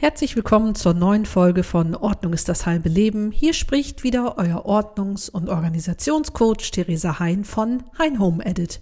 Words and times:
Herzlich 0.00 0.34
willkommen 0.34 0.74
zur 0.74 0.94
neuen 0.94 1.26
Folge 1.26 1.62
von 1.62 1.94
Ordnung 1.94 2.32
ist 2.32 2.48
das 2.48 2.64
halbe 2.64 2.88
Leben. 2.88 3.32
Hier 3.32 3.52
spricht 3.52 4.02
wieder 4.02 4.38
euer 4.38 4.64
Ordnungs- 4.64 5.28
und 5.28 5.50
Organisationscoach 5.50 6.70
Theresa 6.70 7.18
Hein 7.18 7.44
von 7.44 7.82
Hein 7.98 8.18
Home 8.18 8.42
Edit. 8.42 8.80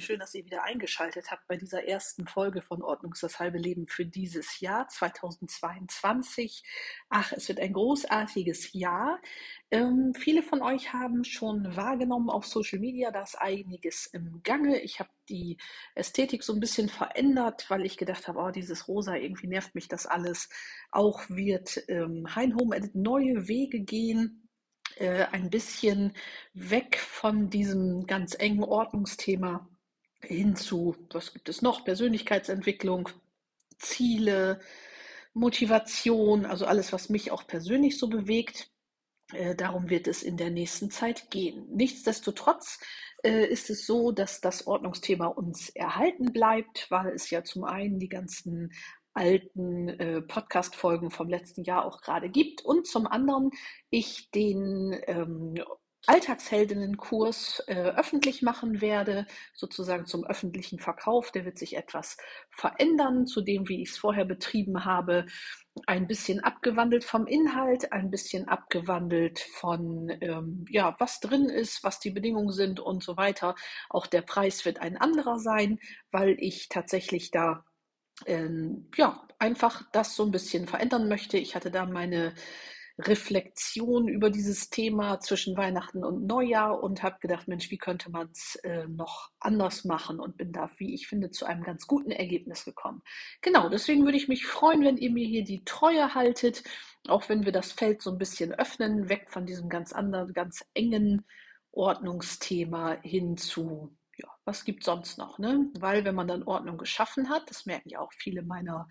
Lieben, 0.00 0.06
schön, 0.06 0.20
dass 0.20 0.34
ihr 0.34 0.46
wieder 0.46 0.62
eingeschaltet 0.62 1.30
habt 1.30 1.46
bei 1.46 1.56
dieser 1.56 1.84
ersten 1.84 2.26
Folge 2.26 2.62
von 2.62 2.82
Ordnung 2.82 3.12
ist 3.12 3.22
das 3.22 3.38
halbe 3.38 3.58
Leben 3.58 3.86
für 3.86 4.06
dieses 4.06 4.60
Jahr 4.60 4.88
2022. 4.88 6.62
Ach, 7.10 7.32
es 7.32 7.48
wird 7.48 7.60
ein 7.60 7.74
großartiges 7.74 8.72
Jahr. 8.72 9.20
Ähm, 9.70 10.14
viele 10.18 10.42
von 10.42 10.62
euch 10.62 10.94
haben 10.94 11.24
schon 11.24 11.76
wahrgenommen 11.76 12.30
auf 12.30 12.46
Social 12.46 12.78
Media, 12.78 13.10
da 13.10 13.20
ist 13.20 13.34
einiges 13.38 14.06
im 14.06 14.42
Gange. 14.42 14.80
Ich 14.80 15.00
habe 15.00 15.10
die 15.28 15.58
Ästhetik 15.94 16.44
so 16.44 16.54
ein 16.54 16.60
bisschen 16.60 16.88
verändert, 16.88 17.68
weil 17.68 17.84
ich 17.84 17.98
gedacht 17.98 18.26
habe, 18.26 18.38
oh, 18.38 18.50
dieses 18.50 18.88
Rosa, 18.88 19.16
irgendwie 19.16 19.48
nervt 19.48 19.74
mich 19.74 19.88
das 19.88 20.06
alles. 20.06 20.48
Auch 20.92 21.28
wird 21.28 21.78
ähm, 21.88 22.34
Hein 22.34 22.56
Home 22.58 22.74
Edit 22.74 22.94
neue 22.94 23.48
Wege 23.48 23.80
gehen 23.80 24.48
äh, 24.96 25.26
ein 25.30 25.50
bisschen 25.50 26.14
weg 26.54 26.96
von 26.96 27.50
diesem 27.50 28.06
ganz 28.06 28.34
engen 28.38 28.64
Ordnungsthema 28.64 29.69
hin 30.22 30.56
zu, 30.56 30.96
was 31.12 31.32
gibt 31.32 31.48
es 31.48 31.62
noch, 31.62 31.84
Persönlichkeitsentwicklung, 31.84 33.08
Ziele, 33.78 34.60
Motivation, 35.32 36.44
also 36.44 36.66
alles, 36.66 36.92
was 36.92 37.08
mich 37.08 37.30
auch 37.30 37.46
persönlich 37.46 37.98
so 37.98 38.08
bewegt. 38.08 38.70
Äh, 39.32 39.54
darum 39.54 39.90
wird 39.90 40.08
es 40.08 40.22
in 40.22 40.36
der 40.36 40.50
nächsten 40.50 40.90
Zeit 40.90 41.30
gehen. 41.30 41.66
Nichtsdestotrotz 41.72 42.80
äh, 43.22 43.46
ist 43.46 43.70
es 43.70 43.86
so, 43.86 44.12
dass 44.12 44.40
das 44.40 44.66
Ordnungsthema 44.66 45.26
uns 45.26 45.68
erhalten 45.70 46.32
bleibt, 46.32 46.90
weil 46.90 47.12
es 47.12 47.30
ja 47.30 47.44
zum 47.44 47.64
einen 47.64 47.98
die 47.98 48.08
ganzen 48.08 48.72
alten 49.12 49.88
äh, 49.88 50.22
Podcast-Folgen 50.22 51.10
vom 51.10 51.28
letzten 51.28 51.64
Jahr 51.64 51.84
auch 51.84 52.00
gerade 52.00 52.28
gibt 52.28 52.64
und 52.64 52.86
zum 52.86 53.06
anderen 53.06 53.50
ich 53.90 54.30
den 54.30 54.98
ähm, 55.06 55.54
Alltagsheldinnen-Kurs 56.06 57.64
äh, 57.66 57.74
öffentlich 57.74 58.42
machen 58.42 58.80
werde, 58.80 59.26
sozusagen 59.54 60.06
zum 60.06 60.24
öffentlichen 60.24 60.78
Verkauf. 60.78 61.30
Der 61.30 61.44
wird 61.44 61.58
sich 61.58 61.76
etwas 61.76 62.16
verändern 62.50 63.26
zu 63.26 63.42
dem, 63.42 63.68
wie 63.68 63.82
ich 63.82 63.90
es 63.90 63.98
vorher 63.98 64.24
betrieben 64.24 64.84
habe. 64.84 65.26
Ein 65.86 66.06
bisschen 66.06 66.40
abgewandelt 66.40 67.04
vom 67.04 67.26
Inhalt, 67.26 67.92
ein 67.92 68.10
bisschen 68.10 68.48
abgewandelt 68.48 69.38
von, 69.38 70.10
ähm, 70.20 70.64
ja, 70.68 70.96
was 70.98 71.20
drin 71.20 71.48
ist, 71.48 71.84
was 71.84 72.00
die 72.00 72.10
Bedingungen 72.10 72.52
sind 72.52 72.80
und 72.80 73.02
so 73.04 73.16
weiter. 73.16 73.54
Auch 73.88 74.06
der 74.06 74.22
Preis 74.22 74.64
wird 74.64 74.80
ein 74.80 74.96
anderer 74.96 75.38
sein, 75.38 75.78
weil 76.10 76.36
ich 76.40 76.68
tatsächlich 76.68 77.30
da 77.30 77.64
ähm, 78.26 78.88
ja, 78.96 79.26
einfach 79.38 79.82
das 79.92 80.14
so 80.14 80.24
ein 80.24 80.30
bisschen 80.30 80.66
verändern 80.66 81.08
möchte. 81.08 81.38
Ich 81.38 81.54
hatte 81.54 81.70
da 81.70 81.86
meine 81.86 82.34
Reflexion 83.08 84.08
über 84.08 84.30
dieses 84.30 84.70
Thema 84.70 85.20
zwischen 85.20 85.56
Weihnachten 85.56 86.04
und 86.04 86.26
Neujahr 86.26 86.82
und 86.82 87.02
habe 87.02 87.18
gedacht, 87.20 87.48
Mensch, 87.48 87.70
wie 87.70 87.78
könnte 87.78 88.10
man 88.10 88.30
es 88.32 88.56
äh, 88.56 88.86
noch 88.86 89.30
anders 89.40 89.84
machen 89.84 90.20
und 90.20 90.36
bin 90.36 90.52
da, 90.52 90.70
wie 90.78 90.94
ich 90.94 91.08
finde, 91.08 91.30
zu 91.30 91.46
einem 91.46 91.62
ganz 91.62 91.86
guten 91.86 92.10
Ergebnis 92.10 92.64
gekommen. 92.64 93.02
Genau, 93.42 93.68
deswegen 93.68 94.04
würde 94.04 94.18
ich 94.18 94.28
mich 94.28 94.46
freuen, 94.46 94.84
wenn 94.84 94.96
ihr 94.96 95.10
mir 95.10 95.26
hier 95.26 95.44
die 95.44 95.64
Treue 95.64 96.14
haltet, 96.14 96.62
auch 97.08 97.28
wenn 97.28 97.44
wir 97.44 97.52
das 97.52 97.72
Feld 97.72 98.02
so 98.02 98.10
ein 98.10 98.18
bisschen 98.18 98.52
öffnen, 98.52 99.08
weg 99.08 99.26
von 99.30 99.46
diesem 99.46 99.68
ganz 99.68 99.92
anderen, 99.92 100.32
ganz 100.32 100.64
engen 100.74 101.24
Ordnungsthema 101.72 102.98
hin 103.02 103.36
zu 103.36 103.96
ja, 104.22 104.28
was 104.44 104.64
gibt 104.64 104.84
sonst 104.84 105.18
noch? 105.18 105.38
Ne? 105.38 105.70
Weil 105.78 106.04
wenn 106.04 106.14
man 106.14 106.28
dann 106.28 106.42
Ordnung 106.42 106.76
geschaffen 106.76 107.30
hat, 107.30 107.48
das 107.48 107.66
merken 107.66 107.88
ja 107.88 108.00
auch 108.00 108.12
viele 108.12 108.42
meiner 108.42 108.86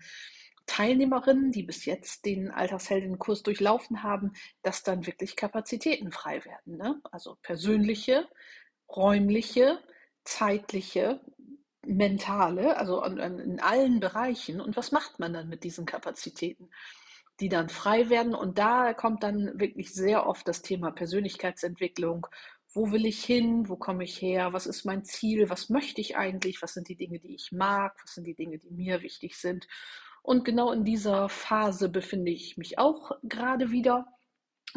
Teilnehmerinnen, 0.70 1.50
die 1.50 1.64
bis 1.64 1.84
jetzt 1.84 2.24
den 2.24 2.52
Alltagsheldenkurs 2.52 3.42
durchlaufen 3.42 4.04
haben, 4.04 4.34
dass 4.62 4.84
dann 4.84 5.04
wirklich 5.04 5.34
Kapazitäten 5.34 6.12
frei 6.12 6.44
werden. 6.44 6.76
Ne? 6.76 7.00
Also 7.10 7.36
persönliche, 7.42 8.28
räumliche, 8.88 9.80
zeitliche, 10.22 11.20
mentale, 11.84 12.76
also 12.76 13.02
in 13.02 13.58
allen 13.58 13.98
Bereichen. 13.98 14.60
Und 14.60 14.76
was 14.76 14.92
macht 14.92 15.18
man 15.18 15.32
dann 15.32 15.48
mit 15.48 15.64
diesen 15.64 15.86
Kapazitäten? 15.86 16.70
die 17.40 17.48
dann 17.48 17.70
frei 17.70 18.10
werden. 18.10 18.34
Und 18.34 18.58
da 18.58 18.92
kommt 18.92 19.22
dann 19.22 19.58
wirklich 19.58 19.94
sehr 19.94 20.26
oft 20.26 20.46
das 20.46 20.60
Thema 20.60 20.90
Persönlichkeitsentwicklung. 20.90 22.26
Wo 22.74 22.92
will 22.92 23.06
ich 23.06 23.24
hin? 23.24 23.66
Wo 23.68 23.76
komme 23.76 24.04
ich 24.04 24.20
her? 24.20 24.52
Was 24.52 24.66
ist 24.66 24.84
mein 24.84 25.04
Ziel? 25.04 25.48
Was 25.48 25.70
möchte 25.70 26.02
ich 26.02 26.18
eigentlich? 26.18 26.60
Was 26.60 26.74
sind 26.74 26.88
die 26.88 26.96
Dinge, 26.96 27.18
die 27.18 27.34
ich 27.34 27.50
mag? 27.50 27.96
Was 28.02 28.14
sind 28.14 28.26
die 28.26 28.34
Dinge, 28.34 28.58
die 28.58 28.70
mir 28.70 29.00
wichtig 29.00 29.36
sind? 29.38 29.66
Und 30.30 30.44
genau 30.44 30.70
in 30.70 30.84
dieser 30.84 31.28
Phase 31.28 31.88
befinde 31.88 32.30
ich 32.30 32.56
mich 32.56 32.78
auch 32.78 33.18
gerade 33.24 33.72
wieder. 33.72 34.06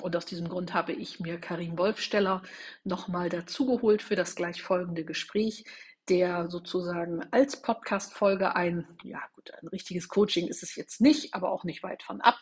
Und 0.01 0.15
aus 0.15 0.25
diesem 0.25 0.49
Grund 0.49 0.73
habe 0.73 0.93
ich 0.93 1.19
mir 1.19 1.39
Karin 1.39 1.77
Wolfsteller 1.77 2.41
nochmal 2.83 3.29
dazugeholt 3.29 4.01
für 4.01 4.15
das 4.15 4.33
gleich 4.33 4.63
folgende 4.63 5.05
Gespräch, 5.05 5.65
der 6.09 6.49
sozusagen 6.49 7.21
als 7.29 7.61
Podcast-Folge 7.61 8.55
ein, 8.55 8.87
ja 9.03 9.21
gut, 9.35 9.51
ein 9.53 9.67
richtiges 9.67 10.07
Coaching 10.07 10.47
ist 10.47 10.63
es 10.63 10.75
jetzt 10.75 11.01
nicht, 11.01 11.35
aber 11.35 11.51
auch 11.51 11.65
nicht 11.65 11.83
weit 11.83 12.01
von 12.01 12.19
ab. 12.19 12.39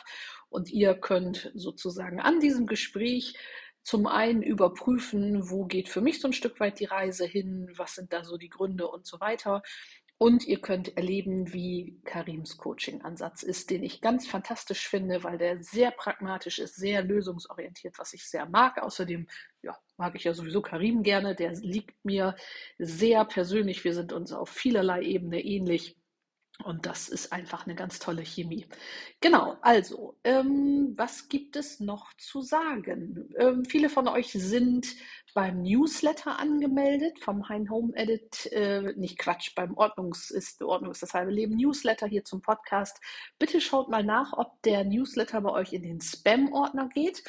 Und 0.48 0.70
ihr 0.70 0.94
könnt 0.94 1.52
sozusagen 1.54 2.22
an 2.22 2.40
diesem 2.40 2.66
Gespräch 2.66 3.36
zum 3.84 4.08
einen 4.08 4.44
überprüfen, 4.44 5.50
wo 5.50 5.66
geht 5.66 5.90
für 5.90 6.02
mich 6.02 6.22
so 6.22 6.28
ein 6.28 6.34
Stück 6.34 6.60
weit 6.60 6.80
die 6.80 6.86
Reise 6.86 7.26
hin, 7.26 7.70
was 7.76 7.96
sind 7.96 8.14
da 8.14 8.24
so 8.24 8.38
die 8.38 8.50
Gründe 8.50 8.88
und 8.88 9.06
so 9.06 9.20
weiter. 9.20 9.64
Und 10.22 10.46
ihr 10.46 10.62
könnt 10.62 10.98
erleben, 10.98 11.52
wie 11.52 12.00
Karims 12.04 12.58
Coaching-Ansatz 12.58 13.42
ist, 13.42 13.72
den 13.72 13.82
ich 13.82 14.02
ganz 14.02 14.28
fantastisch 14.28 14.88
finde, 14.88 15.24
weil 15.24 15.40
der 15.40 15.64
sehr 15.64 15.90
pragmatisch 15.90 16.60
ist, 16.60 16.76
sehr 16.76 17.02
lösungsorientiert, 17.02 17.98
was 17.98 18.14
ich 18.14 18.30
sehr 18.30 18.46
mag. 18.46 18.78
Außerdem 18.84 19.26
ja, 19.64 19.76
mag 19.98 20.14
ich 20.14 20.26
ja 20.26 20.36
sowieso 20.36 20.62
Karim 20.62 21.02
gerne. 21.02 21.34
Der 21.34 21.54
liegt 21.54 22.06
mir 22.06 22.36
sehr 22.78 23.26
persönlich. 23.26 23.84
Wir 23.84 23.96
sind 23.96 24.14
uns 24.14 24.32
auf 24.32 24.50
vielerlei 24.50 25.02
Ebene 25.02 25.44
ähnlich. 25.44 25.98
Und 26.62 26.86
das 26.86 27.10
ist 27.10 27.32
einfach 27.32 27.66
eine 27.66 27.76
ganz 27.76 28.00
tolle 28.00 28.24
Chemie. 28.24 28.66
Genau, 29.20 29.58
also, 29.62 30.18
ähm, 30.24 30.94
was 30.96 31.30
gibt 31.30 31.56
es 31.56 31.80
noch 31.80 32.14
zu 32.18 32.42
sagen? 32.42 33.30
Ähm, 33.38 33.66
viele 33.66 33.90
von 33.90 34.08
euch 34.08 34.32
sind 34.32 34.96
beim 35.34 35.62
Newsletter 35.62 36.40
angemeldet 36.40 37.20
vom 37.20 37.48
Hein 37.48 37.70
Home 37.70 37.94
Edit, 37.96 38.48
äh, 38.52 38.94
nicht 38.96 39.18
Quatsch, 39.18 39.56
beim 39.56 39.76
Ordnungs 39.76 40.30
ist, 40.30 40.62
Ordnung 40.62 40.92
ist 40.92 41.02
das 41.02 41.14
halbe 41.14 41.32
Leben 41.32 41.56
Newsletter 41.56 42.08
hier 42.08 42.24
zum 42.24 42.42
Podcast. 42.42 43.00
Bitte 43.40 43.62
schaut 43.62 43.90
mal 43.90 44.04
nach, 44.04 44.34
ob 44.34 44.62
der 44.64 44.84
Newsletter 44.84 45.42
bei 45.42 45.52
euch 45.52 45.74
in 45.74 45.84
den 45.84 46.02
Spam-Ordner 46.02 46.90
geht. 46.90 47.24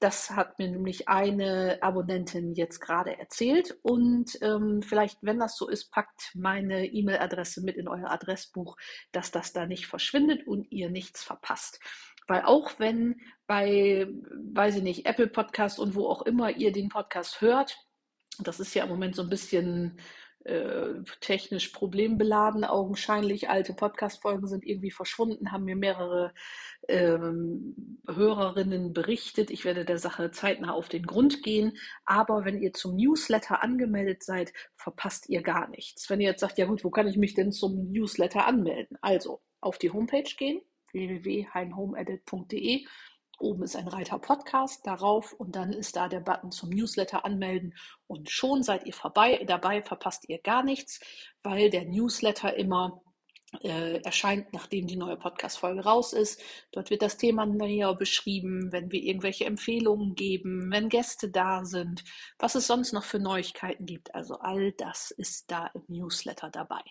Das 0.00 0.30
hat 0.30 0.58
mir 0.58 0.68
nämlich 0.68 1.08
eine 1.08 1.78
Abonnentin 1.82 2.54
jetzt 2.54 2.78
gerade 2.80 3.18
erzählt. 3.18 3.76
Und 3.82 4.38
ähm, 4.42 4.80
vielleicht, 4.82 5.18
wenn 5.22 5.40
das 5.40 5.56
so 5.56 5.68
ist, 5.68 5.90
packt 5.90 6.30
meine 6.34 6.86
E-Mail-Adresse 6.86 7.62
mit 7.62 7.76
in 7.76 7.88
euer 7.88 8.10
Adressbuch, 8.10 8.76
dass 9.10 9.32
das 9.32 9.52
da 9.52 9.66
nicht 9.66 9.86
verschwindet 9.86 10.46
und 10.46 10.70
ihr 10.70 10.88
nichts 10.88 11.24
verpasst. 11.24 11.80
Weil 12.28 12.42
auch 12.42 12.78
wenn 12.78 13.16
bei, 13.46 14.06
weiß 14.52 14.76
ich 14.76 14.82
nicht, 14.82 15.06
Apple 15.06 15.28
Podcast 15.28 15.80
und 15.80 15.94
wo 15.94 16.06
auch 16.06 16.22
immer 16.22 16.50
ihr 16.50 16.72
den 16.72 16.90
Podcast 16.90 17.40
hört, 17.40 17.76
das 18.38 18.60
ist 18.60 18.74
ja 18.74 18.84
im 18.84 18.90
Moment 18.90 19.16
so 19.16 19.22
ein 19.22 19.30
bisschen 19.30 19.98
äh, 20.48 21.02
technisch 21.20 21.68
problembeladen, 21.68 22.64
augenscheinlich. 22.64 23.50
Alte 23.50 23.74
Podcast-Folgen 23.74 24.46
sind 24.46 24.64
irgendwie 24.64 24.90
verschwunden, 24.90 25.52
haben 25.52 25.64
mir 25.64 25.76
mehrere 25.76 26.32
ähm, 26.88 28.00
Hörerinnen 28.08 28.92
berichtet. 28.92 29.50
Ich 29.50 29.64
werde 29.64 29.84
der 29.84 29.98
Sache 29.98 30.30
zeitnah 30.30 30.72
auf 30.72 30.88
den 30.88 31.04
Grund 31.04 31.42
gehen. 31.42 31.76
Aber 32.06 32.44
wenn 32.44 32.60
ihr 32.60 32.72
zum 32.72 32.96
Newsletter 32.96 33.62
angemeldet 33.62 34.22
seid, 34.22 34.52
verpasst 34.74 35.28
ihr 35.28 35.42
gar 35.42 35.68
nichts. 35.68 36.08
Wenn 36.08 36.20
ihr 36.20 36.30
jetzt 36.30 36.40
sagt, 36.40 36.58
ja 36.58 36.66
gut, 36.66 36.82
wo 36.84 36.90
kann 36.90 37.08
ich 37.08 37.16
mich 37.16 37.34
denn 37.34 37.52
zum 37.52 37.92
Newsletter 37.92 38.46
anmelden? 38.46 38.96
Also 39.02 39.42
auf 39.60 39.76
die 39.78 39.90
Homepage 39.90 40.30
gehen, 40.36 40.62
www.heinhomeedit.de 40.92 42.86
Oben 43.38 43.62
ist 43.62 43.76
ein 43.76 43.88
Reiter 43.88 44.18
Podcast, 44.18 44.86
darauf 44.86 45.32
und 45.32 45.54
dann 45.54 45.72
ist 45.72 45.96
da 45.96 46.08
der 46.08 46.20
Button 46.20 46.50
zum 46.50 46.70
Newsletter 46.70 47.24
anmelden 47.24 47.74
und 48.06 48.30
schon 48.30 48.62
seid 48.62 48.84
ihr 48.84 48.92
vorbei, 48.92 49.44
dabei, 49.46 49.82
verpasst 49.82 50.28
ihr 50.28 50.40
gar 50.40 50.62
nichts, 50.64 51.00
weil 51.42 51.70
der 51.70 51.84
Newsletter 51.84 52.56
immer 52.56 53.00
äh, 53.62 54.00
erscheint, 54.02 54.52
nachdem 54.52 54.86
die 54.86 54.96
neue 54.96 55.16
Podcast-Folge 55.16 55.82
raus 55.82 56.12
ist. 56.12 56.40
Dort 56.72 56.90
wird 56.90 57.02
das 57.02 57.16
Thema 57.16 57.46
näher 57.46 57.94
beschrieben, 57.94 58.72
wenn 58.72 58.92
wir 58.92 59.02
irgendwelche 59.02 59.46
Empfehlungen 59.46 60.14
geben, 60.14 60.70
wenn 60.70 60.88
Gäste 60.88 61.30
da 61.30 61.64
sind, 61.64 62.04
was 62.38 62.54
es 62.54 62.66
sonst 62.66 62.92
noch 62.92 63.04
für 63.04 63.18
Neuigkeiten 63.18 63.86
gibt. 63.86 64.14
Also 64.14 64.38
all 64.40 64.72
das 64.72 65.10
ist 65.10 65.50
da 65.50 65.70
im 65.74 65.84
Newsletter 65.88 66.50
dabei. 66.50 66.82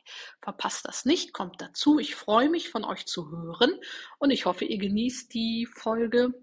Verpasst 0.41 0.85
das 0.85 1.05
nicht, 1.05 1.33
kommt 1.33 1.61
dazu. 1.61 1.99
Ich 1.99 2.15
freue 2.15 2.49
mich 2.49 2.69
von 2.69 2.83
euch 2.83 3.05
zu 3.05 3.29
hören 3.29 3.79
und 4.17 4.31
ich 4.31 4.45
hoffe, 4.45 4.65
ihr 4.65 4.79
genießt 4.79 5.33
die 5.33 5.67
Folge 5.67 6.33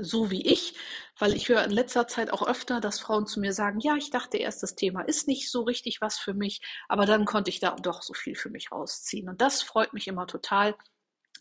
so 0.00 0.30
wie 0.30 0.46
ich, 0.46 0.74
weil 1.18 1.34
ich 1.34 1.48
höre 1.48 1.64
in 1.64 1.70
letzter 1.70 2.06
Zeit 2.06 2.32
auch 2.32 2.46
öfter, 2.46 2.80
dass 2.80 3.00
Frauen 3.00 3.26
zu 3.26 3.40
mir 3.40 3.52
sagen, 3.52 3.80
ja, 3.80 3.96
ich 3.96 4.10
dachte 4.10 4.36
erst, 4.36 4.62
das 4.62 4.74
Thema 4.74 5.02
ist 5.02 5.28
nicht 5.28 5.50
so 5.50 5.62
richtig 5.62 6.00
was 6.00 6.18
für 6.18 6.34
mich, 6.34 6.60
aber 6.88 7.06
dann 7.06 7.24
konnte 7.24 7.50
ich 7.50 7.60
da 7.60 7.74
doch 7.76 8.02
so 8.02 8.12
viel 8.14 8.34
für 8.34 8.50
mich 8.50 8.70
rausziehen. 8.70 9.28
Und 9.28 9.40
das 9.40 9.62
freut 9.62 9.94
mich 9.94 10.06
immer 10.08 10.26
total, 10.26 10.76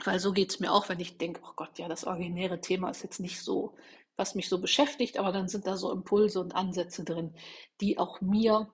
weil 0.03 0.19
so 0.19 0.31
geht 0.31 0.51
es 0.51 0.59
mir 0.59 0.71
auch, 0.71 0.89
wenn 0.89 0.99
ich 0.99 1.17
denke, 1.17 1.41
oh 1.43 1.53
Gott, 1.55 1.77
ja, 1.77 1.87
das 1.87 2.05
originäre 2.05 2.61
Thema 2.61 2.89
ist 2.89 3.03
jetzt 3.03 3.19
nicht 3.19 3.41
so, 3.41 3.75
was 4.15 4.35
mich 4.35 4.49
so 4.49 4.59
beschäftigt, 4.59 5.17
aber 5.17 5.31
dann 5.31 5.47
sind 5.47 5.67
da 5.67 5.77
so 5.77 5.91
Impulse 5.91 6.39
und 6.39 6.55
Ansätze 6.55 7.03
drin, 7.03 7.35
die 7.81 7.97
auch 7.97 8.21
mir 8.21 8.71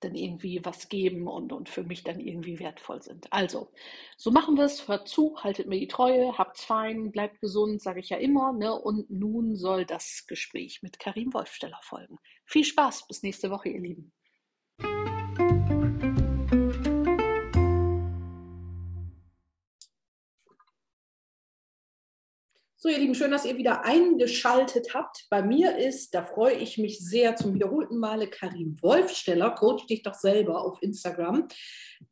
dann 0.00 0.14
irgendwie 0.14 0.64
was 0.64 0.88
geben 0.88 1.28
und, 1.28 1.52
und 1.52 1.68
für 1.68 1.84
mich 1.84 2.04
dann 2.04 2.20
irgendwie 2.20 2.58
wertvoll 2.58 3.02
sind. 3.02 3.32
Also, 3.32 3.70
so 4.16 4.30
machen 4.30 4.56
wir 4.56 4.64
es. 4.64 4.88
Hört 4.88 5.08
zu, 5.08 5.36
haltet 5.38 5.68
mir 5.68 5.78
die 5.78 5.88
Treue, 5.88 6.36
habt's 6.36 6.64
fein, 6.64 7.12
bleibt 7.12 7.40
gesund, 7.40 7.82
sage 7.82 8.00
ich 8.00 8.10
ja 8.10 8.16
immer. 8.16 8.52
Ne? 8.52 8.74
Und 8.74 9.10
nun 9.10 9.56
soll 9.56 9.84
das 9.84 10.26
Gespräch 10.26 10.80
mit 10.82 10.98
Karim 10.98 11.32
Wolfsteller 11.34 11.80
folgen. 11.82 12.18
Viel 12.46 12.64
Spaß, 12.64 13.06
bis 13.06 13.22
nächste 13.22 13.50
Woche, 13.50 13.68
ihr 13.68 13.80
Lieben. 13.80 14.12
So, 22.82 22.88
ihr 22.88 22.96
Lieben, 22.96 23.14
schön, 23.14 23.30
dass 23.30 23.44
ihr 23.44 23.58
wieder 23.58 23.84
eingeschaltet 23.84 24.94
habt. 24.94 25.26
Bei 25.28 25.42
mir 25.42 25.76
ist, 25.76 26.14
da 26.14 26.24
freue 26.24 26.54
ich 26.54 26.78
mich 26.78 26.98
sehr 26.98 27.36
zum 27.36 27.52
wiederholten 27.52 27.98
Male, 27.98 28.26
Karim 28.26 28.74
Wolfsteller. 28.80 29.50
Coach 29.50 29.84
dich 29.86 30.02
doch 30.02 30.14
selber 30.14 30.64
auf 30.64 30.82
Instagram. 30.82 31.46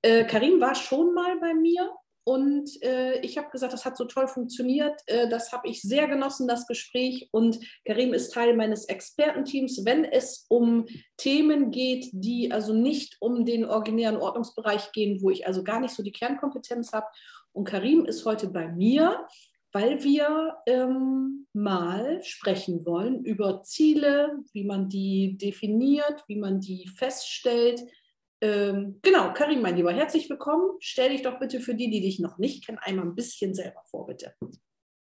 Äh, 0.03 0.27
Karim 0.27 0.61
war 0.61 0.75
schon 0.75 1.15
mal 1.15 1.41
bei 1.41 1.55
mir 1.55 1.91
und 2.23 2.69
äh, 2.83 3.19
ich 3.21 3.39
habe 3.39 3.49
gesagt, 3.49 3.73
das 3.73 3.87
hat 3.87 3.97
so 3.97 4.05
toll 4.05 4.29
funktioniert. 4.29 5.01
Äh, 5.07 5.31
das 5.31 5.53
habe 5.53 5.67
ich 5.69 5.81
sehr 5.81 6.07
genossen, 6.07 6.47
das 6.47 6.67
Gespräch. 6.67 7.31
Und 7.33 7.59
Karim 7.87 8.13
ist 8.13 8.35
Teil 8.35 8.55
meines 8.55 8.85
Expertenteams, 8.85 9.87
wenn 9.87 10.05
es 10.05 10.45
um 10.51 10.85
Themen 11.17 11.71
geht, 11.71 12.11
die 12.13 12.53
also 12.53 12.75
nicht 12.75 13.17
um 13.21 13.47
den 13.47 13.65
originären 13.65 14.19
Ordnungsbereich 14.19 14.93
gehen, 14.93 15.23
wo 15.23 15.31
ich 15.31 15.47
also 15.47 15.65
gar 15.65 15.81
nicht 15.81 15.95
so 15.95 16.03
die 16.03 16.13
Kernkompetenz 16.13 16.93
habe. 16.93 17.07
Und 17.53 17.65
Karim 17.65 18.05
ist 18.05 18.27
heute 18.27 18.49
bei 18.49 18.69
mir 18.69 19.27
weil 19.79 20.03
wir 20.03 20.57
ähm, 20.67 21.47
mal 21.53 22.21
sprechen 22.25 22.85
wollen 22.85 23.25
über 23.25 23.63
Ziele, 23.63 24.41
wie 24.53 24.65
man 24.65 24.89
die 24.89 25.39
definiert, 25.39 26.25
wie 26.27 26.35
man 26.35 26.59
die 26.59 26.89
feststellt. 26.89 27.83
Ähm, 28.41 28.99
genau, 29.03 29.33
Karim, 29.35 29.63
mein 29.63 29.77
Lieber, 29.77 29.93
herzlich 29.93 30.29
willkommen. 30.29 30.73
Stell 30.81 31.11
dich 31.11 31.23
doch 31.23 31.39
bitte 31.39 31.61
für 31.61 31.77
die, 31.77 31.91
die 31.91 32.01
dich 32.01 32.19
noch 32.19 32.39
nicht 32.39 32.67
kennen, 32.67 32.79
einmal 32.79 33.07
ein 33.07 33.15
bisschen 33.15 33.55
selber 33.55 33.81
vor, 33.89 34.07
bitte. 34.07 34.35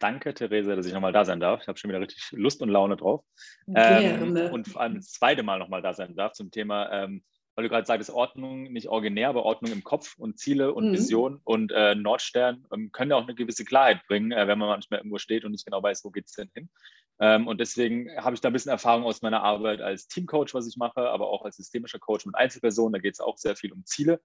Danke, 0.01 0.35
Therese, 0.35 0.77
dass 0.77 0.85
ich 0.85 0.93
nochmal 0.93 1.13
da 1.13 1.25
sein 1.25 1.41
darf. 1.41 1.63
Ich 1.63 1.69
habe 1.69 1.79
schon 1.79 1.89
wieder 1.89 2.01
richtig 2.01 2.29
Lust 2.33 2.61
und 2.61 2.69
Laune 2.69 2.99
drauf. 2.99 3.25
Gerne. 3.67 4.49
Ähm, 4.49 4.53
und 4.53 4.69
vor 4.69 4.83
allem 4.83 4.97
das 4.97 5.13
zweite 5.13 5.43
Mal 5.43 5.59
nochmal 5.59 5.81
da 5.81 5.95
sein 5.95 6.15
darf 6.15 6.35
zum 6.35 6.51
Thema 6.51 6.93
ähm, 6.93 7.25
weil 7.59 7.65
du 7.65 7.71
gerade 7.71 7.87
sagst, 7.87 8.09
Ordnung 8.11 8.73
nicht 8.73 8.87
originär, 8.87 9.31
aber 9.31 9.43
Ordnung 9.43 9.73
im 9.73 9.83
Kopf 9.83 10.17
und 10.17 10.39
Ziele 10.39 10.73
und 10.73 10.91
mhm. 10.91 10.93
Vision 10.93 11.41
und 11.43 11.73
äh, 11.73 11.97
Nordstern 11.97 12.65
ähm, 12.73 12.93
können 12.93 13.11
ja 13.11 13.17
auch 13.17 13.25
eine 13.25 13.35
gewisse 13.35 13.65
Klarheit 13.65 14.07
bringen, 14.07 14.31
äh, 14.31 14.47
wenn 14.47 14.61
man 14.61 14.69
manchmal 14.69 15.01
irgendwo 15.01 15.19
steht 15.19 15.45
und 15.45 15.51
nicht 15.51 15.65
genau 15.65 15.83
weiß, 15.83 16.05
wo 16.05 16.11
geht 16.11 16.27
es 16.27 16.35
denn 16.35 16.49
hin. 16.55 16.69
Ähm, 17.19 17.49
und 17.49 17.59
deswegen 17.59 18.17
habe 18.17 18.35
ich 18.37 18.41
da 18.41 18.49
ein 18.49 18.53
bisschen 18.53 18.71
Erfahrung 18.71 19.03
aus 19.03 19.23
meiner 19.23 19.43
Arbeit 19.43 19.81
als 19.81 20.07
Teamcoach, 20.07 20.55
was 20.55 20.69
ich 20.69 20.77
mache, 20.77 21.01
aber 21.01 21.31
auch 21.31 21.45
als 21.45 21.57
systemischer 21.57 21.99
Coach 21.99 22.27
mit 22.27 22.37
Einzelpersonen. 22.37 22.93
Da 22.93 23.01
geht 23.01 23.15
es 23.15 23.21
auch 23.21 23.39
sehr 23.39 23.57
viel 23.57 23.73
um 23.73 23.85
Ziele, 23.85 24.21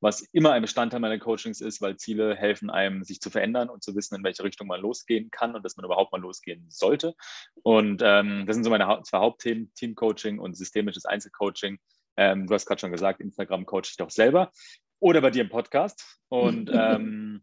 was 0.00 0.22
immer 0.32 0.52
ein 0.52 0.62
Bestandteil 0.62 1.00
meiner 1.00 1.18
Coachings 1.18 1.60
ist, 1.60 1.82
weil 1.82 1.98
Ziele 1.98 2.36
helfen 2.36 2.70
einem, 2.70 3.04
sich 3.04 3.20
zu 3.20 3.28
verändern 3.28 3.68
und 3.68 3.82
zu 3.82 3.94
wissen, 3.96 4.14
in 4.14 4.24
welche 4.24 4.44
Richtung 4.44 4.66
man 4.66 4.80
losgehen 4.80 5.30
kann 5.30 5.54
und 5.54 5.62
dass 5.62 5.76
man 5.76 5.84
überhaupt 5.84 6.10
mal 6.10 6.22
losgehen 6.22 6.64
sollte. 6.70 7.14
Und 7.62 8.00
ähm, 8.02 8.46
das 8.46 8.56
sind 8.56 8.64
so 8.64 8.70
meine 8.70 9.02
zwei 9.02 9.18
Hauptthemen, 9.18 9.74
Teamcoaching 9.74 10.38
und 10.38 10.56
systemisches 10.56 11.04
Einzelcoaching. 11.04 11.78
Ähm, 12.18 12.46
du 12.46 12.54
hast 12.54 12.66
gerade 12.66 12.80
schon 12.80 12.92
gesagt, 12.92 13.20
Instagram 13.20 13.64
coach 13.64 13.90
ich 13.90 13.96
doch 13.96 14.10
selber 14.10 14.50
oder 14.98 15.20
bei 15.20 15.30
dir 15.30 15.42
im 15.42 15.48
Podcast. 15.48 16.18
Und 16.28 16.70
ähm, 16.74 17.42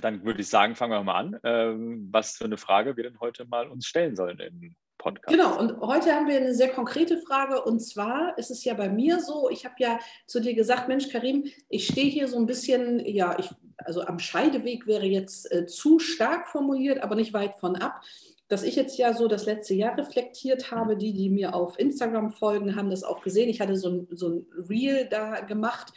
dann 0.00 0.24
würde 0.24 0.40
ich 0.40 0.48
sagen, 0.48 0.76
fangen 0.76 0.92
wir 0.92 1.02
mal 1.02 1.18
an, 1.18 1.40
ähm, 1.42 2.08
was 2.12 2.36
für 2.36 2.44
eine 2.44 2.56
Frage 2.56 2.96
wir 2.96 3.04
denn 3.04 3.20
heute 3.20 3.44
mal 3.46 3.68
uns 3.68 3.86
stellen 3.86 4.14
sollen 4.14 4.38
im 4.38 4.76
Podcast. 4.96 5.34
Genau, 5.34 5.58
und 5.58 5.80
heute 5.80 6.14
haben 6.14 6.28
wir 6.28 6.36
eine 6.36 6.54
sehr 6.54 6.68
konkrete 6.68 7.18
Frage. 7.18 7.62
Und 7.62 7.80
zwar 7.80 8.38
ist 8.38 8.50
es 8.50 8.64
ja 8.64 8.74
bei 8.74 8.88
mir 8.88 9.18
so, 9.18 9.50
ich 9.50 9.64
habe 9.64 9.74
ja 9.78 9.98
zu 10.26 10.40
dir 10.40 10.54
gesagt, 10.54 10.86
Mensch, 10.86 11.08
Karim, 11.08 11.46
ich 11.68 11.86
stehe 11.86 12.10
hier 12.10 12.28
so 12.28 12.38
ein 12.38 12.46
bisschen, 12.46 13.04
ja, 13.04 13.36
ich, 13.38 13.50
also 13.78 14.02
am 14.02 14.18
Scheideweg 14.18 14.86
wäre 14.86 15.06
jetzt 15.06 15.50
äh, 15.50 15.66
zu 15.66 15.98
stark 15.98 16.48
formuliert, 16.48 17.02
aber 17.02 17.16
nicht 17.16 17.32
weit 17.32 17.56
von 17.56 17.76
ab 17.76 18.02
dass 18.50 18.64
ich 18.64 18.74
jetzt 18.74 18.98
ja 18.98 19.14
so 19.14 19.28
das 19.28 19.46
letzte 19.46 19.74
Jahr 19.74 19.96
reflektiert 19.96 20.72
habe. 20.72 20.96
Die, 20.96 21.12
die 21.12 21.30
mir 21.30 21.54
auf 21.54 21.78
Instagram 21.78 22.32
folgen, 22.32 22.74
haben 22.74 22.90
das 22.90 23.04
auch 23.04 23.22
gesehen. 23.22 23.48
Ich 23.48 23.60
hatte 23.60 23.76
so 23.76 23.88
ein, 23.88 24.08
so 24.10 24.28
ein 24.28 24.46
Reel 24.68 25.06
da 25.08 25.40
gemacht, 25.40 25.92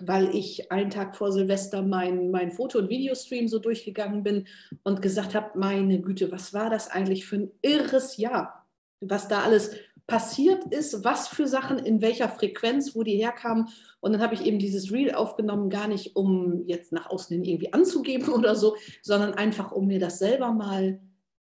weil 0.00 0.34
ich 0.34 0.72
einen 0.72 0.88
Tag 0.88 1.14
vor 1.14 1.30
Silvester 1.30 1.82
mein, 1.82 2.30
mein 2.30 2.52
Foto- 2.52 2.78
und 2.78 2.88
Videostream 2.88 3.48
so 3.48 3.58
durchgegangen 3.58 4.22
bin 4.22 4.46
und 4.82 5.02
gesagt 5.02 5.34
habe, 5.34 5.58
meine 5.58 6.00
Güte, 6.00 6.32
was 6.32 6.54
war 6.54 6.70
das 6.70 6.90
eigentlich 6.90 7.26
für 7.26 7.36
ein 7.36 7.50
irres 7.60 8.16
Jahr, 8.16 8.66
was 9.00 9.28
da 9.28 9.42
alles 9.42 9.72
passiert 10.06 10.64
ist, 10.72 11.04
was 11.04 11.28
für 11.28 11.46
Sachen, 11.46 11.78
in 11.78 12.00
welcher 12.00 12.30
Frequenz, 12.30 12.96
wo 12.96 13.02
die 13.02 13.16
herkamen. 13.16 13.68
Und 14.00 14.12
dann 14.12 14.22
habe 14.22 14.34
ich 14.34 14.46
eben 14.46 14.58
dieses 14.58 14.90
Reel 14.90 15.14
aufgenommen, 15.14 15.68
gar 15.68 15.86
nicht 15.86 16.16
um 16.16 16.66
jetzt 16.66 16.92
nach 16.92 17.10
außen 17.10 17.34
hin 17.36 17.44
irgendwie 17.44 17.74
anzugeben 17.74 18.28
oder 18.32 18.54
so, 18.54 18.74
sondern 19.02 19.34
einfach, 19.34 19.70
um 19.70 19.86
mir 19.86 20.00
das 20.00 20.18
selber 20.18 20.50
mal 20.52 20.98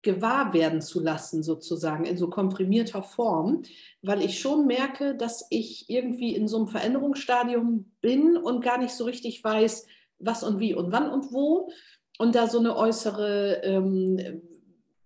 gewahr 0.03 0.53
werden 0.53 0.81
zu 0.81 1.01
lassen, 1.01 1.43
sozusagen, 1.43 2.05
in 2.05 2.17
so 2.17 2.29
komprimierter 2.29 3.03
Form, 3.03 3.63
weil 4.03 4.23
ich 4.23 4.39
schon 4.39 4.67
merke, 4.67 5.17
dass 5.17 5.47
ich 5.51 5.91
irgendwie 5.91 6.35
in 6.35 6.47
so 6.47 6.59
einem 6.59 6.69
Veränderungsstadium 6.69 7.91
bin 8.01 8.37
und 8.37 8.63
gar 8.63 8.79
nicht 8.79 8.95
so 8.95 9.05
richtig 9.05 9.43
weiß, 9.43 9.87
was 10.19 10.43
und 10.43 10.61
wie 10.61 10.75
und 10.75 10.93
wann 10.93 11.11
und 11.11 11.33
wo. 11.33 11.71
Und 12.19 12.35
da 12.35 12.47
so 12.47 12.59
eine 12.59 12.77
äußere, 12.77 13.63
ähm, 13.65 14.43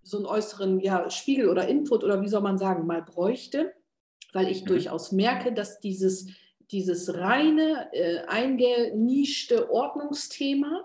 so 0.03 0.19
einen 0.19 0.27
äußeren 0.27 0.81
ja, 0.81 1.09
Spiegel 1.11 1.49
oder 1.49 1.67
Input 1.67 2.05
oder 2.05 2.21
wie 2.21 2.29
soll 2.29 2.43
man 2.43 2.59
sagen, 2.59 2.87
mal 2.87 3.03
bräuchte, 3.03 3.73
weil 4.33 4.49
ich 4.49 4.63
mhm. 4.63 4.67
durchaus 4.67 5.13
merke, 5.13 5.53
dass 5.53 5.81
dieses, 5.81 6.29
dieses 6.71 7.15
reine, 7.15 7.89
äh, 7.93 8.19
eingenischte 8.29 9.71
Ordnungsthema, 9.71 10.85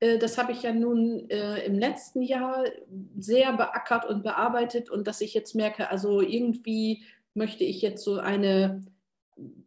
das 0.00 0.38
habe 0.38 0.52
ich 0.52 0.62
ja 0.62 0.72
nun 0.72 1.28
äh, 1.28 1.64
im 1.64 1.78
letzten 1.78 2.22
Jahr 2.22 2.64
sehr 3.18 3.52
beackert 3.52 4.06
und 4.06 4.22
bearbeitet 4.22 4.90
und 4.90 5.06
dass 5.06 5.20
ich 5.20 5.34
jetzt 5.34 5.54
merke, 5.54 5.90
also 5.90 6.22
irgendwie 6.22 7.04
möchte 7.34 7.64
ich 7.64 7.82
jetzt 7.82 8.02
so 8.02 8.18
eine, 8.18 8.82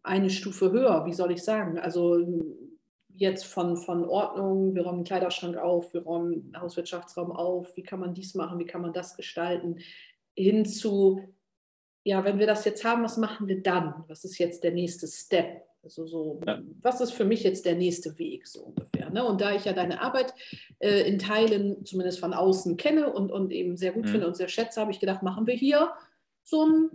eine 0.01 0.29
Stufe 0.31 0.71
höher, 0.71 1.05
wie 1.05 1.13
soll 1.13 1.31
ich 1.31 1.43
sagen? 1.43 1.77
Also 1.77 2.19
jetzt 3.15 3.45
von, 3.45 3.77
von 3.77 4.05
Ordnung, 4.05 4.73
wir 4.73 4.83
räumen 4.83 4.99
den 4.99 5.05
Kleiderschrank 5.05 5.55
auf, 5.55 5.93
wir 5.93 6.01
räumen 6.01 6.51
den 6.51 6.59
Hauswirtschaftsraum 6.59 7.31
auf, 7.31 7.75
wie 7.77 7.83
kann 7.83 7.99
man 7.99 8.15
dies 8.15 8.33
machen, 8.33 8.57
wie 8.57 8.65
kann 8.65 8.81
man 8.81 8.93
das 8.93 9.15
gestalten, 9.15 9.77
hin 10.35 10.65
zu, 10.65 11.21
ja, 12.03 12.23
wenn 12.25 12.39
wir 12.39 12.47
das 12.47 12.65
jetzt 12.65 12.83
haben, 12.83 13.03
was 13.03 13.17
machen 13.17 13.47
wir 13.47 13.61
dann? 13.61 14.03
Was 14.07 14.25
ist 14.25 14.39
jetzt 14.39 14.63
der 14.63 14.71
nächste 14.71 15.07
Step? 15.07 15.62
Also 15.83 16.05
so, 16.05 16.39
ja. 16.47 16.61
was 16.81 17.01
ist 17.01 17.11
für 17.11 17.25
mich 17.25 17.43
jetzt 17.43 17.65
der 17.65 17.75
nächste 17.75 18.17
Weg, 18.17 18.47
so 18.47 18.61
ungefähr. 18.63 19.09
Ne? 19.09 19.25
Und 19.25 19.41
da 19.41 19.53
ich 19.53 19.65
ja 19.65 19.73
deine 19.73 19.99
Arbeit 20.01 20.33
äh, 20.79 21.01
in 21.01 21.19
Teilen 21.19 21.85
zumindest 21.85 22.19
von 22.19 22.33
außen 22.33 22.77
kenne 22.77 23.11
und, 23.11 23.31
und 23.31 23.51
eben 23.51 23.75
sehr 23.75 23.91
gut 23.91 24.05
mhm. 24.05 24.09
finde 24.09 24.27
und 24.27 24.37
sehr 24.37 24.47
schätze, 24.47 24.79
habe 24.79 24.91
ich 24.91 25.01
gedacht, 25.01 25.23
machen 25.23 25.45
wir 25.45 25.55
hier 25.55 25.91
so 26.43 26.65
ein, 26.65 26.89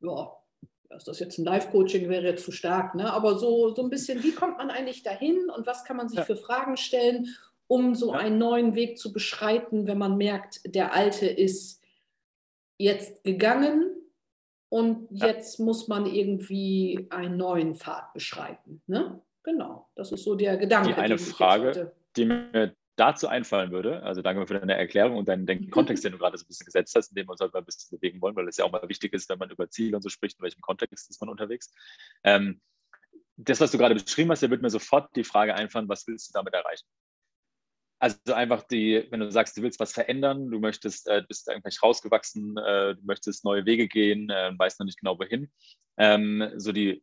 ja, 0.00 0.32
ist 0.96 1.06
das 1.06 1.20
jetzt 1.20 1.38
ein 1.38 1.44
Live-Coaching, 1.44 2.08
wäre 2.08 2.26
jetzt 2.26 2.44
zu 2.44 2.50
stark, 2.50 2.96
ne? 2.96 3.12
aber 3.12 3.38
so, 3.38 3.72
so 3.72 3.82
ein 3.82 3.90
bisschen, 3.90 4.24
wie 4.24 4.32
kommt 4.32 4.58
man 4.58 4.70
eigentlich 4.70 5.04
dahin 5.04 5.48
und 5.48 5.68
was 5.68 5.84
kann 5.84 5.96
man 5.96 6.08
sich 6.08 6.18
ja. 6.18 6.24
für 6.24 6.36
Fragen 6.36 6.76
stellen, 6.76 7.28
um 7.68 7.94
so 7.94 8.12
ja. 8.12 8.18
einen 8.18 8.38
neuen 8.38 8.74
Weg 8.74 8.98
zu 8.98 9.12
beschreiten, 9.12 9.86
wenn 9.86 9.98
man 9.98 10.16
merkt, 10.16 10.60
der 10.64 10.92
alte 10.92 11.26
ist 11.26 11.80
jetzt 12.78 13.22
gegangen 13.22 13.97
und 14.68 15.08
jetzt 15.10 15.58
ja. 15.58 15.64
muss 15.64 15.88
man 15.88 16.06
irgendwie 16.06 17.06
einen 17.10 17.36
neuen 17.36 17.74
Pfad 17.74 18.12
beschreiten. 18.12 18.82
Ne? 18.86 19.20
Genau, 19.42 19.88
das 19.94 20.12
ist 20.12 20.24
so 20.24 20.34
der 20.34 20.56
Gedanke. 20.56 20.90
Die 20.90 20.94
eine 20.94 21.18
Frage, 21.18 21.92
die 22.16 22.26
mir 22.26 22.74
dazu 22.96 23.28
einfallen 23.28 23.70
würde, 23.70 24.02
also 24.02 24.22
danke 24.22 24.46
für 24.46 24.58
deine 24.58 24.76
Erklärung 24.76 25.16
und 25.16 25.28
deinen, 25.28 25.46
den 25.46 25.70
Kontext, 25.70 26.04
den 26.04 26.12
du 26.12 26.18
gerade 26.18 26.36
so 26.36 26.44
ein 26.44 26.48
bisschen 26.48 26.66
gesetzt 26.66 26.94
hast, 26.96 27.10
in 27.10 27.14
dem 27.14 27.26
wir 27.26 27.32
uns 27.32 27.40
heute 27.40 27.52
mal 27.52 27.60
ein 27.60 27.64
bisschen 27.64 27.96
bewegen 27.96 28.20
wollen, 28.20 28.36
weil 28.36 28.48
es 28.48 28.56
ja 28.56 28.64
auch 28.64 28.72
mal 28.72 28.86
wichtig 28.88 29.12
ist, 29.14 29.28
wenn 29.28 29.38
man 29.38 29.50
über 29.50 29.70
Ziele 29.70 29.96
und 29.96 30.02
so 30.02 30.08
spricht, 30.08 30.38
in 30.38 30.42
welchem 30.42 30.60
Kontext 30.60 31.08
ist 31.08 31.20
man 31.20 31.30
unterwegs. 31.30 31.72
Ähm, 32.24 32.60
das, 33.36 33.60
was 33.60 33.70
du 33.70 33.78
gerade 33.78 33.94
beschrieben 33.94 34.30
hast, 34.32 34.42
da 34.42 34.50
wird 34.50 34.62
mir 34.62 34.70
sofort 34.70 35.14
die 35.14 35.24
Frage 35.24 35.54
einfallen, 35.54 35.88
was 35.88 36.06
willst 36.08 36.28
du 36.28 36.32
damit 36.32 36.54
erreichen? 36.54 36.86
Also 38.00 38.32
einfach 38.32 38.62
die, 38.62 39.06
wenn 39.10 39.20
du 39.20 39.30
sagst, 39.30 39.56
du 39.56 39.62
willst 39.62 39.80
was 39.80 39.92
verändern, 39.92 40.50
du 40.50 40.60
möchtest, 40.60 41.08
äh, 41.08 41.22
bist 41.26 41.50
eigentlich 41.50 41.82
rausgewachsen, 41.82 42.56
äh, 42.56 42.94
du 42.94 43.00
möchtest 43.02 43.44
neue 43.44 43.66
Wege 43.66 43.88
gehen, 43.88 44.30
äh, 44.30 44.52
weißt 44.56 44.78
noch 44.78 44.86
nicht 44.86 45.00
genau 45.00 45.18
wohin. 45.18 45.50
Ähm, 45.96 46.52
so 46.56 46.70
die 46.70 47.02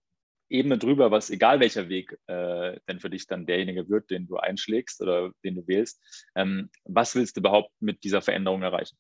Ebene 0.50 0.78
drüber, 0.78 1.12
was 1.12 1.30
egal 1.30 1.60
welcher 1.60 1.90
Weg 1.90 2.18
äh, 2.28 2.80
denn 2.88 3.00
für 3.00 3.10
dich 3.10 3.28
dann 3.28 3.46
derjenige 3.46 3.90
wird, 3.90 4.10
den 4.10 4.28
du 4.28 4.38
einschlägst 4.38 5.02
oder 5.02 5.32
den 5.44 5.56
du 5.56 5.68
wählst, 5.68 6.02
ähm, 6.36 6.70
was 6.84 7.16
willst 7.16 7.36
du 7.36 7.42
überhaupt 7.42 7.72
mit 7.80 8.04
dieser 8.04 8.22
Veränderung 8.22 8.62
erreichen? 8.62 8.98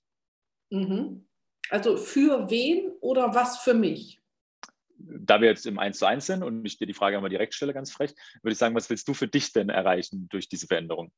Mhm. 0.72 1.28
Also 1.70 1.98
für 1.98 2.50
wen 2.50 2.92
oder 3.00 3.34
was 3.34 3.60
für 3.60 3.74
mich? 3.74 4.20
Da 4.98 5.40
wir 5.40 5.50
jetzt 5.50 5.66
im 5.66 5.78
1 5.78 6.00
zu 6.00 6.06
1 6.06 6.26
sind 6.26 6.44
und 6.44 6.66
ich 6.66 6.78
dir 6.78 6.88
die 6.88 6.94
Frage 6.94 7.18
einmal 7.18 7.30
direkt 7.30 7.54
stelle, 7.54 7.74
ganz 7.74 7.92
frech, 7.92 8.14
würde 8.42 8.54
ich 8.54 8.58
sagen, 8.58 8.76
was 8.76 8.90
willst 8.90 9.08
du 9.08 9.14
für 9.14 9.28
dich 9.28 9.54
denn 9.54 9.70
erreichen 9.70 10.28
durch 10.30 10.50
diese 10.50 10.68
Veränderung? 10.68 11.12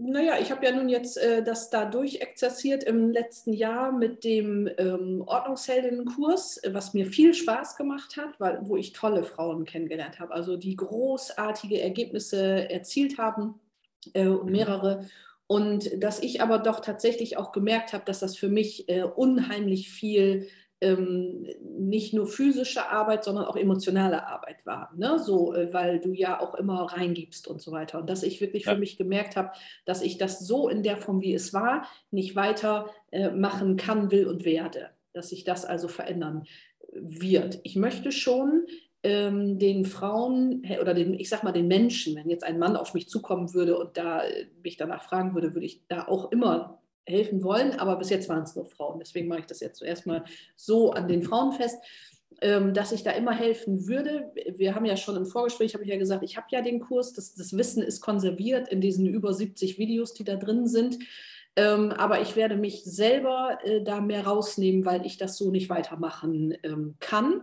Naja, 0.00 0.38
ich 0.40 0.50
habe 0.50 0.64
ja 0.64 0.72
nun 0.72 0.88
jetzt 0.88 1.16
äh, 1.18 1.42
das 1.42 1.70
da 1.70 1.84
durchexerziert 1.84 2.84
im 2.84 3.10
letzten 3.10 3.52
Jahr 3.52 3.92
mit 3.92 4.24
dem 4.24 4.68
ähm, 4.78 5.22
Ordnungsheldinnenkurs, 5.26 6.62
was 6.68 6.94
mir 6.94 7.06
viel 7.06 7.34
Spaß 7.34 7.76
gemacht 7.76 8.16
hat, 8.16 8.38
weil, 8.38 8.60
wo 8.62 8.76
ich 8.76 8.92
tolle 8.92 9.24
Frauen 9.24 9.64
kennengelernt 9.64 10.18
habe, 10.18 10.32
also 10.32 10.56
die 10.56 10.76
großartige 10.76 11.80
Ergebnisse 11.80 12.70
erzielt 12.70 13.18
haben, 13.18 13.60
äh, 14.14 14.24
mhm. 14.24 14.50
mehrere. 14.50 15.06
Und 15.46 16.02
dass 16.02 16.22
ich 16.22 16.40
aber 16.40 16.58
doch 16.58 16.80
tatsächlich 16.80 17.36
auch 17.36 17.52
gemerkt 17.52 17.92
habe, 17.92 18.04
dass 18.04 18.20
das 18.20 18.36
für 18.36 18.48
mich 18.48 18.88
äh, 18.88 19.02
unheimlich 19.02 19.90
viel 19.90 20.48
ähm, 20.80 21.46
nicht 21.62 22.14
nur 22.14 22.26
physische 22.26 22.88
Arbeit, 22.88 23.24
sondern 23.24 23.44
auch 23.44 23.56
emotionale 23.56 24.26
Arbeit 24.26 24.64
war. 24.64 24.92
Ne? 24.96 25.18
So, 25.18 25.54
äh, 25.54 25.72
weil 25.72 26.00
du 26.00 26.12
ja 26.12 26.40
auch 26.40 26.54
immer 26.54 26.82
reingibst 26.84 27.48
und 27.48 27.60
so 27.60 27.72
weiter. 27.72 27.98
Und 27.98 28.08
dass 28.08 28.22
ich 28.22 28.40
wirklich 28.40 28.64
ja. 28.64 28.72
für 28.72 28.78
mich 28.78 28.96
gemerkt 28.96 29.36
habe, 29.36 29.50
dass 29.84 30.02
ich 30.02 30.18
das 30.18 30.40
so 30.40 30.68
in 30.68 30.82
der 30.82 30.96
Form, 30.96 31.20
wie 31.20 31.34
es 31.34 31.52
war, 31.52 31.86
nicht 32.10 32.36
weiter 32.36 32.90
äh, 33.10 33.30
machen 33.30 33.76
kann, 33.76 34.10
will 34.10 34.26
und 34.26 34.44
werde. 34.44 34.90
Dass 35.12 35.30
sich 35.30 35.44
das 35.44 35.64
also 35.64 35.88
verändern 35.88 36.44
wird. 36.92 37.60
Ich 37.62 37.76
möchte 37.76 38.12
schon 38.12 38.66
ähm, 39.02 39.58
den 39.58 39.84
Frauen 39.84 40.62
oder 40.80 40.94
den, 40.94 41.14
ich 41.14 41.28
sag 41.28 41.42
mal, 41.42 41.52
den 41.52 41.68
Menschen, 41.68 42.16
wenn 42.16 42.28
jetzt 42.28 42.44
ein 42.44 42.58
Mann 42.58 42.76
auf 42.76 42.94
mich 42.94 43.08
zukommen 43.08 43.54
würde 43.54 43.78
und 43.78 43.96
da 43.96 44.22
äh, 44.22 44.46
mich 44.62 44.76
danach 44.76 45.02
fragen 45.02 45.34
würde, 45.34 45.54
würde 45.54 45.66
ich 45.66 45.86
da 45.88 46.06
auch 46.06 46.32
immer 46.32 46.79
helfen 47.06 47.42
wollen, 47.42 47.72
aber 47.78 47.96
bis 47.96 48.10
jetzt 48.10 48.28
waren 48.28 48.42
es 48.42 48.54
nur 48.54 48.66
Frauen. 48.66 48.98
Deswegen 48.98 49.28
mache 49.28 49.40
ich 49.40 49.46
das 49.46 49.60
jetzt 49.60 49.78
zuerst 49.78 50.06
mal 50.06 50.24
so 50.56 50.92
an 50.92 51.08
den 51.08 51.22
Frauen 51.22 51.52
fest, 51.52 51.78
ähm, 52.40 52.72
dass 52.74 52.92
ich 52.92 53.02
da 53.02 53.10
immer 53.12 53.32
helfen 53.32 53.86
würde. 53.86 54.32
Wir 54.56 54.74
haben 54.74 54.84
ja 54.84 54.96
schon 54.96 55.16
im 55.16 55.26
Vorgespräch, 55.26 55.74
habe 55.74 55.84
ich 55.84 55.90
ja 55.90 55.98
gesagt, 55.98 56.22
ich 56.22 56.36
habe 56.36 56.46
ja 56.50 56.62
den 56.62 56.80
Kurs, 56.80 57.12
das, 57.12 57.34
das 57.34 57.56
Wissen 57.56 57.82
ist 57.82 58.00
konserviert 58.00 58.68
in 58.68 58.80
diesen 58.80 59.06
über 59.06 59.34
70 59.34 59.78
Videos, 59.78 60.14
die 60.14 60.24
da 60.24 60.36
drin 60.36 60.66
sind. 60.66 60.98
Ähm, 61.56 61.90
aber 61.90 62.20
ich 62.20 62.36
werde 62.36 62.56
mich 62.56 62.84
selber 62.84 63.58
äh, 63.64 63.82
da 63.82 64.00
mehr 64.00 64.26
rausnehmen, 64.26 64.84
weil 64.84 65.04
ich 65.04 65.16
das 65.18 65.36
so 65.36 65.50
nicht 65.50 65.68
weitermachen 65.68 66.56
ähm, 66.62 66.94
kann 67.00 67.42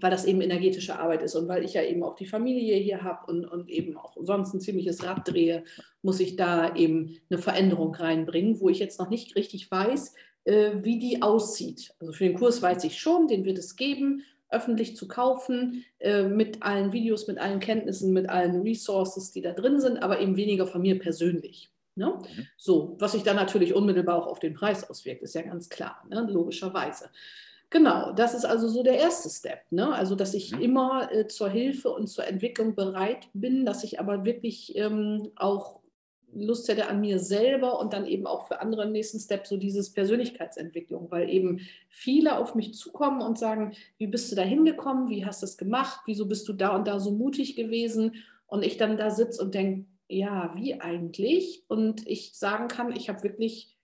weil 0.00 0.10
das 0.10 0.24
eben 0.24 0.40
energetische 0.40 0.98
Arbeit 0.98 1.22
ist 1.22 1.34
und 1.34 1.48
weil 1.48 1.64
ich 1.64 1.74
ja 1.74 1.82
eben 1.82 2.02
auch 2.02 2.14
die 2.14 2.26
Familie 2.26 2.76
hier 2.76 3.02
habe 3.02 3.30
und, 3.30 3.44
und 3.44 3.68
eben 3.68 3.96
auch 3.96 4.16
sonst 4.20 4.54
ein 4.54 4.60
ziemliches 4.60 5.04
Rad 5.04 5.28
drehe, 5.28 5.64
muss 6.02 6.20
ich 6.20 6.36
da 6.36 6.74
eben 6.74 7.16
eine 7.30 7.38
Veränderung 7.38 7.94
reinbringen, 7.94 8.60
wo 8.60 8.68
ich 8.68 8.78
jetzt 8.78 8.98
noch 8.98 9.10
nicht 9.10 9.36
richtig 9.36 9.70
weiß, 9.70 10.14
äh, 10.44 10.72
wie 10.82 10.98
die 10.98 11.22
aussieht. 11.22 11.94
Also 12.00 12.12
für 12.12 12.24
den 12.24 12.38
Kurs 12.38 12.62
weiß 12.62 12.84
ich 12.84 12.98
schon, 12.98 13.28
den 13.28 13.44
wird 13.44 13.58
es 13.58 13.76
geben, 13.76 14.22
öffentlich 14.50 14.96
zu 14.96 15.08
kaufen, 15.08 15.84
äh, 15.98 16.22
mit 16.22 16.62
allen 16.62 16.92
Videos, 16.92 17.26
mit 17.26 17.38
allen 17.38 17.60
Kenntnissen, 17.60 18.12
mit 18.12 18.28
allen 18.28 18.62
Resources, 18.62 19.30
die 19.30 19.42
da 19.42 19.52
drin 19.52 19.80
sind, 19.80 20.02
aber 20.02 20.20
eben 20.20 20.36
weniger 20.36 20.66
von 20.66 20.82
mir 20.82 20.98
persönlich. 20.98 21.70
Ne? 21.94 22.06
Mhm. 22.06 22.46
So, 22.56 22.96
was 22.98 23.12
sich 23.12 23.24
dann 23.24 23.36
natürlich 23.36 23.74
unmittelbar 23.74 24.16
auch 24.16 24.26
auf 24.26 24.38
den 24.38 24.54
Preis 24.54 24.88
auswirkt, 24.88 25.22
ist 25.22 25.34
ja 25.34 25.42
ganz 25.42 25.68
klar, 25.68 26.02
ne? 26.08 26.26
logischerweise. 26.30 27.10
Genau, 27.70 28.12
das 28.12 28.32
ist 28.32 28.46
also 28.46 28.68
so 28.68 28.82
der 28.82 28.98
erste 28.98 29.28
Step. 29.28 29.60
Ne? 29.70 29.92
Also, 29.92 30.14
dass 30.14 30.32
ich 30.32 30.52
mhm. 30.52 30.62
immer 30.62 31.12
äh, 31.12 31.26
zur 31.26 31.50
Hilfe 31.50 31.90
und 31.90 32.06
zur 32.06 32.26
Entwicklung 32.26 32.74
bereit 32.74 33.28
bin, 33.34 33.66
dass 33.66 33.84
ich 33.84 34.00
aber 34.00 34.24
wirklich 34.24 34.74
ähm, 34.76 35.30
auch 35.36 35.80
Lust 36.34 36.68
hätte 36.68 36.88
an 36.88 37.00
mir 37.00 37.18
selber 37.18 37.78
und 37.80 37.92
dann 37.92 38.06
eben 38.06 38.26
auch 38.26 38.46
für 38.48 38.60
andere 38.60 38.84
im 38.84 38.92
nächsten 38.92 39.18
Step 39.18 39.46
so 39.46 39.56
dieses 39.56 39.92
Persönlichkeitsentwicklung, 39.92 41.10
weil 41.10 41.30
eben 41.30 41.60
viele 41.88 42.38
auf 42.38 42.54
mich 42.54 42.74
zukommen 42.74 43.22
und 43.22 43.38
sagen, 43.38 43.72
wie 43.96 44.06
bist 44.06 44.30
du 44.30 44.36
da 44.36 44.42
hingekommen, 44.42 45.08
wie 45.08 45.24
hast 45.24 45.42
du 45.42 45.46
es 45.46 45.56
gemacht, 45.56 46.00
wieso 46.06 46.26
bist 46.26 46.46
du 46.48 46.52
da 46.52 46.76
und 46.76 46.86
da 46.86 47.00
so 47.00 47.10
mutig 47.10 47.56
gewesen 47.56 48.16
und 48.46 48.62
ich 48.62 48.76
dann 48.76 48.96
da 48.96 49.10
sitze 49.10 49.42
und 49.42 49.54
denke, 49.54 49.86
ja, 50.08 50.52
wie 50.54 50.80
eigentlich? 50.80 51.64
Und 51.68 52.06
ich 52.06 52.32
sagen 52.34 52.68
kann, 52.68 52.94
ich 52.94 53.08
habe 53.08 53.22
wirklich 53.22 53.77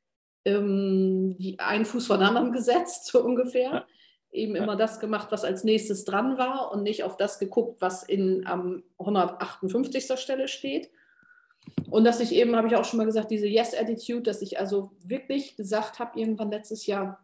ähm, 0.44 1.36
die, 1.38 1.58
einen 1.58 1.84
Fuß 1.84 2.06
vor 2.06 2.18
den 2.18 2.26
anderen 2.26 2.52
gesetzt, 2.52 3.06
so 3.06 3.22
ungefähr. 3.22 3.70
Ja. 3.70 3.86
Eben 4.30 4.56
immer 4.56 4.74
das 4.74 4.98
gemacht, 4.98 5.28
was 5.30 5.44
als 5.44 5.62
nächstes 5.62 6.04
dran 6.04 6.38
war 6.38 6.72
und 6.72 6.82
nicht 6.82 7.04
auf 7.04 7.16
das 7.16 7.38
geguckt, 7.38 7.80
was 7.80 8.02
in 8.02 8.44
am 8.46 8.82
158. 8.98 10.18
Stelle 10.18 10.48
steht. 10.48 10.90
Und 11.90 12.04
dass 12.04 12.20
ich 12.20 12.32
eben, 12.32 12.56
habe 12.56 12.66
ich 12.66 12.76
auch 12.76 12.84
schon 12.84 12.98
mal 12.98 13.06
gesagt, 13.06 13.30
diese 13.30 13.46
Yes-Attitude, 13.46 14.22
dass 14.22 14.42
ich 14.42 14.58
also 14.58 14.90
wirklich 15.04 15.56
gesagt 15.56 15.98
habe, 16.00 16.18
irgendwann 16.18 16.50
letztes 16.50 16.86
Jahr, 16.86 17.23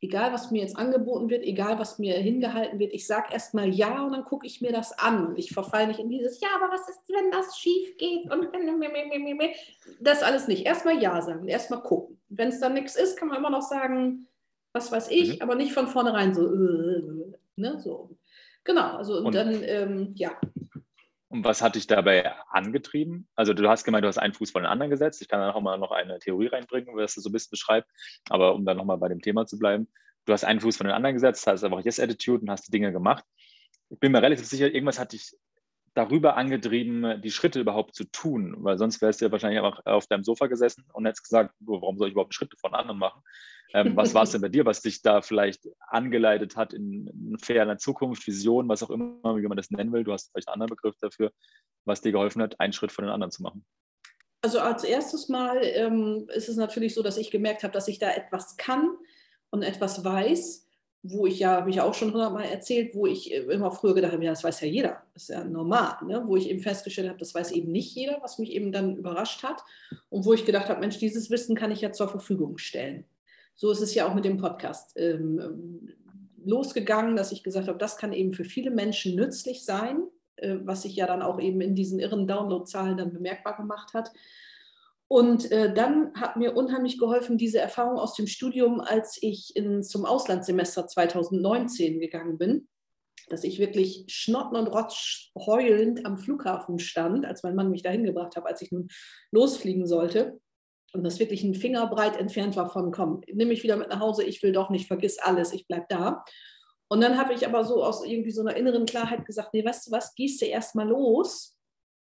egal 0.00 0.32
was 0.32 0.50
mir 0.50 0.62
jetzt 0.62 0.76
angeboten 0.76 1.28
wird, 1.28 1.42
egal 1.44 1.78
was 1.78 1.98
mir 1.98 2.14
hingehalten 2.14 2.78
wird, 2.78 2.92
ich 2.92 3.06
sage 3.06 3.32
erstmal 3.32 3.68
ja 3.68 4.04
und 4.04 4.12
dann 4.12 4.24
gucke 4.24 4.46
ich 4.46 4.60
mir 4.60 4.72
das 4.72 4.96
an. 4.98 5.34
Ich 5.36 5.52
verfalle 5.52 5.88
nicht 5.88 5.98
in 5.98 6.08
dieses, 6.08 6.40
ja, 6.40 6.48
aber 6.54 6.72
was 6.72 6.88
ist, 6.88 7.00
wenn 7.08 7.30
das 7.30 7.58
schief 7.58 7.96
geht 7.96 8.30
und 8.30 8.48
das 10.00 10.22
alles 10.22 10.46
nicht. 10.46 10.66
Erstmal 10.66 11.02
ja 11.02 11.20
sagen, 11.20 11.48
erstmal 11.48 11.82
gucken. 11.82 12.20
Wenn 12.28 12.48
es 12.48 12.60
dann 12.60 12.74
nichts 12.74 12.96
ist, 12.96 13.16
kann 13.16 13.28
man 13.28 13.38
immer 13.38 13.50
noch 13.50 13.62
sagen, 13.62 14.28
was 14.72 14.92
weiß 14.92 15.10
ich, 15.10 15.36
mhm. 15.36 15.42
aber 15.42 15.54
nicht 15.54 15.72
von 15.72 15.88
vornherein 15.88 16.34
so, 16.34 16.42
ne, 17.56 17.80
so. 17.80 18.10
Genau, 18.64 18.96
also 18.96 19.18
und, 19.18 19.26
und 19.26 19.34
dann, 19.34 19.62
ähm, 19.64 20.12
ja. 20.14 20.32
Und 21.28 21.44
was 21.44 21.60
hat 21.60 21.74
dich 21.74 21.86
dabei 21.86 22.34
angetrieben? 22.48 23.28
Also 23.34 23.52
du 23.52 23.68
hast 23.68 23.84
gemeint, 23.84 24.04
du 24.04 24.08
hast 24.08 24.18
einen 24.18 24.32
Fuß 24.32 24.50
vor 24.50 24.62
den 24.62 24.66
anderen 24.66 24.90
gesetzt. 24.90 25.20
Ich 25.20 25.28
kann 25.28 25.40
da 25.40 25.52
auch 25.52 25.60
mal 25.60 25.76
noch 25.78 25.90
eine 25.90 26.18
Theorie 26.18 26.46
reinbringen, 26.46 26.96
was 26.96 27.14
du 27.14 27.20
so 27.20 27.28
ein 27.28 27.32
bisschen 27.32 27.50
beschreibst. 27.50 27.90
Aber 28.30 28.54
um 28.54 28.64
dann 28.64 28.78
nochmal 28.78 28.96
bei 28.96 29.08
dem 29.08 29.20
Thema 29.20 29.46
zu 29.46 29.58
bleiben, 29.58 29.88
du 30.24 30.32
hast 30.32 30.44
einen 30.44 30.60
Fuß 30.60 30.78
vor 30.78 30.84
den 30.84 30.94
anderen 30.94 31.14
gesetzt, 31.14 31.46
hast 31.46 31.64
einfach 31.64 31.84
Yes-Attitude 31.84 32.42
und 32.42 32.50
hast 32.50 32.66
die 32.66 32.70
Dinge 32.70 32.92
gemacht. 32.92 33.24
Ich 33.90 33.98
bin 33.98 34.12
mir 34.12 34.22
relativ 34.22 34.46
sicher, 34.46 34.72
irgendwas 34.72 34.98
hat 34.98 35.12
dich 35.12 35.34
darüber 35.98 36.36
angetrieben, 36.36 37.20
die 37.22 37.30
Schritte 37.32 37.58
überhaupt 37.58 37.96
zu 37.96 38.04
tun, 38.04 38.54
weil 38.60 38.78
sonst 38.78 39.02
wärst 39.02 39.20
du 39.20 39.24
ja 39.24 39.32
wahrscheinlich 39.32 39.60
einfach 39.60 39.84
auf 39.84 40.06
deinem 40.06 40.22
Sofa 40.22 40.46
gesessen 40.46 40.84
und 40.92 41.04
hättest 41.04 41.24
gesagt, 41.24 41.54
warum 41.58 41.98
soll 41.98 42.06
ich 42.06 42.12
überhaupt 42.12 42.34
Schritte 42.34 42.56
von 42.56 42.72
anderen 42.72 42.98
machen? 42.98 43.20
Ähm, 43.74 43.96
was 43.96 44.14
war 44.14 44.22
es 44.22 44.30
denn 44.30 44.40
bei 44.40 44.48
dir, 44.48 44.64
was 44.64 44.80
dich 44.80 45.02
da 45.02 45.20
vielleicht 45.20 45.68
angeleitet 45.88 46.56
hat 46.56 46.72
in, 46.72 47.08
in 47.08 47.38
ferner 47.38 47.78
Zukunft, 47.78 48.26
Vision, 48.26 48.68
was 48.68 48.82
auch 48.82 48.90
immer, 48.90 49.36
wie 49.36 49.46
man 49.46 49.56
das 49.56 49.70
nennen 49.70 49.92
will? 49.92 50.04
Du 50.04 50.12
hast 50.12 50.30
vielleicht 50.30 50.48
einen 50.48 50.62
anderen 50.62 50.76
Begriff 50.76 50.96
dafür, 51.00 51.32
was 51.84 52.00
dir 52.00 52.12
geholfen 52.12 52.40
hat, 52.42 52.58
einen 52.60 52.72
Schritt 52.72 52.92
von 52.92 53.04
den 53.04 53.12
anderen 53.12 53.32
zu 53.32 53.42
machen. 53.42 53.66
Also 54.40 54.60
als 54.60 54.84
erstes 54.84 55.28
Mal 55.28 55.58
ähm, 55.62 56.28
ist 56.32 56.48
es 56.48 56.56
natürlich 56.56 56.94
so, 56.94 57.02
dass 57.02 57.18
ich 57.18 57.32
gemerkt 57.32 57.64
habe, 57.64 57.72
dass 57.72 57.88
ich 57.88 57.98
da 57.98 58.10
etwas 58.10 58.56
kann 58.56 58.96
und 59.50 59.62
etwas 59.62 60.04
weiß 60.04 60.67
wo 61.02 61.26
ich 61.26 61.38
ja, 61.38 61.52
habe 61.52 61.70
ich 61.70 61.80
auch 61.80 61.94
schon 61.94 62.12
hundertmal 62.12 62.44
erzählt, 62.44 62.94
wo 62.94 63.06
ich 63.06 63.32
äh, 63.32 63.38
immer 63.38 63.70
früher 63.70 63.94
gedacht 63.94 64.12
habe, 64.12 64.24
ja, 64.24 64.30
das 64.30 64.44
weiß 64.44 64.60
ja 64.60 64.68
jeder, 64.68 65.02
das 65.14 65.24
ist 65.24 65.28
ja 65.28 65.44
normal, 65.44 65.96
ne? 66.06 66.22
wo 66.26 66.36
ich 66.36 66.50
eben 66.50 66.60
festgestellt 66.60 67.08
habe, 67.08 67.18
das 67.18 67.34
weiß 67.34 67.52
eben 67.52 67.70
nicht 67.70 67.94
jeder, 67.94 68.18
was 68.22 68.38
mich 68.38 68.52
eben 68.52 68.72
dann 68.72 68.96
überrascht 68.96 69.42
hat 69.42 69.62
und 70.08 70.24
wo 70.24 70.32
ich 70.32 70.44
gedacht 70.44 70.68
habe, 70.68 70.80
Mensch, 70.80 70.98
dieses 70.98 71.30
Wissen 71.30 71.56
kann 71.56 71.70
ich 71.70 71.80
ja 71.80 71.92
zur 71.92 72.08
Verfügung 72.08 72.58
stellen. 72.58 73.04
So 73.54 73.70
ist 73.70 73.80
es 73.80 73.94
ja 73.94 74.08
auch 74.08 74.14
mit 74.14 74.24
dem 74.24 74.38
Podcast 74.38 74.92
ähm, 74.96 75.88
losgegangen, 76.44 77.16
dass 77.16 77.32
ich 77.32 77.42
gesagt 77.42 77.68
habe, 77.68 77.78
das 77.78 77.96
kann 77.96 78.12
eben 78.12 78.32
für 78.32 78.44
viele 78.44 78.70
Menschen 78.70 79.14
nützlich 79.14 79.64
sein, 79.64 80.02
äh, 80.36 80.56
was 80.62 80.82
sich 80.82 80.96
ja 80.96 81.06
dann 81.06 81.22
auch 81.22 81.40
eben 81.40 81.60
in 81.60 81.74
diesen 81.74 81.98
irren 81.98 82.26
Downloadzahlen 82.26 82.96
dann 82.96 83.12
bemerkbar 83.12 83.56
gemacht 83.56 83.94
hat. 83.94 84.12
Und 85.08 85.50
äh, 85.50 85.72
dann 85.72 86.12
hat 86.14 86.36
mir 86.36 86.54
unheimlich 86.54 86.98
geholfen 86.98 87.38
diese 87.38 87.58
Erfahrung 87.58 87.98
aus 87.98 88.14
dem 88.14 88.26
Studium, 88.26 88.80
als 88.80 89.18
ich 89.22 89.56
in, 89.56 89.82
zum 89.82 90.04
Auslandssemester 90.04 90.86
2019 90.86 91.98
gegangen 91.98 92.36
bin, 92.36 92.68
dass 93.30 93.42
ich 93.42 93.58
wirklich 93.58 94.04
schnotten 94.08 94.56
und 94.56 94.66
rotz 94.66 95.30
heulend 95.34 96.04
am 96.04 96.18
Flughafen 96.18 96.78
stand, 96.78 97.24
als 97.24 97.42
mein 97.42 97.54
Mann 97.54 97.70
mich 97.70 97.82
dahin 97.82 98.04
gebracht 98.04 98.36
hat, 98.36 98.46
als 98.46 98.60
ich 98.60 98.70
nun 98.70 98.88
losfliegen 99.30 99.86
sollte. 99.86 100.40
Und 100.92 101.04
das 101.04 101.18
wirklich 101.18 101.42
ein 101.42 101.54
Fingerbreit 101.54 102.16
entfernt 102.18 102.56
war 102.56 102.70
von, 102.70 102.90
komm, 102.92 103.22
nimm 103.32 103.48
mich 103.48 103.62
wieder 103.62 103.76
mit 103.76 103.88
nach 103.88 104.00
Hause, 104.00 104.24
ich 104.24 104.42
will 104.42 104.52
doch 104.52 104.68
nicht, 104.68 104.86
vergiss 104.86 105.18
alles, 105.18 105.52
ich 105.52 105.66
bleib 105.66 105.88
da. 105.88 106.24
Und 106.90 107.02
dann 107.02 107.18
habe 107.18 107.34
ich 107.34 107.46
aber 107.46 107.64
so 107.64 107.82
aus 107.82 108.04
irgendwie 108.04 108.30
so 108.30 108.40
einer 108.42 108.56
inneren 108.56 108.86
Klarheit 108.86 109.24
gesagt, 109.26 109.52
nee, 109.52 109.64
weißt 109.64 109.86
du 109.86 109.90
was, 109.90 110.14
gehst 110.14 110.40
du 110.40 110.46
erst 110.46 110.74
mal 110.74 110.88
los 110.88 111.57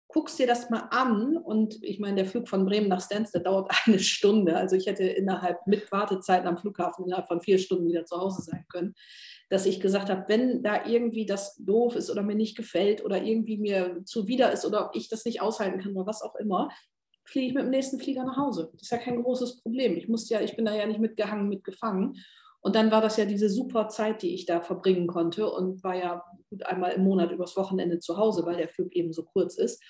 guckst 0.07 0.39
dir 0.39 0.47
das 0.47 0.69
mal 0.69 0.87
an 0.91 1.35
und 1.37 1.83
ich 1.83 1.99
meine, 1.99 2.17
der 2.17 2.25
Flug 2.25 2.47
von 2.47 2.65
Bremen 2.65 2.87
nach 2.87 3.01
Stansted 3.01 3.45
dauert 3.45 3.69
eine 3.85 3.99
Stunde. 3.99 4.55
Also 4.55 4.75
ich 4.75 4.87
hätte 4.87 5.03
innerhalb 5.03 5.65
mit 5.67 5.91
Wartezeiten 5.91 6.47
am 6.47 6.57
Flughafen 6.57 7.05
innerhalb 7.05 7.27
von 7.27 7.41
vier 7.41 7.57
Stunden 7.57 7.87
wieder 7.87 8.05
zu 8.05 8.17
Hause 8.17 8.41
sein 8.41 8.65
können. 8.69 8.95
Dass 9.49 9.65
ich 9.65 9.79
gesagt 9.79 10.09
habe, 10.09 10.25
wenn 10.27 10.63
da 10.63 10.85
irgendwie 10.85 11.25
das 11.25 11.55
doof 11.57 11.95
ist 11.95 12.09
oder 12.09 12.23
mir 12.23 12.35
nicht 12.35 12.57
gefällt 12.57 13.03
oder 13.03 13.21
irgendwie 13.21 13.57
mir 13.57 14.01
zuwider 14.05 14.51
ist 14.51 14.65
oder 14.65 14.91
ich 14.93 15.09
das 15.09 15.25
nicht 15.25 15.41
aushalten 15.41 15.79
kann 15.79 15.95
oder 15.95 16.07
was 16.07 16.21
auch 16.21 16.35
immer, 16.35 16.69
fliege 17.25 17.47
ich 17.47 17.53
mit 17.53 17.63
dem 17.63 17.71
nächsten 17.71 17.99
Flieger 17.99 18.23
nach 18.23 18.37
Hause. 18.37 18.69
Das 18.73 18.83
ist 18.83 18.91
ja 18.91 18.97
kein 18.97 19.21
großes 19.21 19.61
Problem. 19.61 19.97
Ich 19.97 20.07
musste 20.07 20.35
ja, 20.35 20.41
ich 20.41 20.55
bin 20.55 20.65
da 20.65 20.73
ja 20.73 20.85
nicht 20.85 20.99
mitgehangen, 20.99 21.49
mitgefangen. 21.49 22.17
Und 22.65 22.75
dann 22.75 22.89
war 22.89 22.99
das 22.99 23.17
ja 23.17 23.25
diese 23.25 23.47
super 23.47 23.89
Zeit, 23.89 24.23
die 24.23 24.33
ich 24.33 24.47
da 24.47 24.59
verbringen 24.59 25.05
konnte 25.05 25.47
und 25.47 25.83
war 25.83 25.95
ja 25.95 26.23
gut 26.49 26.65
einmal 26.65 26.93
im 26.93 27.03
Monat 27.03 27.31
übers 27.31 27.55
Wochenende 27.55 27.99
zu 27.99 28.17
Hause, 28.17 28.43
weil 28.43 28.57
der 28.57 28.69
Flug 28.69 28.95
eben 28.95 29.13
so 29.13 29.23
kurz 29.23 29.55
ist. 29.55 29.83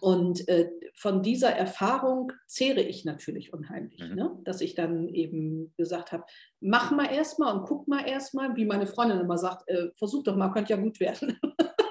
Und 0.00 0.48
äh, 0.48 0.68
von 0.96 1.22
dieser 1.22 1.50
Erfahrung 1.50 2.32
zehre 2.48 2.80
ich 2.80 3.04
natürlich 3.04 3.52
unheimlich, 3.52 4.00
mhm. 4.00 4.16
ne? 4.16 4.36
dass 4.42 4.62
ich 4.62 4.74
dann 4.74 5.06
eben 5.06 5.72
gesagt 5.76 6.10
habe, 6.10 6.24
mach 6.58 6.90
mal 6.90 7.06
erstmal 7.06 7.56
und 7.56 7.64
guck 7.68 7.86
mal 7.86 8.04
erstmal, 8.04 8.56
wie 8.56 8.64
meine 8.64 8.88
Freundin 8.88 9.20
immer 9.20 9.38
sagt, 9.38 9.68
äh, 9.68 9.90
versuch 9.96 10.24
doch 10.24 10.34
mal, 10.34 10.50
könnte 10.50 10.72
ja 10.72 10.80
gut 10.80 10.98
werden. 10.98 11.38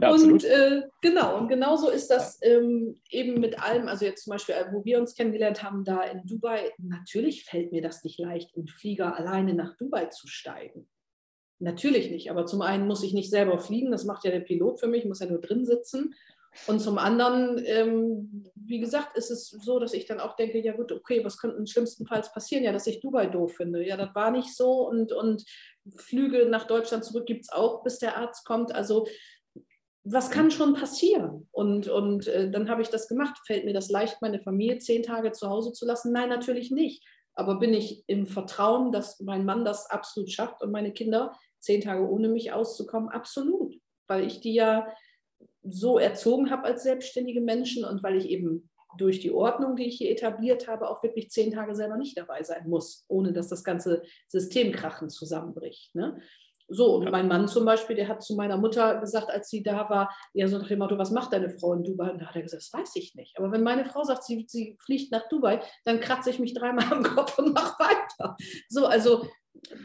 Ja, 0.00 0.12
und 0.12 0.44
äh, 0.44 0.82
genau, 1.02 1.38
und 1.38 1.48
genauso 1.48 1.90
ist 1.90 2.08
das 2.08 2.38
ähm, 2.42 3.00
eben 3.10 3.40
mit 3.40 3.60
allem, 3.60 3.88
also 3.88 4.04
jetzt 4.04 4.24
zum 4.24 4.32
Beispiel, 4.32 4.54
äh, 4.54 4.72
wo 4.72 4.84
wir 4.84 4.98
uns 4.98 5.14
kennengelernt 5.14 5.62
haben, 5.62 5.84
da 5.84 6.02
in 6.02 6.24
Dubai, 6.24 6.72
natürlich 6.78 7.44
fällt 7.44 7.72
mir 7.72 7.82
das 7.82 8.04
nicht 8.04 8.18
leicht, 8.18 8.56
in 8.56 8.68
Flieger 8.68 9.16
alleine 9.16 9.54
nach 9.54 9.76
Dubai 9.76 10.06
zu 10.06 10.28
steigen. 10.28 10.88
Natürlich 11.58 12.10
nicht, 12.10 12.30
aber 12.30 12.46
zum 12.46 12.62
einen 12.62 12.86
muss 12.86 13.02
ich 13.02 13.12
nicht 13.12 13.30
selber 13.30 13.58
fliegen, 13.58 13.90
das 13.90 14.04
macht 14.04 14.24
ja 14.24 14.30
der 14.30 14.40
Pilot 14.40 14.78
für 14.78 14.86
mich, 14.86 15.02
ich 15.02 15.08
muss 15.08 15.20
ja 15.20 15.26
nur 15.26 15.40
drin 15.40 15.64
sitzen. 15.64 16.14
Und 16.66 16.80
zum 16.80 16.98
anderen, 16.98 17.62
ähm, 17.66 18.44
wie 18.54 18.80
gesagt, 18.80 19.16
ist 19.16 19.30
es 19.30 19.48
so, 19.48 19.78
dass 19.78 19.92
ich 19.92 20.06
dann 20.06 20.18
auch 20.18 20.34
denke, 20.34 20.58
ja 20.58 20.72
gut, 20.74 20.92
okay, 20.92 21.24
was 21.24 21.38
könnte 21.38 21.64
schlimmstenfalls 21.66 22.32
passieren? 22.32 22.64
Ja, 22.64 22.72
dass 22.72 22.86
ich 22.86 23.00
Dubai 23.00 23.26
doof 23.26 23.54
finde. 23.56 23.86
Ja, 23.86 23.96
das 23.96 24.14
war 24.14 24.30
nicht 24.30 24.54
so 24.56 24.88
und, 24.88 25.12
und 25.12 25.44
Flüge 25.96 26.46
nach 26.46 26.66
Deutschland 26.66 27.04
zurück 27.04 27.26
gibt 27.26 27.44
es 27.44 27.52
auch, 27.52 27.82
bis 27.82 27.98
der 27.98 28.16
Arzt 28.16 28.44
kommt. 28.44 28.74
Also 28.74 29.06
was 30.04 30.30
kann 30.30 30.50
schon 30.50 30.74
passieren? 30.74 31.48
Und, 31.50 31.88
und 31.88 32.26
äh, 32.28 32.50
dann 32.50 32.68
habe 32.68 32.82
ich 32.82 32.88
das 32.88 33.08
gemacht. 33.08 33.38
Fällt 33.46 33.64
mir 33.64 33.74
das 33.74 33.90
leicht, 33.90 34.22
meine 34.22 34.40
Familie 34.40 34.78
zehn 34.78 35.02
Tage 35.02 35.32
zu 35.32 35.48
Hause 35.48 35.72
zu 35.72 35.86
lassen? 35.86 36.12
Nein, 36.12 36.28
natürlich 36.28 36.70
nicht. 36.70 37.04
Aber 37.34 37.58
bin 37.58 37.72
ich 37.72 38.04
im 38.06 38.26
Vertrauen, 38.26 38.90
dass 38.90 39.20
mein 39.20 39.44
Mann 39.44 39.64
das 39.64 39.90
absolut 39.90 40.30
schafft 40.30 40.62
und 40.62 40.72
meine 40.72 40.92
Kinder 40.92 41.32
zehn 41.60 41.80
Tage 41.80 42.08
ohne 42.08 42.28
mich 42.28 42.52
auszukommen? 42.52 43.08
Absolut. 43.10 43.74
Weil 44.06 44.26
ich 44.26 44.40
die 44.40 44.54
ja 44.54 44.88
so 45.62 45.98
erzogen 45.98 46.50
habe 46.50 46.64
als 46.64 46.82
selbstständige 46.82 47.40
Menschen 47.40 47.84
und 47.84 48.02
weil 48.02 48.16
ich 48.16 48.28
eben 48.28 48.68
durch 48.96 49.20
die 49.20 49.30
Ordnung, 49.30 49.76
die 49.76 49.86
ich 49.86 49.98
hier 49.98 50.10
etabliert 50.10 50.66
habe, 50.66 50.88
auch 50.88 51.02
wirklich 51.02 51.30
zehn 51.30 51.52
Tage 51.52 51.74
selber 51.74 51.96
nicht 51.96 52.16
dabei 52.16 52.42
sein 52.42 52.68
muss, 52.68 53.04
ohne 53.08 53.32
dass 53.32 53.48
das 53.48 53.62
ganze 53.62 54.02
System 54.28 54.72
krachen 54.72 55.10
zusammenbricht. 55.10 55.94
Ne? 55.94 56.20
So, 56.68 56.96
und 56.96 57.10
mein 57.10 57.28
Mann 57.28 57.48
zum 57.48 57.64
Beispiel, 57.64 57.96
der 57.96 58.08
hat 58.08 58.22
zu 58.22 58.36
meiner 58.36 58.58
Mutter 58.58 59.00
gesagt, 59.00 59.30
als 59.30 59.48
sie 59.48 59.62
da 59.62 59.88
war, 59.88 60.14
ja, 60.34 60.46
so 60.48 60.58
nach 60.58 60.68
dem 60.68 60.78
Motto, 60.78 60.98
was 60.98 61.10
macht 61.10 61.32
deine 61.32 61.48
Frau 61.48 61.72
in 61.72 61.82
Dubai? 61.82 62.10
Und 62.10 62.20
da 62.20 62.26
hat 62.26 62.36
er 62.36 62.42
gesagt, 62.42 62.62
das 62.62 62.72
weiß 62.72 62.96
ich 62.96 63.14
nicht. 63.14 63.38
Aber 63.38 63.50
wenn 63.50 63.62
meine 63.62 63.86
Frau 63.86 64.04
sagt, 64.04 64.24
sie, 64.24 64.44
sie 64.48 64.76
fliegt 64.84 65.10
nach 65.10 65.28
Dubai, 65.28 65.62
dann 65.84 66.00
kratze 66.00 66.28
ich 66.28 66.38
mich 66.38 66.52
dreimal 66.52 66.84
am 66.92 67.02
Kopf 67.02 67.38
und 67.38 67.54
mache 67.54 67.78
weiter. 67.82 68.36
So, 68.68 68.86
also, 68.86 69.26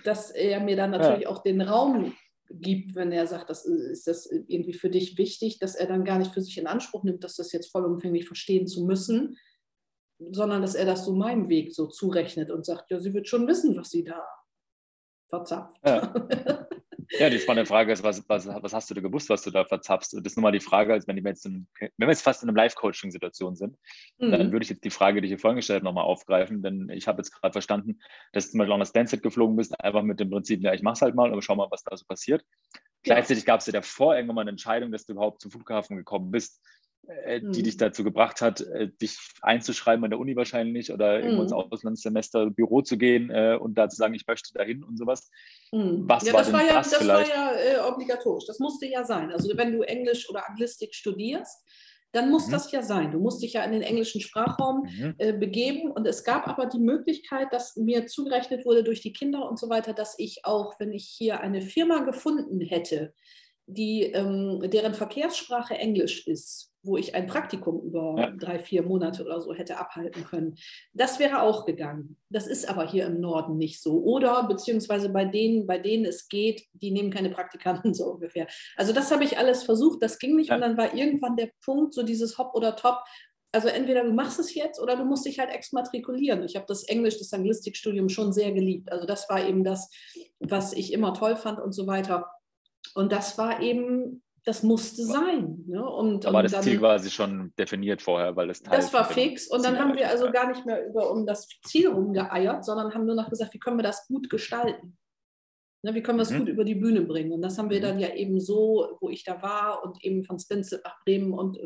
dass 0.04 0.32
er 0.32 0.60
mir 0.60 0.75
dann 0.75 0.92
natürlich 0.92 1.24
ja. 1.24 1.30
auch 1.30 1.42
den 1.42 1.62
Raum 1.62 2.13
gibt, 2.50 2.96
wenn 2.96 3.12
er 3.12 3.28
sagt, 3.28 3.50
das 3.50 3.66
ist 3.66 4.06
das 4.06 4.30
irgendwie 4.30 4.74
für 4.74 4.90
dich 4.90 5.18
wichtig, 5.18 5.60
dass 5.60 5.75
er 5.75 5.88
dann 5.88 6.04
gar 6.04 6.20
nicht 6.20 6.34
für 6.34 6.42
sich 6.42 6.58
in 6.58 6.68
Anspruch 6.68 7.04
nimmt, 7.04 7.24
dass 7.24 7.38
das 7.38 7.52
jetzt 7.52 7.72
vollumfänglich 7.72 8.28
verstehen 8.28 8.68
zu 8.68 8.86
müssen, 8.86 9.38
sondern 10.32 10.62
dass 10.62 10.75
er 10.75 10.86
das 10.86 11.06
so 11.06 11.13
meinem 11.13 11.50
Weg 11.50 11.74
so 11.74 11.88
zurechnet 11.88 12.52
und 12.52 12.66
sagt, 12.66 12.92
ja, 12.92 13.00
sie 13.00 13.13
wird 13.13 13.28
schon 13.28 13.48
wissen, 13.48 13.75
was 13.75 13.90
sie 13.90 14.04
da 14.04 14.24
verzapft. 15.27 15.77
Ja. 15.86 16.13
ja, 17.20 17.30
die 17.30 17.39
spannende 17.39 17.68
Frage 17.68 17.92
ist, 17.92 18.03
was, 18.03 18.27
was, 18.27 18.48
was 18.48 18.74
hast 18.74 18.89
du 18.89 18.94
da 18.94 19.01
gewusst, 19.01 19.30
was 19.30 19.44
du 19.44 19.51
da 19.51 19.65
verzapfst? 19.65 20.13
Und 20.13 20.25
das 20.25 20.34
ist 20.34 20.38
nun 20.38 20.44
mal 20.44 20.51
die 20.51 20.60
Frage, 20.60 20.94
als 20.94 21.08
wenn, 21.08 21.15
wir 21.15 21.24
jetzt, 21.24 21.46
in, 21.46 21.68
wenn 21.80 21.92
wir 21.98 22.10
jetzt 22.10 22.22
fast 22.22 22.44
in 22.44 22.50
einer 22.50 22.58
Live-Coaching-Situation 22.58 23.56
sind, 23.56 23.77
mhm. 24.18 24.32
dann 24.32 24.51
würde 24.51 24.63
ich 24.63 24.70
jetzt 24.70 24.84
die 24.84 24.89
Frage, 24.89 25.22
die 25.22 25.27
ich 25.27 25.32
hier 25.32 25.39
vorhin 25.39 25.58
gestellt 25.58 25.77
habe, 25.77 25.86
nochmal 25.86 26.06
aufgreifen, 26.06 26.62
denn 26.62 26.89
ich 26.89 27.08
habe 27.08 27.20
jetzt 27.20 27.32
gerade 27.32 27.53
verstanden, 27.53 28.00
dass 28.32 28.46
du 28.46 28.51
zum 28.51 28.60
Beispiel 28.60 28.74
auch 28.74 28.77
nach 28.77 28.88
Stanford 28.88 29.24
geflogen 29.24 29.56
bist, 29.56 29.80
einfach 29.80 30.03
mit 30.03 30.20
dem 30.20 30.30
Prinzip, 30.30 30.62
ja, 30.62 30.74
ich 30.74 30.82
mach's 30.82 31.01
halt 31.01 31.15
mal, 31.15 31.32
aber 31.32 31.42
schau 31.42 31.56
mal, 31.56 31.68
was 31.70 31.84
da 31.84 31.96
so 31.96 32.06
passiert. 32.06 32.44
Ja. 33.06 33.15
Gleichzeitig 33.15 33.46
gab 33.46 33.60
es 33.60 33.65
ja 33.65 33.74
davor 33.74 34.15
irgendwann 34.15 34.36
mal 34.36 34.42
eine 34.42 34.51
Entscheidung, 34.51 34.92
dass 34.92 35.06
du 35.06 35.13
überhaupt 35.13 35.42
zum 35.42 35.51
Flughafen 35.51 35.98
gekommen 35.98 36.32
bist. 36.32 36.62
Äh, 37.05 37.41
die 37.41 37.60
mhm. 37.60 37.63
dich 37.63 37.75
dazu 37.75 38.05
gebracht 38.05 38.39
hat, 38.39 38.62
äh, 38.62 38.88
dich 39.01 39.17
einzuschreiben 39.41 40.05
an 40.05 40.12
der 40.12 40.19
Uni 40.19 40.38
wahrscheinlich 40.38 40.89
oder 40.89 41.17
mhm. 41.17 41.24
irgendwo 41.24 41.43
ins 41.43 41.51
Auslandssemester 41.51 42.50
Büro 42.50 42.81
zu 42.81 42.98
gehen 42.98 43.29
äh, 43.29 43.57
und 43.60 43.77
da 43.77 43.89
zu 43.89 43.98
sagen, 43.98 44.13
ich 44.13 44.25
möchte 44.25 44.53
dahin 44.53 44.86
und 44.86 44.98
sowas. 44.98 45.29
Mhm. 45.74 46.05
Was 46.07 46.25
ja, 46.25 46.31
war 46.31 46.43
das 46.43 46.53
war 46.53 46.65
ja, 46.65 46.74
das, 46.75 46.91
das 46.91 47.05
war 47.05 47.27
ja 47.27 47.51
äh, 47.51 47.80
obligatorisch. 47.86 48.45
Das 48.47 48.60
musste 48.60 48.86
ja 48.86 49.04
sein. 49.04 49.34
Also 49.34 49.51
wenn 49.58 49.73
du 49.73 49.82
Englisch 49.82 50.30
oder 50.30 50.47
Anglistik 50.47 50.95
studierst, 50.95 51.67
dann 52.13 52.30
muss 52.30 52.47
mhm. 52.47 52.51
das 52.51 52.71
ja 52.71 52.82
sein. 52.82 53.12
Du 53.12 53.19
musst 53.19 53.43
dich 53.43 53.51
ja 53.51 53.65
in 53.65 53.73
den 53.73 53.82
englischen 53.82 54.21
Sprachraum 54.21 54.84
mhm. 54.84 55.15
äh, 55.17 55.34
begeben. 55.34 55.91
Und 55.91 56.08
es 56.08 56.23
gab 56.23 56.47
aber 56.47 56.67
die 56.67 56.80
Möglichkeit, 56.80 57.51
dass 57.51 57.75
mir 57.75 58.08
zugerechnet 58.08 58.65
wurde 58.65 58.84
durch 58.84 59.01
die 59.01 59.12
Kinder 59.12 59.49
und 59.49 59.60
so 59.60 59.67
weiter, 59.67 59.93
dass 59.93 60.17
ich 60.19 60.45
auch, 60.45 60.80
wenn 60.80 60.93
ich 60.93 61.13
hier 61.17 61.41
eine 61.41 61.62
Firma 61.62 62.06
gefunden 62.06 62.62
hätte, 62.62 63.13
die, 63.65 64.04
ähm, 64.04 64.62
deren 64.69 64.93
Verkehrssprache 64.93 65.73
Englisch 65.73 66.28
ist, 66.28 66.72
wo 66.84 66.98
ich 66.98 67.15
ein 67.15 67.28
Praktikum 67.28 67.82
über 67.82 68.15
ja. 68.17 68.32
drei, 68.32 68.60
vier 68.60 68.84
Monate 68.84 69.24
oder 69.24 69.39
so 69.39 69.54
hätte 69.54 69.78
abhalten 69.78 70.26
können. 70.26 70.56
Das 70.93 71.17
wäre 71.17 71.41
auch 71.41 71.65
gegangen. 71.65 72.17
Das 72.30 72.46
ist 72.46 72.69
aber 72.69 72.88
hier 72.88 73.06
im 73.06 73.22
Norden 73.22 73.58
nicht 73.58 73.82
so. 73.82 74.04
Oder 74.04 74.48
beziehungsweise 74.48 75.10
bei 75.10 75.24
denen, 75.24 75.65
bei 75.65 75.80
denen 75.80 76.06
es 76.06 76.28
geht, 76.28 76.65
die 76.74 76.91
nehmen 76.91 77.10
keine 77.10 77.30
Praktikanten 77.30 77.93
so 77.93 78.06
ungefähr. 78.06 78.48
Also 78.76 78.91
das 78.91 79.12
habe 79.12 79.24
ich 79.24 79.38
alles 79.38 79.63
versucht, 79.63 80.04
das 80.04 80.19
ging 80.19 80.36
nicht. 80.36 80.50
Ja. 80.50 80.56
Und 80.56 80.62
dann 80.62 80.78
war 80.78 80.93
irgendwann 80.93 81.38
der 81.38 81.50
Punkt, 81.63 81.93
so 81.93 82.04
dieses 82.04 82.38
Hop 82.38 82.54
oder 82.54 82.76
Top. 82.76 83.00
Also 83.54 83.67
entweder 83.69 84.04
du 84.04 84.12
machst 84.12 84.39
es 84.39 84.54
jetzt 84.54 84.82
oder 84.82 84.98
du 84.98 85.06
musst 85.06 85.26
dich 85.26 85.39
halt 85.39 85.52
exmatrikulieren. 85.52 86.43
Ich 86.43 86.56
habe 86.56 86.65
das 86.67 86.84
Englisch, 86.84 87.19
das 87.19 87.32
Anglistikstudium 87.34 88.10
schon 88.10 88.34
sehr 88.34 88.52
geliebt. 88.52 88.91
Also 88.91 89.06
das 89.06 89.30
war 89.30 89.48
eben 89.48 89.63
das, 89.63 89.89
was 90.39 90.74
ich 90.74 90.91
immer 90.91 91.13
toll 91.13 91.36
fand 91.36 91.60
und 91.60 91.72
so 91.72 91.88
weiter. 91.88 92.30
Und 92.96 93.12
das 93.12 93.38
war 93.38 93.62
eben 93.62 94.24
das 94.45 94.63
musste 94.63 95.03
sein. 95.06 95.63
Ne? 95.67 95.84
Und, 95.84 96.25
Aber 96.25 96.39
und 96.39 96.43
das 96.43 96.51
dann, 96.51 96.63
Ziel 96.63 96.79
quasi 96.79 97.10
schon 97.10 97.53
definiert 97.58 98.01
vorher, 98.01 98.36
weil 98.36 98.47
das 98.47 98.62
Teil 98.62 98.77
Das 98.77 98.93
war 98.93 99.06
fix 99.06 99.47
und 99.47 99.63
dann 99.63 99.79
haben 99.79 99.95
wir 99.95 100.10
also 100.10 100.32
gar 100.32 100.47
nicht 100.47 100.65
mehr 100.65 100.86
über 100.86 101.12
um 101.12 101.25
das 101.25 101.47
Ziel 101.65 101.88
rumgeeiert, 101.88 102.65
sondern 102.65 102.93
haben 102.93 103.06
nur 103.06 103.15
noch 103.15 103.29
gesagt, 103.29 103.53
wie 103.53 103.60
können 103.60 103.77
wir 103.77 103.84
das 103.84 104.08
gut 104.08 104.29
gestalten. 104.29 104.97
Ne, 105.86 105.93
wie 105.93 106.02
können 106.02 106.17
wir 106.17 106.24
es 106.24 106.32
mhm. 106.32 106.39
gut 106.39 106.48
über 106.48 106.63
die 106.63 106.76
Bühne 106.76 107.02
bringen? 107.02 107.34
Und 107.34 107.41
das 107.41 107.58
haben 107.58 107.69
wir 107.69 107.80
mhm. 107.80 107.84
dann 107.84 108.00
ja 108.00 108.13
eben 108.13 108.39
so, 108.39 108.98
wo 109.02 109.10
ich 109.10 109.26
da 109.26 109.41
war 109.41 109.84
und 109.84 110.02
eben 110.02 110.24
von 110.24 110.39
Stenzel 110.39 110.80
nach 110.82 110.98
Bremen. 111.04 111.34
Und 111.34 111.60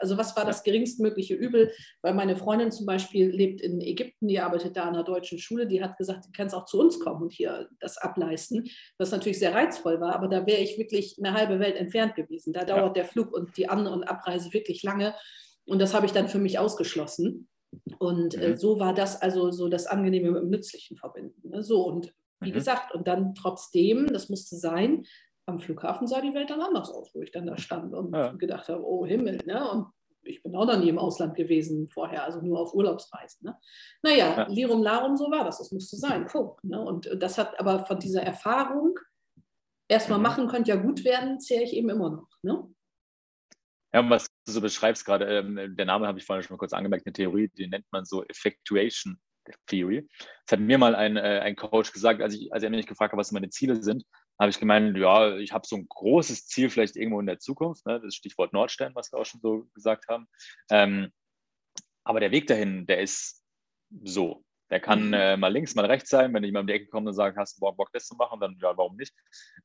also 0.00 0.18
was 0.18 0.36
war 0.36 0.44
das 0.44 0.64
geringstmögliche 0.64 1.34
Übel? 1.34 1.70
Weil 2.02 2.14
meine 2.14 2.34
Freundin 2.34 2.72
zum 2.72 2.84
Beispiel 2.84 3.30
lebt 3.30 3.60
in 3.60 3.80
Ägypten, 3.80 4.26
die 4.26 4.40
arbeitet 4.40 4.76
da 4.76 4.82
an 4.82 4.94
einer 4.94 5.04
deutschen 5.04 5.38
Schule, 5.38 5.68
die 5.68 5.80
hat 5.80 5.96
gesagt, 5.98 6.26
du 6.26 6.30
kannst 6.32 6.52
auch 6.52 6.64
zu 6.64 6.80
uns 6.80 6.98
kommen 6.98 7.22
und 7.22 7.32
hier 7.32 7.68
das 7.78 7.96
ableisten, 7.96 8.68
was 8.98 9.12
natürlich 9.12 9.38
sehr 9.38 9.54
reizvoll 9.54 10.00
war, 10.00 10.16
aber 10.16 10.26
da 10.26 10.46
wäre 10.46 10.60
ich 10.60 10.76
wirklich 10.76 11.16
eine 11.18 11.32
halbe 11.32 11.60
Welt 11.60 11.76
entfernt 11.76 12.16
gewesen. 12.16 12.52
Da 12.52 12.64
dauert 12.64 12.96
ja. 12.96 13.02
der 13.02 13.04
Flug 13.04 13.32
und 13.32 13.56
die 13.56 13.68
An- 13.68 13.86
und 13.86 14.02
Abreise 14.02 14.52
wirklich 14.52 14.82
lange. 14.82 15.14
Und 15.64 15.80
das 15.80 15.94
habe 15.94 16.06
ich 16.06 16.12
dann 16.12 16.28
für 16.28 16.40
mich 16.40 16.58
ausgeschlossen. 16.58 17.48
Und 18.00 18.34
äh, 18.34 18.48
mhm. 18.48 18.56
so 18.56 18.80
war 18.80 18.94
das 18.94 19.22
also 19.22 19.52
so 19.52 19.68
das 19.68 19.86
Angenehme 19.86 20.32
mit 20.32 20.42
dem 20.42 20.50
Nützlichen 20.50 20.96
verbinden. 20.96 21.50
Ne? 21.50 21.62
So, 21.62 21.86
und 21.86 22.12
wie 22.40 22.50
mhm. 22.50 22.54
gesagt, 22.54 22.94
und 22.94 23.06
dann 23.06 23.34
trotzdem, 23.34 24.06
das 24.08 24.28
musste 24.28 24.56
sein, 24.56 25.04
am 25.46 25.58
Flughafen 25.58 26.06
sah 26.06 26.20
die 26.20 26.34
Welt 26.34 26.50
dann 26.50 26.60
anders 26.60 26.90
aus, 26.90 27.14
wo 27.14 27.22
ich 27.22 27.32
dann 27.32 27.46
da 27.46 27.58
stand 27.58 27.94
und 27.94 28.14
ja. 28.14 28.32
gedacht 28.32 28.68
habe, 28.68 28.84
oh 28.84 29.04
Himmel, 29.06 29.38
ne? 29.46 29.70
Und 29.70 29.86
ich 30.22 30.42
bin 30.42 30.54
auch 30.54 30.66
noch 30.66 30.78
nie 30.78 30.90
im 30.90 30.98
Ausland 30.98 31.34
gewesen 31.34 31.88
vorher, 31.88 32.24
also 32.24 32.40
nur 32.40 32.60
auf 32.60 32.74
Urlaubsreisen. 32.74 33.46
Ne? 33.46 33.56
Naja, 34.02 34.36
ja. 34.36 34.48
Lirum 34.48 34.82
Larum, 34.82 35.16
so 35.16 35.30
war 35.30 35.44
das, 35.44 35.58
das 35.58 35.72
musste 35.72 35.96
sein. 35.96 36.26
Punkt, 36.26 36.62
ne? 36.64 36.80
Und 36.80 37.10
das 37.18 37.38
hat 37.38 37.58
aber 37.58 37.84
von 37.86 37.98
dieser 37.98 38.22
Erfahrung, 38.22 38.98
erstmal 39.88 40.18
mhm. 40.18 40.24
machen 40.24 40.48
könnte 40.48 40.70
ja 40.70 40.76
gut 40.76 41.04
werden, 41.04 41.40
zähre 41.40 41.64
ich 41.64 41.72
eben 41.72 41.90
immer 41.90 42.10
noch. 42.10 42.28
Ne? 42.42 42.64
Ja, 43.92 44.00
und 44.00 44.10
was 44.10 44.26
du 44.46 44.52
so 44.52 44.60
beschreibst 44.60 45.04
gerade, 45.04 45.24
ähm, 45.24 45.74
der 45.76 45.86
Name 45.86 46.06
habe 46.06 46.18
ich 46.18 46.24
vorhin 46.24 46.44
schon 46.44 46.54
mal 46.54 46.58
kurz 46.58 46.72
angemerkt, 46.72 47.06
eine 47.06 47.12
Theorie, 47.12 47.48
die 47.48 47.66
nennt 47.66 47.86
man 47.90 48.04
so 48.04 48.22
Effectuation 48.24 49.18
Theory. 49.66 50.08
Das 50.46 50.58
hat 50.58 50.60
mir 50.60 50.78
mal 50.78 50.94
ein, 50.94 51.16
äh, 51.16 51.40
ein 51.42 51.56
Coach 51.56 51.92
gesagt, 51.92 52.20
als, 52.22 52.34
ich, 52.34 52.52
als 52.52 52.62
er 52.62 52.70
mich 52.70 52.86
gefragt 52.86 53.12
hat, 53.12 53.18
was 53.18 53.32
meine 53.32 53.50
Ziele 53.50 53.82
sind, 53.82 54.04
habe 54.38 54.50
ich 54.50 54.58
gemeint, 54.58 54.96
ja, 54.96 55.36
ich 55.36 55.52
habe 55.52 55.66
so 55.66 55.76
ein 55.76 55.86
großes 55.88 56.46
Ziel 56.46 56.70
vielleicht 56.70 56.96
irgendwo 56.96 57.20
in 57.20 57.26
der 57.26 57.38
Zukunft, 57.38 57.84
ne? 57.86 58.00
das 58.00 58.14
Stichwort 58.14 58.52
Nordstern, 58.52 58.94
was 58.94 59.12
wir 59.12 59.18
auch 59.18 59.26
schon 59.26 59.40
so 59.40 59.68
gesagt 59.74 60.08
haben. 60.08 60.26
Ähm, 60.70 61.12
aber 62.04 62.20
der 62.20 62.30
Weg 62.30 62.46
dahin, 62.46 62.86
der 62.86 63.00
ist 63.00 63.44
so. 64.02 64.42
Der 64.70 64.80
kann 64.80 65.08
mhm. 65.08 65.14
äh, 65.14 65.36
mal 65.36 65.52
links, 65.52 65.74
mal 65.74 65.84
rechts 65.84 66.10
sein. 66.10 66.32
Wenn 66.32 66.44
jemand 66.44 66.62
um 66.64 66.66
die 66.68 66.74
Ecke 66.74 66.86
kommt 66.86 67.08
und 67.08 67.14
sagt, 67.14 67.36
hast 67.36 67.56
du 67.56 67.60
Bock, 67.60 67.90
das 67.92 68.06
zu 68.06 68.14
machen, 68.16 68.40
dann 68.40 68.56
ja, 68.60 68.76
warum 68.76 68.96
nicht? 68.96 69.14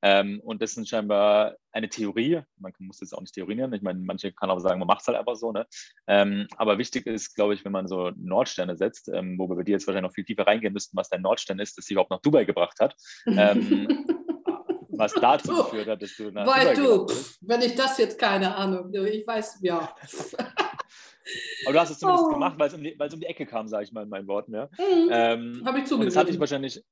Ähm, 0.02 0.42
und 0.44 0.62
das 0.62 0.76
ist 0.76 0.90
scheinbar 0.90 1.56
eine 1.72 1.90
Theorie. 1.90 2.42
Man 2.58 2.74
muss 2.80 3.00
das 3.00 3.14
auch 3.14 3.22
nicht 3.22 3.34
theorisieren. 3.34 3.74
Ich 3.74 3.82
meine, 3.82 4.00
manche 4.00 4.32
kann 4.32 4.50
auch 4.50 4.60
sagen, 4.60 4.80
man 4.80 4.88
macht 4.88 5.02
es 5.02 5.08
halt 5.08 5.18
einfach 5.18 5.36
so. 5.36 5.52
Ne? 5.52 5.68
Ähm, 6.08 6.48
aber 6.58 6.78
wichtig 6.78 7.06
ist, 7.06 7.36
glaube 7.36 7.54
ich, 7.54 7.64
wenn 7.66 7.72
man 7.72 7.88
so 7.88 8.12
Nordsterne 8.16 8.76
setzt, 8.78 9.10
ähm, 9.10 9.38
wo 9.38 9.48
wir 9.48 9.56
bei 9.56 9.64
dir 9.64 9.74
jetzt 9.74 9.88
wahrscheinlich 9.88 10.10
noch 10.10 10.16
viel 10.16 10.26
tiefer 10.26 10.48
reingehen 10.48 10.74
müssten, 10.74 10.98
was 10.98 11.10
dein 11.10 11.22
Nordstern 11.22 11.60
ist, 11.60 11.78
das 11.78 11.86
dich 11.86 11.92
überhaupt 11.92 12.12
nach 12.12 12.22
Dubai 12.22 12.46
gebracht 12.46 12.80
hat. 12.80 12.96
Ähm, 13.28 13.88
was 14.98 15.14
dazu 15.14 15.56
geführt 15.56 15.88
hat, 15.88 16.02
dass 16.02 16.16
du 16.16 16.32
nach 16.32 16.48
Weil 16.48 16.76
Dubai 16.76 17.06
du, 17.06 17.14
wenn 17.42 17.62
ich 17.62 17.76
das 17.76 17.98
jetzt 17.98 18.18
keine 18.18 18.56
Ahnung, 18.56 18.92
ich 18.94 19.26
weiß, 19.26 19.60
ja. 19.62 19.94
Aber 21.66 21.74
du 21.74 21.80
hast 21.80 21.90
es 21.90 22.00
zumindest 22.00 22.28
oh. 22.28 22.34
gemacht, 22.34 22.56
weil 22.58 22.68
es, 22.68 22.74
um 22.74 22.84
die, 22.84 22.98
weil 22.98 23.08
es 23.08 23.14
um 23.14 23.20
die 23.20 23.26
Ecke 23.26 23.46
kam, 23.46 23.68
sage 23.68 23.84
ich 23.84 23.92
mal 23.92 24.04
in 24.04 24.10
meinen 24.10 24.28
Worten. 24.28 24.54
Ja. 24.54 24.70
Mhm. 24.78 25.10
Ähm, 25.12 25.64
Habe 25.66 25.80
ich 25.80 25.86
zugegeben. 25.86 26.14
Das 26.14 26.16
hat 26.16 26.30
dich 26.30 26.40
wahrscheinlich 26.40 26.84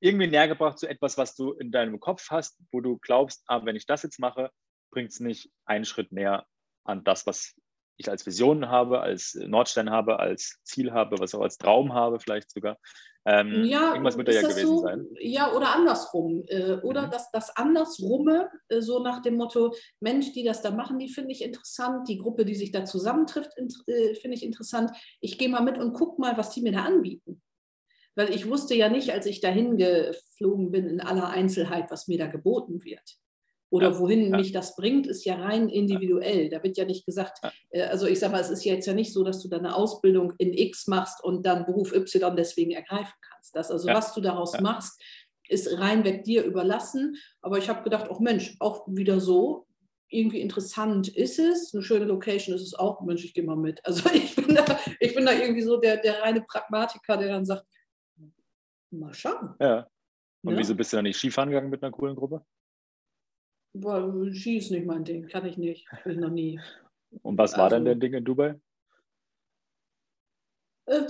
irgendwie 0.00 0.26
näher 0.26 0.48
gebracht 0.48 0.78
zu 0.78 0.88
etwas, 0.88 1.16
was 1.16 1.36
du 1.36 1.52
in 1.52 1.70
deinem 1.70 2.00
Kopf 2.00 2.30
hast, 2.30 2.58
wo 2.72 2.80
du 2.80 2.98
glaubst, 2.98 3.42
ah, 3.46 3.64
wenn 3.64 3.76
ich 3.76 3.86
das 3.86 4.02
jetzt 4.02 4.18
mache, 4.18 4.50
bringt 4.90 5.10
es 5.10 5.20
nicht 5.20 5.50
einen 5.64 5.84
Schritt 5.84 6.12
näher 6.12 6.46
an 6.84 7.04
das, 7.04 7.26
was 7.26 7.54
ich 7.96 8.10
als 8.10 8.26
Vision 8.26 8.68
habe, 8.68 9.00
als 9.00 9.34
Nordstern 9.34 9.90
habe, 9.90 10.18
als 10.18 10.58
Ziel 10.64 10.92
habe, 10.92 11.18
was 11.18 11.34
auch 11.34 11.42
als 11.42 11.58
Traum 11.58 11.92
habe, 11.92 12.18
vielleicht 12.18 12.50
sogar. 12.50 12.78
Ähm, 13.24 13.64
ja, 13.64 13.92
irgendwas 13.92 14.16
wird 14.16 14.28
da 14.28 14.32
ja 14.32 14.42
gewesen 14.42 14.66
so? 14.66 14.78
sein. 14.80 15.06
Ja, 15.20 15.52
oder 15.52 15.74
andersrum. 15.74 16.42
Äh, 16.48 16.74
oder 16.82 17.06
mhm. 17.06 17.10
das, 17.10 17.30
das 17.30 17.56
Andersrumme, 17.56 18.50
äh, 18.68 18.80
so 18.80 18.98
nach 18.98 19.22
dem 19.22 19.36
Motto, 19.36 19.74
Mensch, 20.00 20.32
die 20.32 20.42
das 20.42 20.60
da 20.60 20.72
machen, 20.72 20.98
die 20.98 21.08
finde 21.08 21.32
ich 21.32 21.42
interessant. 21.42 22.08
Die 22.08 22.18
Gruppe, 22.18 22.44
die 22.44 22.56
sich 22.56 22.72
da 22.72 22.84
zusammentrifft, 22.84 23.52
äh, 23.86 24.14
finde 24.14 24.36
ich 24.36 24.42
interessant. 24.42 24.90
Ich 25.20 25.38
gehe 25.38 25.48
mal 25.48 25.62
mit 25.62 25.78
und 25.78 25.92
gucke 25.92 26.20
mal, 26.20 26.36
was 26.36 26.50
die 26.50 26.62
mir 26.62 26.72
da 26.72 26.82
anbieten. 26.82 27.40
Weil 28.14 28.34
ich 28.34 28.48
wusste 28.48 28.74
ja 28.74 28.88
nicht, 28.88 29.10
als 29.10 29.26
ich 29.26 29.40
dahin 29.40 29.76
geflogen 29.76 30.70
bin, 30.70 30.86
in 30.86 31.00
aller 31.00 31.28
Einzelheit, 31.28 31.90
was 31.90 32.08
mir 32.08 32.18
da 32.18 32.26
geboten 32.26 32.84
wird. 32.84 33.18
Oder 33.72 33.92
ja, 33.92 33.98
wohin 33.98 34.30
ja. 34.30 34.36
mich 34.36 34.52
das 34.52 34.76
bringt, 34.76 35.06
ist 35.06 35.24
ja 35.24 35.36
rein 35.36 35.70
individuell. 35.70 36.50
Da 36.50 36.62
wird 36.62 36.76
ja 36.76 36.84
nicht 36.84 37.06
gesagt, 37.06 37.38
äh, 37.70 37.84
also 37.84 38.06
ich 38.06 38.18
sage 38.18 38.32
mal, 38.32 38.40
es 38.42 38.50
ist 38.50 38.64
jetzt 38.64 38.86
ja 38.86 38.92
nicht 38.92 39.14
so, 39.14 39.24
dass 39.24 39.42
du 39.42 39.48
deine 39.48 39.74
Ausbildung 39.74 40.34
in 40.36 40.52
X 40.52 40.88
machst 40.88 41.24
und 41.24 41.46
dann 41.46 41.64
Beruf 41.64 41.94
Y 41.94 42.36
deswegen 42.36 42.72
ergreifen 42.72 43.14
kannst. 43.22 43.56
Das 43.56 43.70
also, 43.70 43.88
was 43.88 44.12
du 44.12 44.20
daraus 44.20 44.60
machst, 44.60 45.02
ist 45.48 45.78
reinweg 45.78 46.22
dir 46.24 46.44
überlassen. 46.44 47.16
Aber 47.40 47.56
ich 47.56 47.70
habe 47.70 47.82
gedacht, 47.82 48.10
auch 48.10 48.20
Mensch, 48.20 48.56
auch 48.60 48.86
wieder 48.88 49.20
so, 49.20 49.66
irgendwie 50.10 50.42
interessant 50.42 51.08
ist 51.08 51.38
es, 51.38 51.72
eine 51.72 51.82
schöne 51.82 52.04
Location 52.04 52.54
ist 52.54 52.60
es 52.60 52.74
auch, 52.74 53.00
Mensch, 53.00 53.24
ich 53.24 53.32
gehe 53.32 53.42
mal 53.42 53.56
mit. 53.56 53.80
Also 53.86 54.06
ich 54.12 54.36
bin 54.36 54.54
da, 54.54 54.64
ich 55.00 55.14
bin 55.14 55.24
da 55.24 55.32
irgendwie 55.32 55.62
so 55.62 55.78
der, 55.78 55.96
der 55.96 56.20
reine 56.20 56.42
Pragmatiker, 56.42 57.16
der 57.16 57.28
dann 57.28 57.46
sagt, 57.46 57.64
mal 58.90 59.14
schauen. 59.14 59.54
Ja. 59.58 59.88
Und 60.42 60.52
ja? 60.52 60.58
wieso 60.58 60.74
bist 60.74 60.92
du 60.92 60.98
dann 60.98 61.04
nicht 61.04 61.16
Skifahren 61.16 61.48
gegangen 61.48 61.70
mit 61.70 61.82
einer 61.82 61.92
coolen 61.92 62.16
Gruppe? 62.16 62.44
Ski 63.74 64.58
ist 64.58 64.70
nicht 64.70 64.86
mein 64.86 65.04
Ding, 65.04 65.28
kann 65.28 65.46
ich 65.46 65.56
nicht, 65.56 65.90
habe 65.90 66.12
ich 66.12 66.18
noch 66.18 66.30
nie. 66.30 66.60
Und 67.22 67.38
was 67.38 67.56
war 67.56 67.64
also, 67.64 67.76
dann 67.76 67.84
der 67.84 67.94
Ding 67.94 68.12
in 68.14 68.24
Dubai? 68.24 68.60
Äh, 70.86 71.02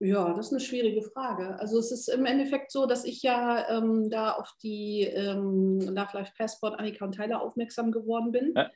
ja, 0.00 0.34
das 0.34 0.46
ist 0.46 0.52
eine 0.52 0.60
schwierige 0.60 1.02
Frage. 1.02 1.58
Also 1.58 1.78
es 1.78 1.90
ist 1.90 2.08
im 2.08 2.26
Endeffekt 2.26 2.70
so, 2.70 2.86
dass 2.86 3.04
ich 3.04 3.22
ja 3.22 3.68
ähm, 3.70 4.10
da 4.10 4.32
auf 4.32 4.52
die 4.62 5.02
ähm, 5.02 5.80
Love 5.80 6.10
Life 6.12 6.32
Passport 6.36 6.78
Annika 6.78 7.04
und 7.04 7.12
Tyler 7.12 7.40
aufmerksam 7.40 7.90
geworden 7.90 8.32
bin. 8.32 8.52
Ja. 8.54 8.70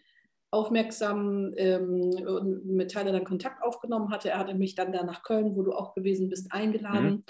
Aufmerksam 0.50 1.52
ähm, 1.56 2.62
mit 2.64 2.90
Tyler 2.90 3.12
dann 3.12 3.24
Kontakt 3.24 3.62
aufgenommen 3.62 4.10
hatte. 4.10 4.30
Er 4.30 4.38
hatte 4.38 4.54
mich 4.54 4.74
dann 4.74 4.92
da 4.92 5.02
nach 5.02 5.22
Köln, 5.22 5.54
wo 5.54 5.62
du 5.62 5.72
auch 5.72 5.94
gewesen 5.94 6.30
bist, 6.30 6.50
eingeladen. 6.52 7.10
Mhm. 7.10 7.24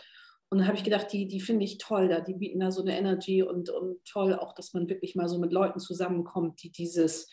Und 0.51 0.59
dann 0.59 0.67
habe 0.67 0.79
ich 0.79 0.85
gedacht, 0.85 1.13
die, 1.13 1.29
die 1.29 1.41
finde 1.41 1.65
ich 1.65 1.79
toll 1.79 2.09
da, 2.09 2.21
die 2.21 2.35
bieten 2.35 2.61
da 2.61 2.71
so 2.71 2.81
eine 2.81 2.97
Energy 2.97 3.43
und, 3.43 3.69
und 3.69 4.03
toll 4.05 4.35
auch, 4.35 4.55
dass 4.55 4.73
man 4.73 4.89
wirklich 4.89 5.15
mal 5.15 5.29
so 5.29 5.39
mit 5.39 5.53
Leuten 5.53 5.79
zusammenkommt, 5.79 6.63
die 6.63 6.73
dieses, 6.73 7.29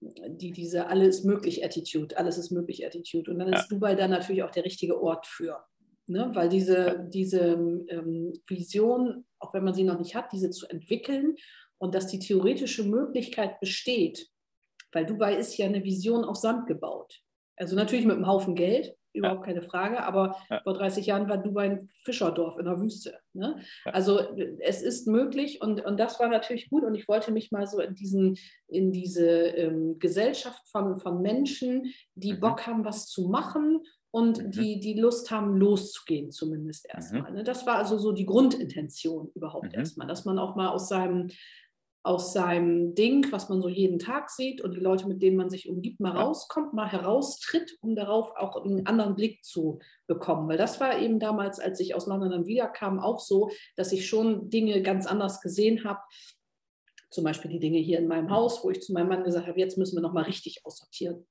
die 0.00 0.52
diese 0.52 0.86
alles 0.86 1.24
möglich 1.24 1.64
Attitude, 1.64 2.16
alles 2.16 2.38
ist 2.38 2.52
möglich 2.52 2.86
Attitude. 2.86 3.30
Und 3.30 3.40
dann 3.40 3.52
ja. 3.52 3.58
ist 3.58 3.68
Dubai 3.68 3.96
da 3.96 4.06
natürlich 4.06 4.44
auch 4.44 4.50
der 4.50 4.64
richtige 4.64 5.02
Ort 5.02 5.26
für. 5.26 5.64
Ne? 6.06 6.30
Weil 6.34 6.48
diese, 6.48 7.08
diese 7.12 7.40
ähm, 7.40 8.32
Vision, 8.46 9.24
auch 9.40 9.54
wenn 9.54 9.64
man 9.64 9.74
sie 9.74 9.84
noch 9.84 9.98
nicht 9.98 10.14
hat, 10.14 10.32
diese 10.32 10.50
zu 10.50 10.68
entwickeln 10.68 11.36
und 11.78 11.94
dass 11.94 12.06
die 12.06 12.20
theoretische 12.20 12.84
Möglichkeit 12.84 13.58
besteht, 13.58 14.28
weil 14.92 15.06
Dubai 15.06 15.36
ist 15.36 15.56
ja 15.56 15.66
eine 15.66 15.82
Vision 15.82 16.24
auf 16.24 16.36
Sand 16.36 16.66
gebaut. 16.66 17.22
Also 17.56 17.74
natürlich 17.74 18.04
mit 18.04 18.16
einem 18.16 18.26
Haufen 18.26 18.54
Geld, 18.54 18.94
überhaupt 19.12 19.44
keine 19.44 19.62
Frage. 19.62 20.02
Aber 20.02 20.36
vor 20.62 20.74
30 20.74 21.06
Jahren 21.06 21.28
war 21.28 21.38
Dubai 21.38 21.70
ein 21.70 21.88
Fischerdorf 22.04 22.58
in 22.58 22.64
der 22.64 22.80
Wüste. 22.80 23.18
Ne? 23.32 23.56
Also 23.84 24.20
es 24.60 24.82
ist 24.82 25.06
möglich 25.06 25.60
und, 25.60 25.84
und 25.84 25.98
das 25.98 26.20
war 26.20 26.28
natürlich 26.28 26.70
gut. 26.70 26.84
Und 26.84 26.94
ich 26.94 27.08
wollte 27.08 27.32
mich 27.32 27.50
mal 27.50 27.66
so 27.66 27.80
in, 27.80 27.94
diesen, 27.94 28.38
in 28.68 28.92
diese 28.92 29.26
ähm, 29.26 29.98
Gesellschaft 29.98 30.62
von, 30.68 30.98
von 30.98 31.22
Menschen, 31.22 31.92
die 32.14 32.34
mhm. 32.34 32.40
Bock 32.40 32.66
haben, 32.66 32.84
was 32.84 33.08
zu 33.08 33.28
machen 33.28 33.82
und 34.10 34.42
mhm. 34.42 34.50
die, 34.50 34.80
die 34.80 35.00
Lust 35.00 35.30
haben, 35.30 35.56
loszugehen, 35.56 36.30
zumindest 36.30 36.86
erstmal. 36.88 37.32
Mhm. 37.32 37.44
Das 37.44 37.66
war 37.66 37.76
also 37.78 37.98
so 37.98 38.12
die 38.12 38.26
Grundintention 38.26 39.30
überhaupt 39.34 39.72
mhm. 39.72 39.78
erstmal, 39.78 40.06
dass 40.06 40.24
man 40.24 40.38
auch 40.38 40.54
mal 40.54 40.68
aus 40.68 40.88
seinem 40.88 41.28
aus 42.04 42.32
seinem 42.32 42.94
Ding, 42.94 43.30
was 43.30 43.48
man 43.48 43.62
so 43.62 43.68
jeden 43.68 43.98
Tag 44.00 44.28
sieht 44.28 44.60
und 44.60 44.74
die 44.74 44.80
Leute, 44.80 45.06
mit 45.06 45.22
denen 45.22 45.36
man 45.36 45.50
sich 45.50 45.68
umgibt, 45.68 46.00
mal 46.00 46.16
rauskommt, 46.16 46.72
mal 46.72 46.90
heraustritt, 46.90 47.78
um 47.80 47.94
darauf 47.94 48.32
auch 48.36 48.64
einen 48.64 48.86
anderen 48.86 49.14
Blick 49.14 49.44
zu 49.44 49.78
bekommen. 50.08 50.48
Weil 50.48 50.58
das 50.58 50.80
war 50.80 50.98
eben 50.98 51.20
damals, 51.20 51.60
als 51.60 51.78
ich 51.78 51.94
aus 51.94 52.06
London 52.06 52.30
dann 52.30 52.46
wiederkam, 52.46 52.98
auch 52.98 53.20
so, 53.20 53.50
dass 53.76 53.92
ich 53.92 54.08
schon 54.08 54.50
Dinge 54.50 54.82
ganz 54.82 55.06
anders 55.06 55.40
gesehen 55.40 55.84
habe. 55.84 56.00
Zum 57.10 57.24
Beispiel 57.24 57.50
die 57.50 57.60
Dinge 57.60 57.78
hier 57.78 57.98
in 57.98 58.08
meinem 58.08 58.30
Haus, 58.30 58.64
wo 58.64 58.70
ich 58.70 58.82
zu 58.82 58.92
meinem 58.92 59.08
Mann 59.08 59.22
gesagt 59.24 59.46
habe, 59.46 59.60
jetzt 59.60 59.78
müssen 59.78 59.96
wir 59.96 60.02
nochmal 60.02 60.24
richtig 60.24 60.64
aussortieren. 60.64 61.24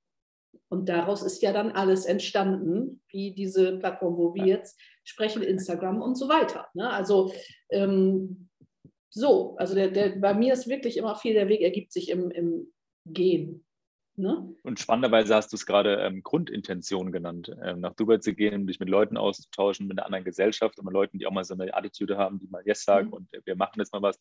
Und 0.70 0.88
daraus 0.88 1.22
ist 1.22 1.42
ja 1.42 1.52
dann 1.52 1.72
alles 1.72 2.06
entstanden, 2.06 3.02
wie 3.10 3.34
diese 3.34 3.78
Plattform, 3.78 4.16
wo 4.16 4.34
wir 4.34 4.46
jetzt 4.46 4.80
sprechen, 5.04 5.42
Instagram 5.42 6.02
und 6.02 6.16
so 6.16 6.30
weiter. 6.30 6.68
Ne? 6.74 6.90
Also 6.90 7.34
ähm, 7.70 8.50
so, 9.14 9.56
also 9.58 9.76
der, 9.76 9.90
der, 9.90 10.10
bei 10.20 10.34
mir 10.34 10.54
ist 10.54 10.68
wirklich 10.68 10.98
immer 10.98 11.16
viel, 11.16 11.34
der 11.34 11.50
Weg 11.50 11.62
ergibt 11.62 11.92
sich 11.92 12.10
im, 12.10 12.32
im 12.32 12.72
Gehen. 13.06 13.66
Ne? 14.16 14.56
Und 14.64 14.80
spannenderweise 14.80 15.36
hast 15.36 15.52
du 15.52 15.56
es 15.56 15.66
gerade 15.66 15.96
ähm, 15.98 16.22
Grundintention 16.24 17.12
genannt, 17.12 17.56
ähm, 17.64 17.80
nach 17.80 17.94
Dubai 17.96 18.18
zu 18.18 18.34
gehen, 18.34 18.68
dich 18.68 18.80
mit 18.80 18.90
Leuten 18.90 19.18
auszutauschen, 19.18 19.88
mit 19.88 19.98
einer 19.98 20.06
anderen 20.06 20.26
Gesellschaft 20.26 20.78
und 20.78 20.86
mit 20.86 20.94
Leuten, 20.94 21.18
die 21.18 21.28
auch 21.28 21.32
mal 21.32 21.44
so 21.44 21.54
eine 21.54 21.74
Attitude 21.74 22.18
haben, 22.18 22.40
die 22.40 22.48
mal 22.48 22.62
Yes 22.66 22.84
sagen 22.84 23.08
mhm. 23.08 23.14
und 23.14 23.30
wir 23.46 23.56
machen 23.56 23.80
jetzt 23.80 23.94
mal 23.94 24.02
was. 24.02 24.20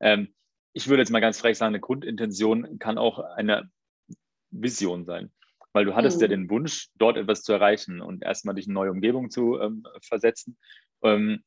Ähm, 0.00 0.34
ich 0.72 0.88
würde 0.88 1.02
jetzt 1.02 1.10
mal 1.10 1.20
ganz 1.20 1.38
frech 1.38 1.58
sagen, 1.58 1.74
eine 1.74 1.80
Grundintention 1.80 2.78
kann 2.78 2.98
auch 2.98 3.18
eine 3.18 3.70
Vision 4.50 5.04
sein. 5.04 5.30
Weil 5.72 5.86
du 5.86 5.94
hattest 5.94 6.18
mhm. 6.18 6.22
ja 6.22 6.28
den 6.28 6.50
Wunsch, 6.50 6.88
dort 6.96 7.16
etwas 7.16 7.42
zu 7.42 7.52
erreichen 7.52 8.00
und 8.00 8.22
erstmal 8.22 8.54
dich 8.54 8.66
in 8.66 8.72
eine 8.72 8.80
neue 8.80 8.90
Umgebung 8.90 9.30
zu 9.30 9.58
ähm, 9.60 9.84
versetzen. 10.02 10.58
Ähm, 11.02 11.42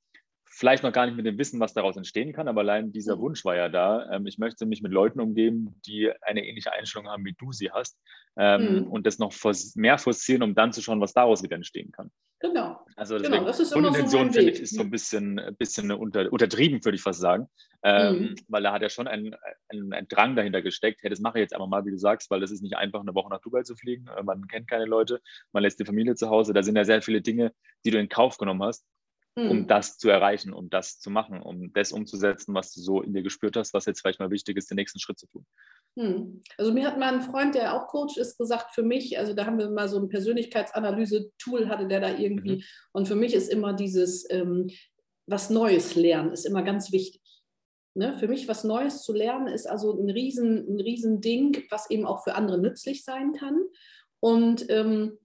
vielleicht 0.55 0.83
noch 0.83 0.93
gar 0.93 1.05
nicht 1.05 1.17
mit 1.17 1.25
dem 1.25 1.37
Wissen, 1.37 1.59
was 1.59 1.73
daraus 1.73 1.97
entstehen 1.97 2.31
kann, 2.31 2.47
aber 2.47 2.61
allein 2.61 2.93
dieser 2.93 3.17
mhm. 3.17 3.21
Wunsch 3.21 3.43
war 3.43 3.57
ja 3.57 3.67
da. 3.67 4.09
Ähm, 4.09 4.25
ich 4.25 4.37
möchte 4.37 4.65
mich 4.65 4.81
mit 4.81 4.93
Leuten 4.93 5.19
umgeben, 5.19 5.81
die 5.85 6.09
eine 6.21 6.45
ähnliche 6.45 6.71
Einstellung 6.71 7.09
haben, 7.09 7.25
wie 7.25 7.35
du 7.37 7.51
sie 7.51 7.71
hast 7.71 7.99
ähm, 8.37 8.83
mhm. 8.83 8.87
und 8.87 9.05
das 9.05 9.19
noch 9.19 9.33
mehr 9.75 9.97
forcieren, 9.97 10.43
um 10.43 10.55
dann 10.55 10.71
zu 10.71 10.81
schauen, 10.81 11.01
was 11.01 11.13
daraus 11.13 11.43
wieder 11.43 11.57
entstehen 11.57 11.91
kann. 11.91 12.09
Genau. 12.39 12.79
Also 12.95 13.17
deswegen, 13.17 13.33
genau, 13.33 13.45
das 13.47 13.59
ist 13.59 13.73
immer 13.75 13.93
so 14.07 14.17
finde 14.17 14.41
ich, 14.41 14.61
ist 14.61 14.75
so 14.75 14.81
ein 14.81 14.91
bisschen, 14.91 15.41
bisschen 15.57 15.91
unter, 15.91 16.31
untertrieben, 16.31 16.83
würde 16.85 16.95
ich 16.95 17.01
fast 17.01 17.19
sagen, 17.19 17.49
ähm, 17.83 18.19
mhm. 18.19 18.35
weil 18.47 18.63
da 18.63 18.71
hat 18.71 18.81
ja 18.81 18.89
schon 18.89 19.09
ein, 19.09 19.35
ein, 19.69 19.91
ein, 19.91 20.07
Drang 20.07 20.37
dahinter 20.37 20.61
gesteckt. 20.61 21.01
Hey, 21.01 21.09
das 21.09 21.19
mache 21.19 21.39
ich 21.39 21.43
jetzt 21.43 21.53
einfach 21.53 21.67
mal, 21.67 21.85
wie 21.85 21.91
du 21.91 21.97
sagst, 21.97 22.31
weil 22.31 22.39
das 22.39 22.51
ist 22.51 22.61
nicht 22.61 22.77
einfach, 22.77 23.01
eine 23.01 23.13
Woche 23.13 23.29
nach 23.29 23.41
Dubai 23.41 23.63
zu 23.63 23.75
fliegen. 23.75 24.07
Äh, 24.17 24.23
man 24.23 24.47
kennt 24.47 24.69
keine 24.69 24.85
Leute, 24.85 25.19
man 25.51 25.63
lässt 25.63 25.81
die 25.81 25.85
Familie 25.85 26.15
zu 26.15 26.29
Hause. 26.29 26.53
Da 26.53 26.63
sind 26.63 26.77
ja 26.77 26.85
sehr 26.85 27.01
viele 27.01 27.21
Dinge, 27.21 27.51
die 27.83 27.91
du 27.91 27.99
in 27.99 28.07
Kauf 28.07 28.37
genommen 28.37 28.63
hast 28.63 28.85
um 29.35 29.49
hm. 29.49 29.67
das 29.67 29.97
zu 29.97 30.09
erreichen, 30.09 30.53
um 30.53 30.69
das 30.69 30.99
zu 30.99 31.09
machen, 31.09 31.41
um 31.41 31.73
das 31.73 31.91
umzusetzen, 31.91 32.53
was 32.53 32.73
du 32.73 32.79
so 32.79 33.01
in 33.01 33.13
dir 33.13 33.21
gespürt 33.21 33.57
hast, 33.57 33.73
was 33.73 33.85
jetzt 33.85 33.99
vielleicht 33.99 34.19
mal 34.19 34.31
wichtig 34.31 34.55
ist, 34.55 34.69
den 34.69 34.77
nächsten 34.77 34.99
Schritt 34.99 35.19
zu 35.19 35.27
tun. 35.27 35.45
Hm. 35.97 36.41
Also 36.57 36.71
mir 36.71 36.87
hat 36.87 36.97
mal 36.97 37.13
ein 37.13 37.21
Freund, 37.21 37.53
der 37.53 37.73
auch 37.73 37.87
Coach 37.87 38.17
ist, 38.17 38.37
gesagt, 38.37 38.73
für 38.73 38.83
mich, 38.83 39.19
also 39.19 39.33
da 39.33 39.45
haben 39.45 39.57
wir 39.57 39.69
mal 39.69 39.89
so 39.89 39.99
ein 39.99 40.07
Persönlichkeitsanalyse-Tool, 40.07 41.67
hatte 41.67 41.87
der 41.87 41.99
da 41.99 42.17
irgendwie. 42.17 42.57
Mhm. 42.57 42.63
Und 42.93 43.07
für 43.07 43.15
mich 43.15 43.33
ist 43.33 43.51
immer 43.51 43.73
dieses 43.73 44.29
ähm, 44.29 44.69
was 45.27 45.49
Neues 45.49 45.95
lernen, 45.95 46.31
ist 46.31 46.45
immer 46.45 46.63
ganz 46.63 46.91
wichtig. 46.91 47.21
Ne? 47.93 48.13
Für 48.17 48.27
mich 48.27 48.47
was 48.47 48.63
Neues 48.63 49.03
zu 49.03 49.13
lernen 49.13 49.47
ist 49.47 49.65
also 49.65 49.99
ein 49.99 50.09
riesen, 50.09 50.75
ein 50.75 50.79
riesen 50.79 51.21
Ding, 51.21 51.63
was 51.69 51.89
eben 51.89 52.05
auch 52.05 52.23
für 52.23 52.35
andere 52.35 52.57
nützlich 52.57 53.03
sein 53.03 53.33
kann. 53.33 53.63
Und 54.19 54.69
ähm, 54.69 55.17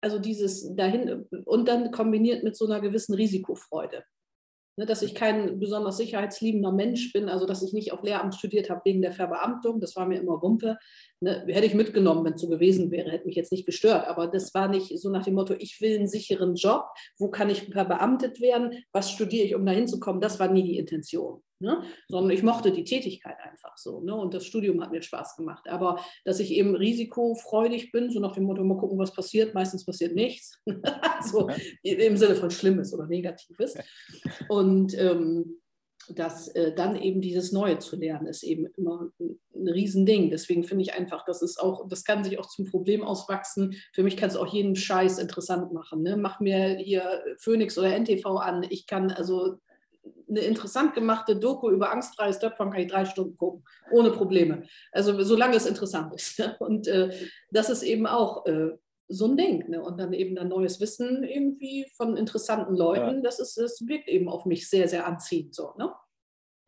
also 0.00 0.18
dieses 0.18 0.74
dahin 0.74 1.26
und 1.44 1.68
dann 1.68 1.90
kombiniert 1.90 2.42
mit 2.44 2.56
so 2.56 2.66
einer 2.66 2.80
gewissen 2.80 3.14
Risikofreude. 3.14 4.04
Ne, 4.76 4.86
dass 4.86 5.02
ich 5.02 5.14
kein 5.14 5.58
besonders 5.58 5.96
sicherheitsliebender 5.96 6.72
Mensch 6.72 7.12
bin, 7.12 7.28
also 7.28 7.44
dass 7.44 7.62
ich 7.62 7.72
nicht 7.72 7.92
auf 7.92 8.02
Lehramt 8.02 8.34
studiert 8.36 8.70
habe 8.70 8.80
wegen 8.84 9.02
der 9.02 9.12
Verbeamtung, 9.12 9.78
das 9.80 9.96
war 9.96 10.06
mir 10.06 10.20
immer 10.20 10.40
Wumpe. 10.40 10.78
Ne, 11.20 11.44
hätte 11.48 11.66
ich 11.66 11.74
mitgenommen, 11.74 12.24
wenn 12.24 12.34
es 12.34 12.40
so 12.40 12.48
gewesen 12.48 12.90
wäre, 12.90 13.10
hätte 13.10 13.26
mich 13.26 13.36
jetzt 13.36 13.52
nicht 13.52 13.66
gestört. 13.66 14.06
Aber 14.06 14.28
das 14.28 14.54
war 14.54 14.68
nicht 14.68 14.98
so 14.98 15.10
nach 15.10 15.24
dem 15.24 15.34
Motto, 15.34 15.54
ich 15.58 15.80
will 15.80 15.96
einen 15.96 16.08
sicheren 16.08 16.54
Job, 16.54 16.86
wo 17.18 17.28
kann 17.28 17.50
ich 17.50 17.64
verbeamtet 17.64 18.40
werden, 18.40 18.84
was 18.92 19.10
studiere 19.10 19.44
ich, 19.44 19.54
um 19.54 19.66
da 19.66 19.72
hinzukommen, 19.72 20.20
das 20.20 20.38
war 20.40 20.48
nie 20.48 20.62
die 20.62 20.78
Intention. 20.78 21.42
Ne? 21.60 21.82
Sondern 22.08 22.30
ich 22.30 22.42
mochte 22.42 22.72
die 22.72 22.84
Tätigkeit 22.84 23.36
einfach 23.42 23.76
so. 23.76 24.00
Ne? 24.00 24.14
Und 24.14 24.32
das 24.32 24.46
Studium 24.46 24.82
hat 24.82 24.92
mir 24.92 25.02
Spaß 25.02 25.36
gemacht. 25.36 25.68
Aber 25.68 26.02
dass 26.24 26.40
ich 26.40 26.52
eben 26.52 26.74
risikofreudig 26.74 27.92
bin, 27.92 28.10
so 28.10 28.18
nach 28.18 28.32
dem 28.32 28.44
Motto, 28.44 28.64
mal 28.64 28.78
gucken, 28.78 28.98
was 28.98 29.12
passiert, 29.12 29.54
meistens 29.54 29.84
passiert 29.84 30.14
nichts. 30.14 30.58
so 31.30 31.50
im 31.82 32.16
Sinne 32.16 32.34
von 32.34 32.50
Schlimmes 32.50 32.94
oder 32.94 33.06
Negatives. 33.06 33.74
Und 34.48 34.98
ähm, 34.98 35.60
dass 36.08 36.48
äh, 36.48 36.74
dann 36.74 36.96
eben 36.96 37.20
dieses 37.20 37.52
Neue 37.52 37.78
zu 37.78 37.96
lernen, 37.96 38.26
ist 38.26 38.42
eben 38.42 38.66
immer 38.76 39.10
ein, 39.20 39.38
ein 39.54 39.68
Riesending. 39.68 40.30
Deswegen 40.30 40.64
finde 40.64 40.82
ich 40.82 40.94
einfach, 40.94 41.24
das 41.24 41.42
ist 41.42 41.60
auch, 41.60 41.86
das 41.88 42.04
kann 42.04 42.24
sich 42.24 42.38
auch 42.38 42.46
zum 42.46 42.66
Problem 42.66 43.02
auswachsen. 43.02 43.76
Für 43.92 44.02
mich 44.02 44.16
kann 44.16 44.30
es 44.30 44.36
auch 44.36 44.52
jeden 44.52 44.76
Scheiß 44.76 45.18
interessant 45.18 45.72
machen. 45.72 46.02
Ne? 46.02 46.16
Mach 46.16 46.40
mir 46.40 46.76
hier 46.78 47.22
Phoenix 47.38 47.78
oder 47.78 47.94
NTV 47.94 48.24
an. 48.38 48.66
Ich 48.68 48.86
kann 48.86 49.10
also 49.10 49.58
eine 50.28 50.40
interessant 50.40 50.94
gemachte 50.94 51.36
Doku 51.36 51.70
über 51.70 51.90
angstfreies 51.90 52.38
Töpfern 52.38 52.70
kann 52.70 52.80
ich 52.80 52.90
drei 52.90 53.04
Stunden 53.04 53.36
gucken, 53.36 53.64
ohne 53.90 54.10
Probleme. 54.10 54.64
Also 54.92 55.20
solange 55.22 55.56
es 55.56 55.66
interessant 55.66 56.14
ist. 56.14 56.38
Ne? 56.38 56.56
Und 56.60 56.86
äh, 56.86 57.10
das 57.50 57.68
ist 57.68 57.82
eben 57.82 58.06
auch 58.06 58.46
äh, 58.46 58.70
so 59.08 59.26
ein 59.26 59.36
Ding. 59.36 59.68
Ne? 59.68 59.82
Und 59.82 59.98
dann 59.98 60.12
eben 60.12 60.36
dann 60.36 60.48
neues 60.48 60.80
Wissen 60.80 61.24
irgendwie 61.24 61.86
von 61.96 62.16
interessanten 62.16 62.76
Leuten, 62.76 63.16
ja. 63.16 63.20
das, 63.20 63.40
ist, 63.40 63.56
das 63.58 63.86
wirkt 63.86 64.08
eben 64.08 64.28
auf 64.28 64.46
mich 64.46 64.70
sehr, 64.70 64.88
sehr 64.88 65.06
anziehend. 65.06 65.54
So, 65.54 65.74
ne? 65.76 65.92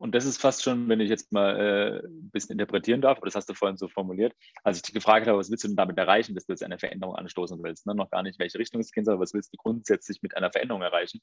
Und 0.02 0.16
das 0.16 0.24
ist 0.24 0.40
fast 0.40 0.64
schon, 0.64 0.88
wenn 0.88 0.98
ich 0.98 1.08
jetzt 1.08 1.30
mal 1.30 1.56
äh, 1.56 2.04
ein 2.04 2.30
bisschen 2.32 2.54
interpretieren 2.54 3.00
darf, 3.00 3.20
das 3.20 3.36
hast 3.36 3.48
du 3.48 3.54
vorhin 3.54 3.76
so 3.76 3.86
formuliert, 3.86 4.34
als 4.64 4.78
ich 4.78 4.82
dich 4.82 4.94
gefragt 4.94 5.28
habe, 5.28 5.38
was 5.38 5.48
willst 5.48 5.62
du 5.62 5.68
denn 5.68 5.76
damit 5.76 5.96
erreichen, 5.96 6.34
dass 6.34 6.44
du 6.44 6.52
jetzt 6.52 6.64
eine 6.64 6.76
Veränderung 6.76 7.14
anstoßen 7.14 7.62
willst? 7.62 7.86
Ne? 7.86 7.94
Noch 7.94 8.10
gar 8.10 8.24
nicht, 8.24 8.40
welche 8.40 8.58
Richtung 8.58 8.80
es 8.80 8.90
gehen 8.90 9.04
soll, 9.04 9.20
was 9.20 9.32
willst 9.32 9.52
du 9.52 9.58
grundsätzlich 9.58 10.20
mit 10.20 10.36
einer 10.36 10.50
Veränderung 10.50 10.82
erreichen? 10.82 11.20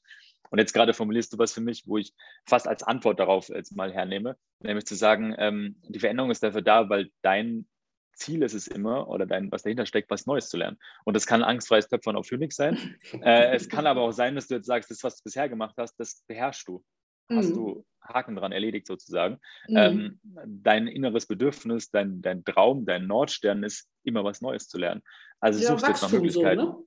Und 0.48 0.60
jetzt 0.60 0.72
gerade 0.72 0.94
formulierst 0.94 1.30
du 1.30 1.36
was 1.36 1.52
für 1.52 1.60
mich, 1.60 1.82
wo 1.86 1.98
ich 1.98 2.14
fast 2.46 2.66
als 2.66 2.82
Antwort 2.82 3.20
darauf 3.20 3.50
jetzt 3.50 3.76
mal 3.76 3.92
hernehme, 3.92 4.38
nämlich 4.60 4.86
zu 4.86 4.94
sagen, 4.94 5.34
ähm, 5.36 5.76
die 5.82 6.00
Veränderung 6.00 6.30
ist 6.30 6.42
dafür 6.42 6.62
da, 6.62 6.88
weil 6.88 7.10
dein 7.20 7.66
Ziel 8.14 8.42
ist 8.42 8.54
es 8.54 8.66
immer, 8.66 9.08
oder 9.08 9.26
dein, 9.26 9.52
was 9.52 9.62
dahinter 9.62 9.84
steckt, 9.84 10.08
was 10.08 10.24
Neues 10.24 10.48
zu 10.48 10.56
lernen. 10.56 10.78
Und 11.04 11.16
das 11.16 11.26
kann 11.26 11.42
angstfreies 11.42 11.88
Töpfern 11.88 12.16
auf 12.16 12.28
Phoenix 12.28 12.56
sein. 12.56 12.96
äh, 13.12 13.54
es 13.54 13.68
kann 13.68 13.86
aber 13.86 14.00
auch 14.00 14.12
sein, 14.12 14.36
dass 14.36 14.48
du 14.48 14.54
jetzt 14.54 14.66
sagst, 14.66 14.90
das, 14.90 15.04
was 15.04 15.18
du 15.18 15.24
bisher 15.24 15.50
gemacht 15.50 15.74
hast, 15.76 16.00
das 16.00 16.24
beherrschst 16.26 16.66
du 16.66 16.82
hast 17.30 17.50
mhm. 17.50 17.54
du 17.54 17.84
Haken 18.02 18.36
dran 18.36 18.52
erledigt 18.52 18.86
sozusagen. 18.86 19.38
Mhm. 19.68 19.76
Ähm, 19.76 20.20
dein 20.46 20.86
inneres 20.86 21.26
Bedürfnis, 21.26 21.90
dein, 21.90 22.22
dein 22.22 22.44
Traum, 22.44 22.86
dein 22.86 23.06
Nordstern 23.06 23.62
ist 23.62 23.88
immer 24.02 24.24
was 24.24 24.40
Neues 24.40 24.68
zu 24.68 24.78
lernen. 24.78 25.02
Also 25.40 25.60
ja, 25.60 25.68
suchst 25.68 25.88
jetzt 25.88 26.02
nach 26.02 26.12
Möglichkeiten. 26.12 26.60
So, 26.60 26.72
ne? 26.72 26.84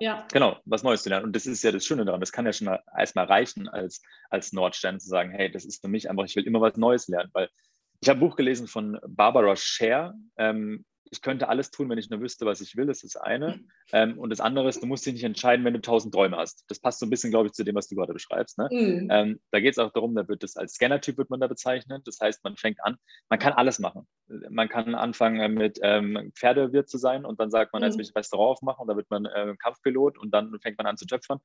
Ja. 0.00 0.26
Genau, 0.32 0.56
was 0.64 0.84
Neues 0.84 1.02
zu 1.02 1.08
lernen. 1.08 1.24
Und 1.24 1.34
das 1.34 1.46
ist 1.46 1.64
ja 1.64 1.72
das 1.72 1.84
Schöne 1.84 2.04
daran. 2.04 2.20
Das 2.20 2.30
kann 2.30 2.46
ja 2.46 2.52
schon 2.52 2.68
erstmal 2.96 3.24
reichen, 3.24 3.68
als, 3.68 4.00
als 4.30 4.52
Nordstern 4.52 5.00
zu 5.00 5.08
sagen, 5.08 5.32
hey, 5.32 5.50
das 5.50 5.64
ist 5.64 5.80
für 5.80 5.88
mich 5.88 6.08
einfach, 6.08 6.24
ich 6.24 6.36
will 6.36 6.46
immer 6.46 6.60
was 6.60 6.76
Neues 6.76 7.08
lernen. 7.08 7.30
Weil 7.32 7.48
ich 8.00 8.08
habe 8.08 8.18
ein 8.18 8.20
Buch 8.20 8.36
gelesen 8.36 8.68
von 8.68 8.98
Barbara 9.08 9.56
Scher, 9.56 10.14
ähm, 10.36 10.84
ich 11.10 11.22
könnte 11.22 11.48
alles 11.48 11.70
tun, 11.70 11.88
wenn 11.88 11.98
ich 11.98 12.10
nur 12.10 12.20
wüsste, 12.20 12.46
was 12.46 12.60
ich 12.60 12.76
will. 12.76 12.86
Das 12.86 13.02
ist 13.02 13.14
das 13.14 13.22
eine. 13.22 13.60
Ähm, 13.92 14.18
und 14.18 14.30
das 14.30 14.40
andere 14.40 14.68
ist, 14.68 14.82
du 14.82 14.86
musst 14.86 15.06
dich 15.06 15.14
nicht 15.14 15.24
entscheiden, 15.24 15.64
wenn 15.64 15.74
du 15.74 15.80
tausend 15.80 16.14
Träume 16.14 16.36
hast. 16.36 16.64
Das 16.68 16.80
passt 16.80 16.98
so 17.00 17.06
ein 17.06 17.10
bisschen, 17.10 17.30
glaube 17.30 17.46
ich, 17.46 17.52
zu 17.52 17.64
dem, 17.64 17.74
was 17.74 17.88
du 17.88 17.96
gerade 17.96 18.12
beschreibst. 18.12 18.58
Ne? 18.58 18.68
Mhm. 18.70 19.08
Ähm, 19.10 19.40
da 19.50 19.60
geht 19.60 19.72
es 19.72 19.78
auch 19.78 19.92
darum, 19.92 20.14
da 20.14 20.26
wird 20.28 20.44
es 20.44 20.56
als 20.56 20.74
Scanner-Typ 20.74 21.18
wird 21.18 21.30
man 21.30 21.40
da 21.40 21.46
bezeichnet. 21.46 22.06
Das 22.06 22.20
heißt, 22.20 22.44
man 22.44 22.56
fängt 22.56 22.82
an, 22.84 22.96
man 23.28 23.38
kann 23.38 23.52
alles 23.52 23.78
machen. 23.78 24.06
Man 24.50 24.68
kann 24.68 24.94
anfangen 24.94 25.54
mit 25.54 25.78
ähm, 25.82 26.32
Pferdewirt 26.34 26.88
zu 26.88 26.98
sein 26.98 27.24
und 27.24 27.40
dann 27.40 27.50
sagt 27.50 27.72
man, 27.72 27.82
mhm. 27.82 27.86
jetzt 27.86 27.98
will 27.98 28.04
ich 28.04 28.10
ein 28.10 28.18
Restaurant 28.18 28.58
aufmachen 28.58 28.82
und 28.82 28.88
da 28.88 28.96
wird 28.96 29.10
man 29.10 29.24
äh, 29.24 29.54
Kampfpilot 29.58 30.18
und 30.18 30.32
dann 30.32 30.58
fängt 30.60 30.78
man 30.78 30.86
an 30.86 30.96
zu 30.96 31.06
töpfern, 31.06 31.40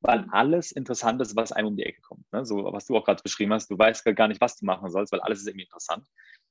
weil 0.00 0.26
alles 0.30 0.72
interessant 0.72 1.20
ist, 1.20 1.36
was 1.36 1.52
einem 1.52 1.68
um 1.68 1.76
die 1.76 1.84
Ecke 1.84 2.00
kommt. 2.00 2.30
Ne? 2.32 2.44
So, 2.44 2.64
was 2.72 2.86
du 2.86 2.96
auch 2.96 3.04
gerade 3.04 3.22
beschrieben 3.22 3.52
hast, 3.52 3.70
du 3.70 3.78
weißt 3.78 4.04
gar 4.16 4.28
nicht, 4.28 4.40
was 4.40 4.56
du 4.56 4.64
machen 4.64 4.90
sollst, 4.90 5.12
weil 5.12 5.20
alles 5.20 5.40
ist 5.40 5.46
irgendwie 5.46 5.64
interessant. 5.64 6.06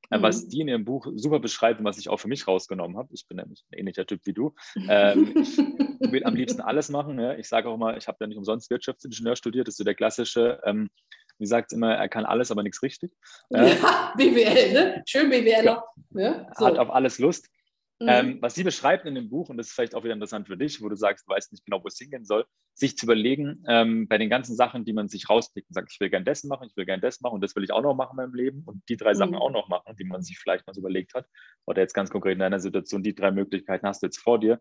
Äh, 0.09 0.17
mhm. 0.17 0.23
Was 0.23 0.47
die 0.47 0.61
in 0.61 0.67
ihrem 0.67 0.85
Buch 0.85 1.07
super 1.15 1.39
beschreibt 1.39 1.79
und 1.79 1.85
was 1.85 1.97
ich 1.97 2.09
auch 2.09 2.19
für 2.19 2.27
mich 2.27 2.47
rausgenommen 2.47 2.97
habe, 2.97 3.09
ich 3.13 3.27
bin 3.27 3.37
nämlich 3.37 3.63
ein 3.71 3.79
ähnlicher 3.79 4.05
Typ 4.05 4.21
wie 4.25 4.33
du, 4.33 4.53
ähm, 4.89 5.33
ich 5.35 5.57
will 6.11 6.23
am 6.23 6.35
liebsten 6.35 6.61
alles 6.61 6.89
machen. 6.89 7.19
Ja. 7.19 7.35
Ich 7.35 7.47
sage 7.47 7.69
auch 7.69 7.77
mal, 7.77 7.97
ich 7.97 8.07
habe 8.07 8.17
ja 8.21 8.27
nicht 8.27 8.37
umsonst 8.37 8.69
Wirtschaftsingenieur 8.69 9.35
studiert, 9.35 9.67
das 9.67 9.73
ist 9.73 9.77
so 9.77 9.83
der 9.83 9.95
klassische, 9.95 10.59
ähm, 10.65 10.89
wie 11.37 11.45
sagt 11.45 11.71
es 11.71 11.77
immer, 11.77 11.93
er 11.93 12.09
kann 12.09 12.25
alles, 12.25 12.51
aber 12.51 12.63
nichts 12.63 12.83
richtig. 12.83 13.11
Ja, 13.49 14.13
BWL, 14.17 14.73
ne? 14.73 15.03
Schön 15.07 15.29
BWL. 15.29 15.65
Ja. 15.65 15.83
Ne? 16.11 16.47
So. 16.57 16.65
Hat 16.65 16.77
auf 16.77 16.91
alles 16.91 17.19
Lust. 17.19 17.49
Mhm. 18.01 18.07
Ähm, 18.09 18.37
was 18.41 18.55
sie 18.55 18.63
beschreibt 18.63 19.05
in 19.05 19.13
dem 19.13 19.29
Buch, 19.29 19.49
und 19.49 19.57
das 19.57 19.67
ist 19.67 19.73
vielleicht 19.73 19.93
auch 19.93 20.03
wieder 20.03 20.15
interessant 20.15 20.47
für 20.47 20.57
dich, 20.57 20.81
wo 20.81 20.89
du 20.89 20.95
sagst, 20.95 21.27
du 21.27 21.33
weißt 21.33 21.51
nicht 21.51 21.63
genau, 21.65 21.83
wo 21.83 21.87
es 21.87 21.99
hingehen 21.99 22.25
soll, 22.25 22.45
sich 22.73 22.97
zu 22.97 23.05
überlegen, 23.05 23.63
ähm, 23.67 24.07
bei 24.07 24.17
den 24.17 24.27
ganzen 24.27 24.55
Sachen, 24.55 24.85
die 24.85 24.93
man 24.93 25.07
sich 25.07 25.29
rauspickt 25.29 25.69
und 25.69 25.75
sagt, 25.75 25.91
ich 25.93 25.99
will 25.99 26.09
gern 26.09 26.25
das 26.25 26.43
machen, 26.43 26.67
ich 26.67 26.75
will 26.75 26.85
gern 26.85 26.99
das 26.99 27.21
machen 27.21 27.35
und 27.35 27.41
das 27.41 27.55
will 27.55 27.63
ich 27.63 27.71
auch 27.71 27.83
noch 27.83 27.93
machen 27.93 28.13
in 28.13 28.25
meinem 28.25 28.33
Leben 28.33 28.63
und 28.65 28.81
die 28.89 28.97
drei 28.97 29.11
mhm. 29.11 29.17
Sachen 29.17 29.35
auch 29.35 29.51
noch 29.51 29.69
machen, 29.69 29.95
die 29.97 30.03
man 30.03 30.23
sich 30.23 30.39
vielleicht 30.39 30.65
mal 30.65 30.73
so 30.73 30.81
überlegt 30.81 31.13
hat. 31.13 31.27
Oder 31.67 31.83
jetzt 31.83 31.93
ganz 31.93 32.09
konkret 32.09 32.33
in 32.33 32.39
deiner 32.39 32.59
Situation, 32.59 33.03
die 33.03 33.13
drei 33.13 33.29
Möglichkeiten 33.29 33.85
hast 33.85 34.01
du 34.01 34.07
jetzt 34.07 34.17
vor 34.17 34.39
dir. 34.39 34.59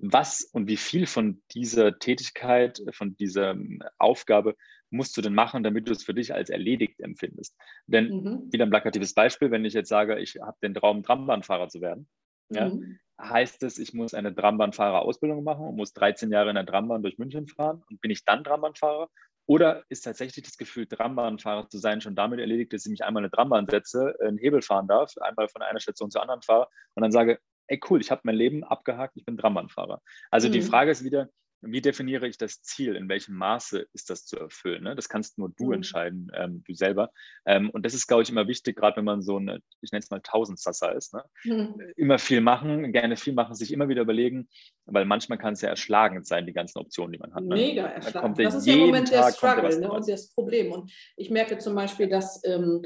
Was 0.00 0.42
und 0.42 0.68
wie 0.68 0.76
viel 0.76 1.06
von 1.06 1.42
dieser 1.52 1.98
Tätigkeit, 1.98 2.80
von 2.92 3.16
dieser 3.16 3.50
ähm, 3.50 3.82
Aufgabe 3.98 4.54
musst 4.90 5.16
du 5.16 5.20
denn 5.20 5.34
machen, 5.34 5.64
damit 5.64 5.88
du 5.88 5.92
es 5.92 6.04
für 6.04 6.14
dich 6.14 6.32
als 6.32 6.50
erledigt 6.50 7.00
empfindest? 7.00 7.56
Denn 7.86 8.08
mhm. 8.08 8.52
wieder 8.52 8.64
ein 8.64 8.70
plakatives 8.70 9.12
Beispiel, 9.12 9.50
wenn 9.50 9.64
ich 9.64 9.74
jetzt 9.74 9.88
sage, 9.88 10.18
ich 10.20 10.36
habe 10.40 10.56
den 10.62 10.74
Traum, 10.74 11.02
Trambahnfahrer 11.02 11.68
zu 11.68 11.80
werden, 11.80 12.08
mhm. 12.48 12.56
ja, 12.56 12.72
heißt 13.20 13.64
es, 13.64 13.78
ich 13.78 13.92
muss 13.92 14.14
eine 14.14 14.32
Trambahnfahrerausbildung 14.32 15.42
machen 15.42 15.66
und 15.66 15.76
muss 15.76 15.92
13 15.94 16.30
Jahre 16.30 16.50
in 16.50 16.54
der 16.54 16.66
Trambahn 16.66 17.02
durch 17.02 17.18
München 17.18 17.48
fahren 17.48 17.82
und 17.90 18.00
bin 18.00 18.12
ich 18.12 18.24
dann 18.24 18.44
Trambahnfahrer? 18.44 19.08
Oder 19.46 19.82
ist 19.88 20.02
tatsächlich 20.02 20.44
das 20.44 20.58
Gefühl, 20.58 20.86
Trambahnfahrer 20.86 21.68
zu 21.68 21.78
sein, 21.78 22.00
schon 22.00 22.14
damit 22.14 22.38
erledigt, 22.38 22.72
dass 22.72 22.84
ich 22.84 22.90
mich 22.90 23.02
einmal 23.02 23.22
in 23.22 23.24
eine 23.24 23.30
Trambahn 23.30 23.66
setze, 23.68 24.14
einen 24.20 24.38
Hebel 24.38 24.62
fahren 24.62 24.86
darf, 24.86 25.14
einmal 25.20 25.48
von 25.48 25.62
einer 25.62 25.80
Station 25.80 26.10
zur 26.10 26.22
anderen 26.22 26.42
fahre 26.42 26.68
und 26.94 27.02
dann 27.02 27.10
sage, 27.10 27.40
ey 27.68 27.80
cool, 27.88 28.00
ich 28.00 28.10
habe 28.10 28.22
mein 28.24 28.34
Leben 28.34 28.64
abgehakt, 28.64 29.16
ich 29.16 29.24
bin 29.24 29.38
Trambahnfahrer. 29.38 30.02
Also 30.30 30.48
mhm. 30.48 30.52
die 30.52 30.62
Frage 30.62 30.90
ist 30.90 31.04
wieder, 31.04 31.28
wie 31.60 31.80
definiere 31.80 32.28
ich 32.28 32.38
das 32.38 32.62
Ziel? 32.62 32.94
In 32.94 33.08
welchem 33.08 33.34
Maße 33.34 33.86
ist 33.92 34.10
das 34.10 34.26
zu 34.26 34.38
erfüllen? 34.38 34.84
Ne? 34.84 34.94
Das 34.94 35.08
kannst 35.08 35.38
nur 35.38 35.50
du 35.50 35.66
mhm. 35.66 35.74
entscheiden, 35.74 36.30
ähm, 36.34 36.62
du 36.64 36.74
selber. 36.74 37.10
Ähm, 37.46 37.70
und 37.70 37.84
das 37.84 37.94
ist, 37.94 38.06
glaube 38.06 38.22
ich, 38.22 38.30
immer 38.30 38.46
wichtig, 38.46 38.76
gerade 38.76 38.96
wenn 38.96 39.04
man 39.04 39.22
so 39.22 39.36
eine, 39.36 39.60
ich 39.80 39.90
nenne 39.90 40.02
es 40.02 40.10
mal 40.10 40.20
Tausendsasser 40.20 40.94
ist. 40.94 41.14
Ne? 41.14 41.24
Mhm. 41.44 41.80
Immer 41.96 42.18
viel 42.18 42.40
machen, 42.40 42.92
gerne 42.92 43.16
viel 43.16 43.32
machen, 43.32 43.54
sich 43.54 43.72
immer 43.72 43.88
wieder 43.88 44.02
überlegen, 44.02 44.48
weil 44.86 45.04
manchmal 45.04 45.38
kann 45.38 45.54
es 45.54 45.60
ja 45.60 45.68
erschlagend 45.68 46.26
sein, 46.26 46.46
die 46.46 46.52
ganzen 46.52 46.78
Optionen, 46.78 47.12
die 47.12 47.18
man 47.18 47.34
hat. 47.34 47.42
Ne? 47.42 47.56
Mega 47.56 47.86
erschlagend. 47.86 48.38
Das 48.38 48.54
ist 48.54 48.66
ja 48.66 48.74
im 48.74 48.80
Moment 48.80 49.10
der 49.10 49.32
Struggle 49.32 49.80
ne? 49.80 49.90
und 49.90 50.08
das 50.08 50.32
Problem. 50.32 50.72
Und 50.72 50.92
ich 51.16 51.30
merke 51.30 51.58
zum 51.58 51.74
Beispiel, 51.74 52.08
dass 52.08 52.40
ähm, 52.44 52.82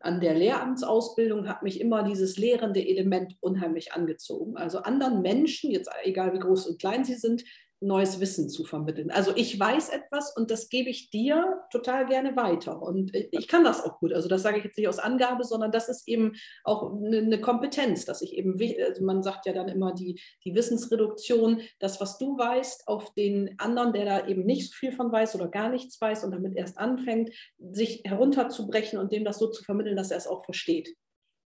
an 0.00 0.20
der 0.20 0.34
Lehramtsausbildung 0.34 1.48
hat 1.48 1.62
mich 1.62 1.80
immer 1.80 2.02
dieses 2.02 2.36
lehrende 2.36 2.86
Element 2.86 3.36
unheimlich 3.40 3.92
angezogen. 3.92 4.56
Also 4.56 4.78
anderen 4.78 5.22
Menschen, 5.22 5.70
jetzt 5.70 5.90
egal 6.04 6.32
wie 6.32 6.38
groß 6.38 6.66
und 6.66 6.80
klein 6.80 7.04
sie 7.04 7.14
sind, 7.14 7.44
neues 7.80 8.20
Wissen 8.20 8.48
zu 8.48 8.64
vermitteln. 8.64 9.10
Also 9.10 9.32
ich 9.36 9.58
weiß 9.58 9.90
etwas 9.90 10.34
und 10.36 10.50
das 10.50 10.68
gebe 10.68 10.88
ich 10.88 11.10
dir 11.10 11.62
total 11.70 12.06
gerne 12.06 12.34
weiter. 12.36 12.80
Und 12.80 13.14
ich 13.14 13.48
kann 13.48 13.64
das 13.64 13.84
auch 13.84 13.98
gut. 13.98 14.12
Also 14.12 14.28
das 14.28 14.42
sage 14.42 14.58
ich 14.58 14.64
jetzt 14.64 14.78
nicht 14.78 14.88
aus 14.88 14.98
Angabe, 14.98 15.44
sondern 15.44 15.72
das 15.72 15.88
ist 15.88 16.08
eben 16.08 16.32
auch 16.64 16.92
eine 16.92 17.40
Kompetenz, 17.40 18.04
dass 18.04 18.22
ich 18.22 18.32
eben, 18.32 18.58
also 18.82 19.04
man 19.04 19.22
sagt 19.22 19.46
ja 19.46 19.52
dann 19.52 19.68
immer 19.68 19.94
die, 19.94 20.20
die 20.44 20.54
Wissensreduktion, 20.54 21.60
das, 21.78 22.00
was 22.00 22.18
du 22.18 22.38
weißt, 22.38 22.88
auf 22.88 23.12
den 23.14 23.54
anderen, 23.58 23.92
der 23.92 24.04
da 24.04 24.26
eben 24.26 24.44
nicht 24.44 24.70
so 24.70 24.74
viel 24.74 24.92
von 24.92 25.12
weiß 25.12 25.34
oder 25.34 25.48
gar 25.48 25.68
nichts 25.68 26.00
weiß 26.00 26.24
und 26.24 26.30
damit 26.30 26.56
erst 26.56 26.78
anfängt, 26.78 27.30
sich 27.58 28.02
herunterzubrechen 28.04 28.98
und 28.98 29.12
dem 29.12 29.24
das 29.24 29.38
so 29.38 29.50
zu 29.50 29.62
vermitteln, 29.64 29.96
dass 29.96 30.10
er 30.10 30.16
es 30.16 30.26
auch 30.26 30.44
versteht. 30.44 30.94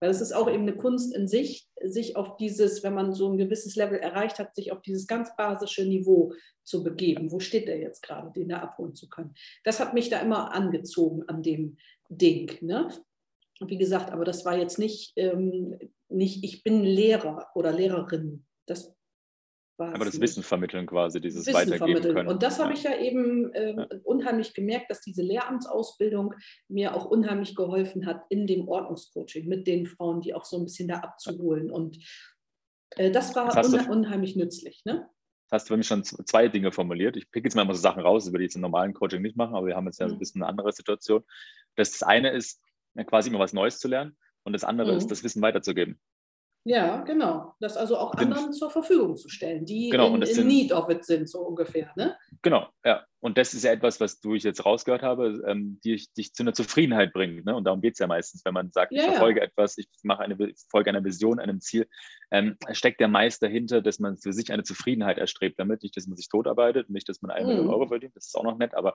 Weil 0.00 0.10
es 0.10 0.20
ist 0.20 0.32
auch 0.32 0.48
eben 0.48 0.62
eine 0.62 0.76
Kunst 0.76 1.14
in 1.14 1.26
sich, 1.26 1.68
sich 1.82 2.16
auf 2.16 2.36
dieses, 2.36 2.82
wenn 2.82 2.94
man 2.94 3.12
so 3.12 3.30
ein 3.30 3.38
gewisses 3.38 3.76
Level 3.76 3.98
erreicht 3.98 4.38
hat, 4.38 4.54
sich 4.54 4.72
auf 4.72 4.82
dieses 4.82 5.06
ganz 5.06 5.34
basische 5.36 5.84
Niveau 5.84 6.32
zu 6.62 6.84
begeben. 6.84 7.32
Wo 7.32 7.40
steht 7.40 7.68
der 7.68 7.78
jetzt 7.78 8.02
gerade, 8.02 8.32
den 8.32 8.48
da 8.48 8.58
abholen 8.58 8.94
zu 8.94 9.08
können? 9.08 9.34
Das 9.64 9.80
hat 9.80 9.94
mich 9.94 10.08
da 10.08 10.20
immer 10.20 10.54
angezogen 10.54 11.24
an 11.28 11.42
dem 11.42 11.78
Ding. 12.08 12.52
Ne? 12.60 12.88
Wie 13.60 13.78
gesagt, 13.78 14.10
aber 14.10 14.24
das 14.24 14.44
war 14.44 14.56
jetzt 14.56 14.78
nicht, 14.78 15.12
ähm, 15.16 15.78
nicht 16.08 16.44
ich 16.44 16.62
bin 16.62 16.84
Lehrer 16.84 17.48
oder 17.54 17.72
Lehrerin. 17.72 18.44
Das 18.66 18.97
aber 19.78 20.04
das 20.04 20.20
Wissen 20.20 20.42
vermitteln 20.42 20.86
quasi, 20.86 21.20
dieses 21.20 21.46
Wissen 21.46 21.54
Weitergeben 21.54 21.78
vermitteln. 21.78 22.14
können. 22.14 22.28
Und 22.28 22.42
das 22.42 22.58
habe 22.58 22.72
ich 22.72 22.82
ja 22.82 22.96
eben 22.98 23.52
äh, 23.54 23.74
ja. 23.76 23.86
unheimlich 24.04 24.52
gemerkt, 24.54 24.90
dass 24.90 25.00
diese 25.00 25.22
Lehramtsausbildung 25.22 26.34
mir 26.68 26.94
auch 26.94 27.06
unheimlich 27.06 27.54
geholfen 27.54 28.06
hat 28.06 28.22
in 28.28 28.46
dem 28.46 28.68
Ordnungscoaching 28.68 29.46
mit 29.46 29.66
den 29.66 29.86
Frauen, 29.86 30.20
die 30.20 30.34
auch 30.34 30.44
so 30.44 30.58
ein 30.58 30.64
bisschen 30.64 30.88
da 30.88 30.96
abzuholen. 30.98 31.70
Und 31.70 31.98
äh, 32.96 33.10
das 33.10 33.34
war 33.36 33.54
das 33.54 33.70
du, 33.70 33.90
unheimlich 33.90 34.36
nützlich. 34.36 34.82
Ne? 34.84 35.08
hast 35.50 35.68
du 35.68 35.74
für 35.74 35.78
mich 35.78 35.86
schon 35.86 36.04
zwei 36.04 36.48
Dinge 36.48 36.72
formuliert. 36.72 37.16
Ich 37.16 37.30
pick 37.30 37.44
jetzt 37.44 37.54
mal 37.54 37.62
immer 37.62 37.74
so 37.74 37.80
Sachen 37.80 38.02
raus, 38.02 38.26
über 38.26 38.38
die 38.38 38.44
jetzt 38.44 38.56
im 38.56 38.60
normalen 38.60 38.92
Coaching 38.92 39.22
nicht 39.22 39.36
machen, 39.36 39.54
aber 39.54 39.66
wir 39.66 39.76
haben 39.76 39.86
jetzt 39.86 39.98
ja 39.98 40.06
mhm. 40.06 40.14
ein 40.14 40.18
bisschen 40.18 40.42
eine 40.42 40.48
andere 40.50 40.72
Situation. 40.72 41.24
Das 41.74 42.02
eine 42.02 42.30
ist, 42.30 42.60
quasi 43.06 43.30
immer 43.30 43.38
was 43.38 43.52
Neues 43.52 43.78
zu 43.78 43.88
lernen 43.88 44.16
und 44.42 44.52
das 44.52 44.64
andere 44.64 44.92
mhm. 44.92 44.98
ist, 44.98 45.10
das 45.10 45.22
Wissen 45.22 45.40
weiterzugeben. 45.40 45.98
Ja, 46.68 46.98
genau. 46.98 47.54
Das 47.60 47.78
also 47.78 47.96
auch 47.96 48.12
anderen 48.12 48.52
zur 48.52 48.70
Verfügung 48.70 49.16
zu 49.16 49.30
stellen, 49.30 49.64
die 49.64 49.88
genau, 49.88 50.14
in, 50.14 50.20
in 50.20 50.26
sind, 50.26 50.46
Need 50.46 50.72
of 50.72 50.90
it 50.90 51.02
sind, 51.02 51.28
so 51.28 51.40
ungefähr. 51.40 51.90
Ne? 51.96 52.14
Genau, 52.42 52.68
ja. 52.84 53.06
Und 53.20 53.38
das 53.38 53.54
ist 53.54 53.64
ja 53.64 53.72
etwas, 53.72 54.00
was 54.00 54.20
du 54.20 54.34
ich 54.34 54.42
jetzt 54.42 54.64
rausgehört 54.66 55.02
habe, 55.02 55.42
ähm, 55.46 55.80
die 55.82 56.06
dich 56.16 56.34
zu 56.34 56.42
einer 56.42 56.52
Zufriedenheit 56.52 57.14
bringt. 57.14 57.46
Ne? 57.46 57.56
Und 57.56 57.64
darum 57.64 57.80
geht 57.80 57.94
es 57.94 57.98
ja 57.98 58.06
meistens, 58.06 58.44
wenn 58.44 58.52
man 58.52 58.70
sagt, 58.70 58.92
ja, 58.92 59.00
ich 59.00 59.08
verfolge 59.08 59.40
ja. 59.40 59.46
etwas, 59.46 59.78
ich 59.78 59.88
mache 60.02 60.22
eine 60.22 60.36
folge 60.70 60.90
einer 60.90 61.02
Vision, 61.02 61.40
einem 61.40 61.60
Ziel, 61.60 61.88
ähm, 62.30 62.56
steckt 62.72 63.00
der 63.00 63.08
meist 63.08 63.42
dahinter, 63.42 63.80
dass 63.80 63.98
man 63.98 64.18
für 64.18 64.34
sich 64.34 64.52
eine 64.52 64.62
Zufriedenheit 64.62 65.16
erstrebt 65.16 65.58
damit. 65.58 65.82
Nicht, 65.82 65.96
dass 65.96 66.06
man 66.06 66.16
sich 66.16 66.28
totarbeitet, 66.28 66.90
nicht, 66.90 67.08
dass 67.08 67.22
man 67.22 67.30
eine 67.30 67.46
mhm. 67.46 67.50
Million 67.50 67.70
Euro 67.70 67.88
verdient, 67.88 68.14
das 68.14 68.26
ist 68.26 68.36
auch 68.36 68.44
noch 68.44 68.58
nett, 68.58 68.74
aber 68.74 68.94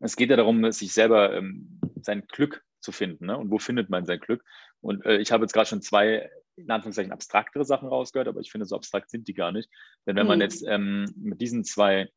es 0.00 0.16
geht 0.16 0.28
ja 0.28 0.36
darum, 0.36 0.70
sich 0.70 0.92
selber 0.92 1.32
ähm, 1.32 1.80
sein 2.02 2.26
Glück 2.28 2.62
zu 2.80 2.92
finden. 2.92 3.26
Ne? 3.26 3.38
Und 3.38 3.50
wo 3.50 3.58
findet 3.58 3.88
man 3.88 4.04
sein 4.04 4.20
Glück? 4.20 4.44
Und 4.82 5.04
äh, 5.06 5.16
ich 5.16 5.32
habe 5.32 5.44
jetzt 5.44 5.54
gerade 5.54 5.68
schon 5.68 5.80
zwei 5.80 6.30
in 6.56 6.70
Anführungszeichen 6.70 7.12
abstraktere 7.12 7.64
Sachen 7.64 7.88
rausgehört, 7.88 8.28
aber 8.28 8.40
ich 8.40 8.50
finde, 8.50 8.66
so 8.66 8.76
abstrakt 8.76 9.10
sind 9.10 9.28
die 9.28 9.34
gar 9.34 9.52
nicht. 9.52 9.70
Denn 10.06 10.16
wenn 10.16 10.24
mhm. 10.24 10.28
man 10.28 10.40
jetzt 10.40 10.64
ähm, 10.66 11.12
mit 11.16 11.40
diesen 11.40 11.64
zwei 11.64 12.08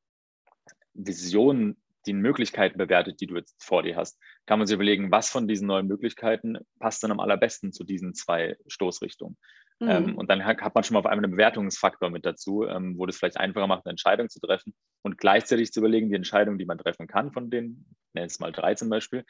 Visionen, 0.94 1.78
die 2.06 2.14
Möglichkeiten 2.14 2.78
bewertet, 2.78 3.20
die 3.20 3.28
du 3.28 3.36
jetzt 3.36 3.62
vor 3.64 3.84
dir 3.84 3.96
hast, 3.96 4.18
kann 4.46 4.58
man 4.58 4.68
sich 4.68 4.76
überlegen, 4.76 5.12
was 5.12 5.30
von 5.30 5.48
diesen 5.48 5.68
neuen 5.68 5.88
Möglichkeiten 5.88 6.58
passt 6.80 7.04
dann 7.04 7.12
am 7.12 7.20
allerbesten 7.20 7.74
zu 7.74 7.84
diesen 7.84 8.14
zwei 8.14 8.58
Stoßrichtungen. 8.68 9.38
Ähm, 9.82 9.88
mhm. 9.88 10.10
Ähm, 10.10 10.18
und 10.18 10.30
dann 10.30 10.46
hat 10.46 10.76
man 10.76 10.84
schon 10.84 10.94
mal 10.94 11.00
auf 11.00 11.06
einmal 11.06 11.26
einen 11.26 11.34
Bewertungsfaktor 11.34 12.10
mit 12.10 12.26
dazu, 12.26 12.66
ähm, 12.66 12.98
wo 12.98 13.06
das 13.06 13.18
vielleicht 13.18 13.38
einfacher 13.38 13.68
macht, 13.68 13.86
eine 13.86 13.92
Entscheidung 13.92 14.30
zu 14.30 14.40
treffen 14.40 14.74
und 15.04 15.18
gleichzeitig 15.18 15.72
zu 15.72 15.80
überlegen, 15.80 16.10
die 16.10 16.16
Entscheidung, 16.16 16.58
die 16.58 16.66
man 16.66 16.78
treffen 16.78 17.08
kann 17.08 17.32
von 17.32 17.50
den, 17.50 17.86
nenne 18.14 18.28
es 18.28 18.40
mal 18.40 18.52
drei 18.52 18.76
zum 18.76 18.90
Beispiel, 18.90 19.26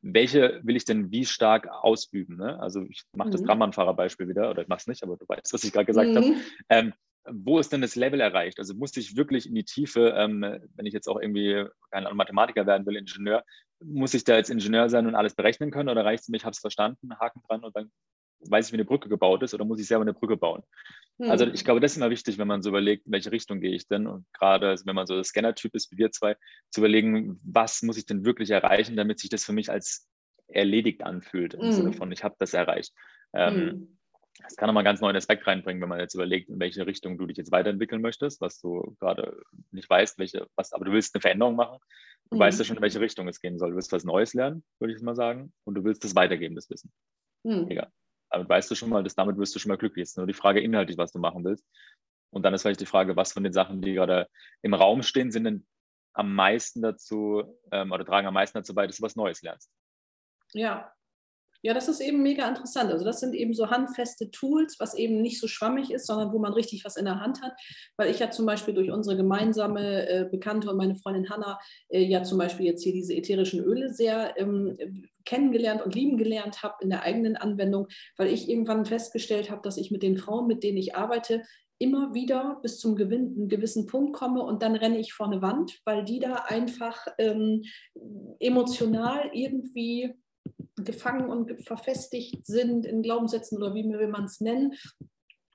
welche 0.00 0.60
will 0.62 0.76
ich 0.76 0.84
denn 0.84 1.10
wie 1.10 1.24
stark 1.24 1.68
ausüben? 1.68 2.36
Ne? 2.36 2.58
Also 2.60 2.82
ich 2.82 3.02
mache 3.12 3.28
mhm. 3.28 3.32
das 3.32 3.42
Trambahnfahrer-Beispiel 3.42 4.28
wieder, 4.28 4.50
oder 4.50 4.62
ich 4.62 4.68
mache 4.68 4.80
es 4.80 4.86
nicht, 4.86 5.02
aber 5.02 5.16
du 5.16 5.26
weißt, 5.26 5.52
was 5.52 5.64
ich 5.64 5.72
gerade 5.72 5.86
gesagt 5.86 6.10
mhm. 6.10 6.16
habe. 6.16 6.34
Ähm, 6.68 6.92
wo 7.30 7.58
ist 7.58 7.72
denn 7.72 7.82
das 7.82 7.96
Level 7.96 8.20
erreicht? 8.20 8.58
Also 8.58 8.74
musste 8.74 9.00
ich 9.00 9.16
wirklich 9.16 9.46
in 9.46 9.54
die 9.54 9.64
Tiefe, 9.64 10.14
ähm, 10.16 10.40
wenn 10.40 10.86
ich 10.86 10.94
jetzt 10.94 11.08
auch 11.08 11.20
irgendwie 11.20 11.66
kein 11.90 12.04
Mathematiker 12.14 12.66
werden 12.66 12.86
will, 12.86 12.96
Ingenieur, 12.96 13.44
muss 13.80 14.14
ich 14.14 14.24
da 14.24 14.36
jetzt 14.36 14.50
Ingenieur 14.50 14.88
sein 14.88 15.06
und 15.06 15.14
alles 15.14 15.34
berechnen 15.34 15.70
können 15.70 15.88
oder 15.88 16.04
reicht 16.04 16.22
es 16.22 16.28
mir, 16.28 16.36
ich 16.36 16.44
habe 16.44 16.52
es 16.52 16.58
verstanden, 16.58 17.18
Haken 17.18 17.42
dran 17.46 17.64
und 17.64 17.76
dann 17.76 17.90
weiß 18.40 18.66
ich, 18.66 18.72
wie 18.72 18.76
eine 18.76 18.84
Brücke 18.84 19.08
gebaut 19.08 19.42
ist 19.42 19.54
oder 19.54 19.64
muss 19.64 19.80
ich 19.80 19.86
selber 19.86 20.02
eine 20.02 20.14
Brücke 20.14 20.36
bauen? 20.36 20.62
Hm. 21.18 21.30
Also 21.30 21.46
ich 21.46 21.64
glaube, 21.64 21.80
das 21.80 21.92
ist 21.92 21.96
immer 21.96 22.10
wichtig, 22.10 22.38
wenn 22.38 22.48
man 22.48 22.62
so 22.62 22.70
überlegt, 22.70 23.06
in 23.06 23.12
welche 23.12 23.32
Richtung 23.32 23.60
gehe 23.60 23.74
ich 23.74 23.88
denn 23.88 24.06
und 24.06 24.26
gerade 24.32 24.68
also 24.68 24.86
wenn 24.86 24.94
man 24.94 25.06
so 25.06 25.14
der 25.14 25.24
Scanner-Typ 25.24 25.74
ist 25.74 25.90
wie 25.92 25.98
wir 25.98 26.10
zwei, 26.12 26.36
zu 26.70 26.80
überlegen, 26.80 27.40
was 27.42 27.82
muss 27.82 27.98
ich 27.98 28.06
denn 28.06 28.24
wirklich 28.24 28.50
erreichen, 28.50 28.96
damit 28.96 29.18
sich 29.18 29.30
das 29.30 29.44
für 29.44 29.52
mich 29.52 29.70
als 29.70 30.08
erledigt 30.48 31.02
anfühlt, 31.02 31.54
im 31.54 31.62
hm. 31.62 31.72
Sinne 31.72 31.92
von, 31.92 32.12
ich 32.12 32.24
habe 32.24 32.36
das 32.38 32.54
erreicht. 32.54 32.92
Ähm, 33.34 33.54
hm. 33.54 33.98
Das 34.42 34.56
kann 34.56 34.68
nochmal 34.68 34.82
einen 34.82 34.92
ganz 34.92 35.00
neuen 35.00 35.16
Aspekt 35.16 35.46
reinbringen, 35.46 35.82
wenn 35.82 35.88
man 35.88 35.98
jetzt 35.98 36.14
überlegt, 36.14 36.48
in 36.48 36.60
welche 36.60 36.86
Richtung 36.86 37.18
du 37.18 37.26
dich 37.26 37.36
jetzt 37.36 37.50
weiterentwickeln 37.50 38.00
möchtest, 38.00 38.40
was 38.40 38.60
du 38.60 38.96
gerade 39.00 39.36
nicht 39.72 39.90
weißt, 39.90 40.18
welche, 40.18 40.46
was, 40.54 40.72
aber 40.72 40.84
du 40.84 40.92
willst 40.92 41.14
eine 41.14 41.20
Veränderung 41.20 41.56
machen. 41.56 41.78
Du 42.30 42.36
mhm. 42.36 42.40
weißt 42.40 42.58
ja 42.58 42.64
schon, 42.64 42.76
in 42.76 42.82
welche 42.82 43.00
Richtung 43.00 43.26
es 43.26 43.40
gehen 43.40 43.58
soll. 43.58 43.70
Du 43.70 43.76
willst 43.76 43.90
was 43.90 44.04
Neues 44.04 44.34
lernen, 44.34 44.62
würde 44.78 44.94
ich 44.94 45.02
mal 45.02 45.16
sagen, 45.16 45.52
und 45.64 45.74
du 45.74 45.84
willst 45.84 46.04
das 46.04 46.14
weitergeben, 46.14 46.54
das 46.54 46.70
Wissen. 46.70 46.92
Mhm. 47.42 47.66
Egal. 47.68 47.90
Damit 48.30 48.48
weißt 48.48 48.70
du 48.70 48.74
schon 48.74 48.90
mal, 48.90 49.02
dass 49.02 49.14
damit 49.14 49.38
wirst 49.38 49.54
du 49.54 49.58
schon 49.58 49.70
mal 49.70 49.78
glücklich. 49.78 50.04
Es 50.04 50.10
ist 50.10 50.16
nur 50.18 50.26
die 50.26 50.34
Frage 50.34 50.60
inhaltlich, 50.60 50.98
was 50.98 51.12
du 51.12 51.18
machen 51.18 51.44
willst. 51.44 51.66
Und 52.30 52.42
dann 52.42 52.52
ist 52.54 52.62
vielleicht 52.62 52.80
die 52.80 52.86
Frage, 52.86 53.16
was 53.16 53.32
von 53.32 53.42
den 53.42 53.52
Sachen, 53.52 53.80
die 53.80 53.94
gerade 53.94 54.28
im 54.62 54.74
Raum 54.74 55.02
stehen, 55.02 55.30
sind 55.30 55.44
denn 55.44 55.66
am 56.12 56.34
meisten 56.34 56.82
dazu 56.82 57.58
ähm, 57.70 57.92
oder 57.92 58.04
tragen 58.04 58.26
am 58.26 58.34
meisten 58.34 58.58
dazu 58.58 58.74
bei, 58.74 58.86
dass 58.86 58.96
du 58.96 59.02
was 59.02 59.16
Neues 59.16 59.42
lernst. 59.42 59.70
Ja, 60.52 60.92
ja, 61.62 61.74
das 61.74 61.88
ist 61.88 62.00
eben 62.00 62.22
mega 62.22 62.48
interessant. 62.48 62.92
Also 62.92 63.04
das 63.04 63.20
sind 63.20 63.34
eben 63.34 63.52
so 63.52 63.70
handfeste 63.70 64.30
Tools, 64.30 64.76
was 64.78 64.94
eben 64.94 65.20
nicht 65.20 65.40
so 65.40 65.48
schwammig 65.48 65.90
ist, 65.90 66.06
sondern 66.06 66.32
wo 66.32 66.38
man 66.38 66.52
richtig 66.52 66.84
was 66.84 66.96
in 66.96 67.04
der 67.04 67.20
Hand 67.20 67.42
hat. 67.42 67.52
Weil 67.96 68.10
ich 68.10 68.20
ja 68.20 68.30
zum 68.30 68.46
Beispiel 68.46 68.74
durch 68.74 68.90
unsere 68.90 69.16
gemeinsame 69.16 70.08
äh, 70.08 70.28
Bekannte 70.30 70.70
und 70.70 70.76
meine 70.76 70.94
Freundin 70.94 71.30
Hanna 71.30 71.58
äh, 71.88 72.02
ja 72.02 72.22
zum 72.22 72.38
Beispiel 72.38 72.66
jetzt 72.66 72.82
hier 72.82 72.92
diese 72.92 73.14
ätherischen 73.14 73.62
Öle 73.62 73.92
sehr 73.92 74.38
ähm, 74.38 74.78
kennengelernt 75.24 75.82
und 75.84 75.94
lieben 75.94 76.16
gelernt 76.16 76.62
habe 76.62 76.76
in 76.80 76.90
der 76.90 77.02
eigenen 77.02 77.36
Anwendung, 77.36 77.88
weil 78.16 78.28
ich 78.28 78.48
irgendwann 78.48 78.86
festgestellt 78.86 79.50
habe, 79.50 79.62
dass 79.62 79.76
ich 79.76 79.90
mit 79.90 80.02
den 80.02 80.16
Frauen, 80.16 80.46
mit 80.46 80.62
denen 80.62 80.78
ich 80.78 80.94
arbeite, 80.94 81.42
immer 81.78 82.14
wieder 82.14 82.58
bis 82.62 82.78
zum 82.78 82.96
gewissen 82.96 83.86
Punkt 83.86 84.12
komme 84.12 84.42
und 84.42 84.62
dann 84.62 84.74
renne 84.74 84.98
ich 84.98 85.12
vor 85.12 85.26
eine 85.26 85.42
Wand, 85.42 85.80
weil 85.84 86.04
die 86.04 86.18
da 86.18 86.44
einfach 86.48 87.06
ähm, 87.18 87.62
emotional 88.40 89.30
irgendwie 89.32 90.14
gefangen 90.76 91.28
und 91.28 91.62
verfestigt 91.66 92.46
sind 92.46 92.86
in 92.86 93.02
Glaubenssätzen 93.02 93.58
oder 93.58 93.74
wie 93.74 93.88
will 93.88 94.08
man 94.08 94.24
es 94.24 94.40
nennen, 94.40 94.74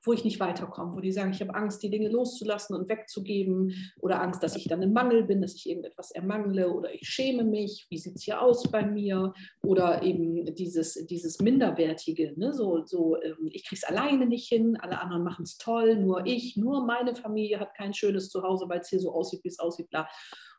wo 0.03 0.11
ich 0.13 0.25
nicht 0.25 0.39
weiterkomme, 0.39 0.95
wo 0.95 0.99
die 0.99 1.11
sagen, 1.11 1.31
ich 1.31 1.41
habe 1.41 1.55
Angst, 1.55 1.81
die 1.81 1.89
Dinge 1.89 2.09
loszulassen 2.09 2.75
und 2.75 2.89
wegzugeben 2.89 3.73
oder 3.99 4.21
Angst, 4.21 4.43
dass 4.43 4.55
ich 4.55 4.67
dann 4.67 4.81
im 4.81 4.91
Mangel 4.91 5.23
bin, 5.23 5.41
dass 5.41 5.55
ich 5.55 5.69
irgendetwas 5.69 6.11
ermangle 6.11 6.71
oder 6.73 6.93
ich 6.93 7.07
schäme 7.07 7.43
mich, 7.43 7.87
wie 7.89 7.97
sieht 7.97 8.15
es 8.15 8.23
hier 8.23 8.41
aus 8.41 8.69
bei 8.69 8.85
mir 8.85 9.33
oder 9.63 10.03
eben 10.03 10.53
dieses, 10.55 10.93
dieses 11.05 11.39
Minderwertige, 11.39 12.33
ne? 12.35 12.53
so, 12.53 12.83
so 12.85 13.21
ähm, 13.21 13.49
ich 13.51 13.65
kriege 13.65 13.79
es 13.81 13.87
alleine 13.87 14.25
nicht 14.25 14.47
hin, 14.47 14.77
alle 14.77 14.99
anderen 14.99 15.23
machen 15.23 15.43
es 15.43 15.57
toll, 15.57 15.95
nur 15.95 16.25
ich, 16.25 16.57
nur 16.57 16.85
meine 16.85 17.15
Familie 17.15 17.59
hat 17.59 17.73
kein 17.75 17.93
schönes 17.93 18.29
Zuhause, 18.29 18.65
weil 18.67 18.81
es 18.81 18.89
hier 18.89 18.99
so 18.99 19.13
aussieht, 19.13 19.43
wie 19.43 19.49
es 19.49 19.59
aussieht, 19.59 19.89
bla. 19.89 20.07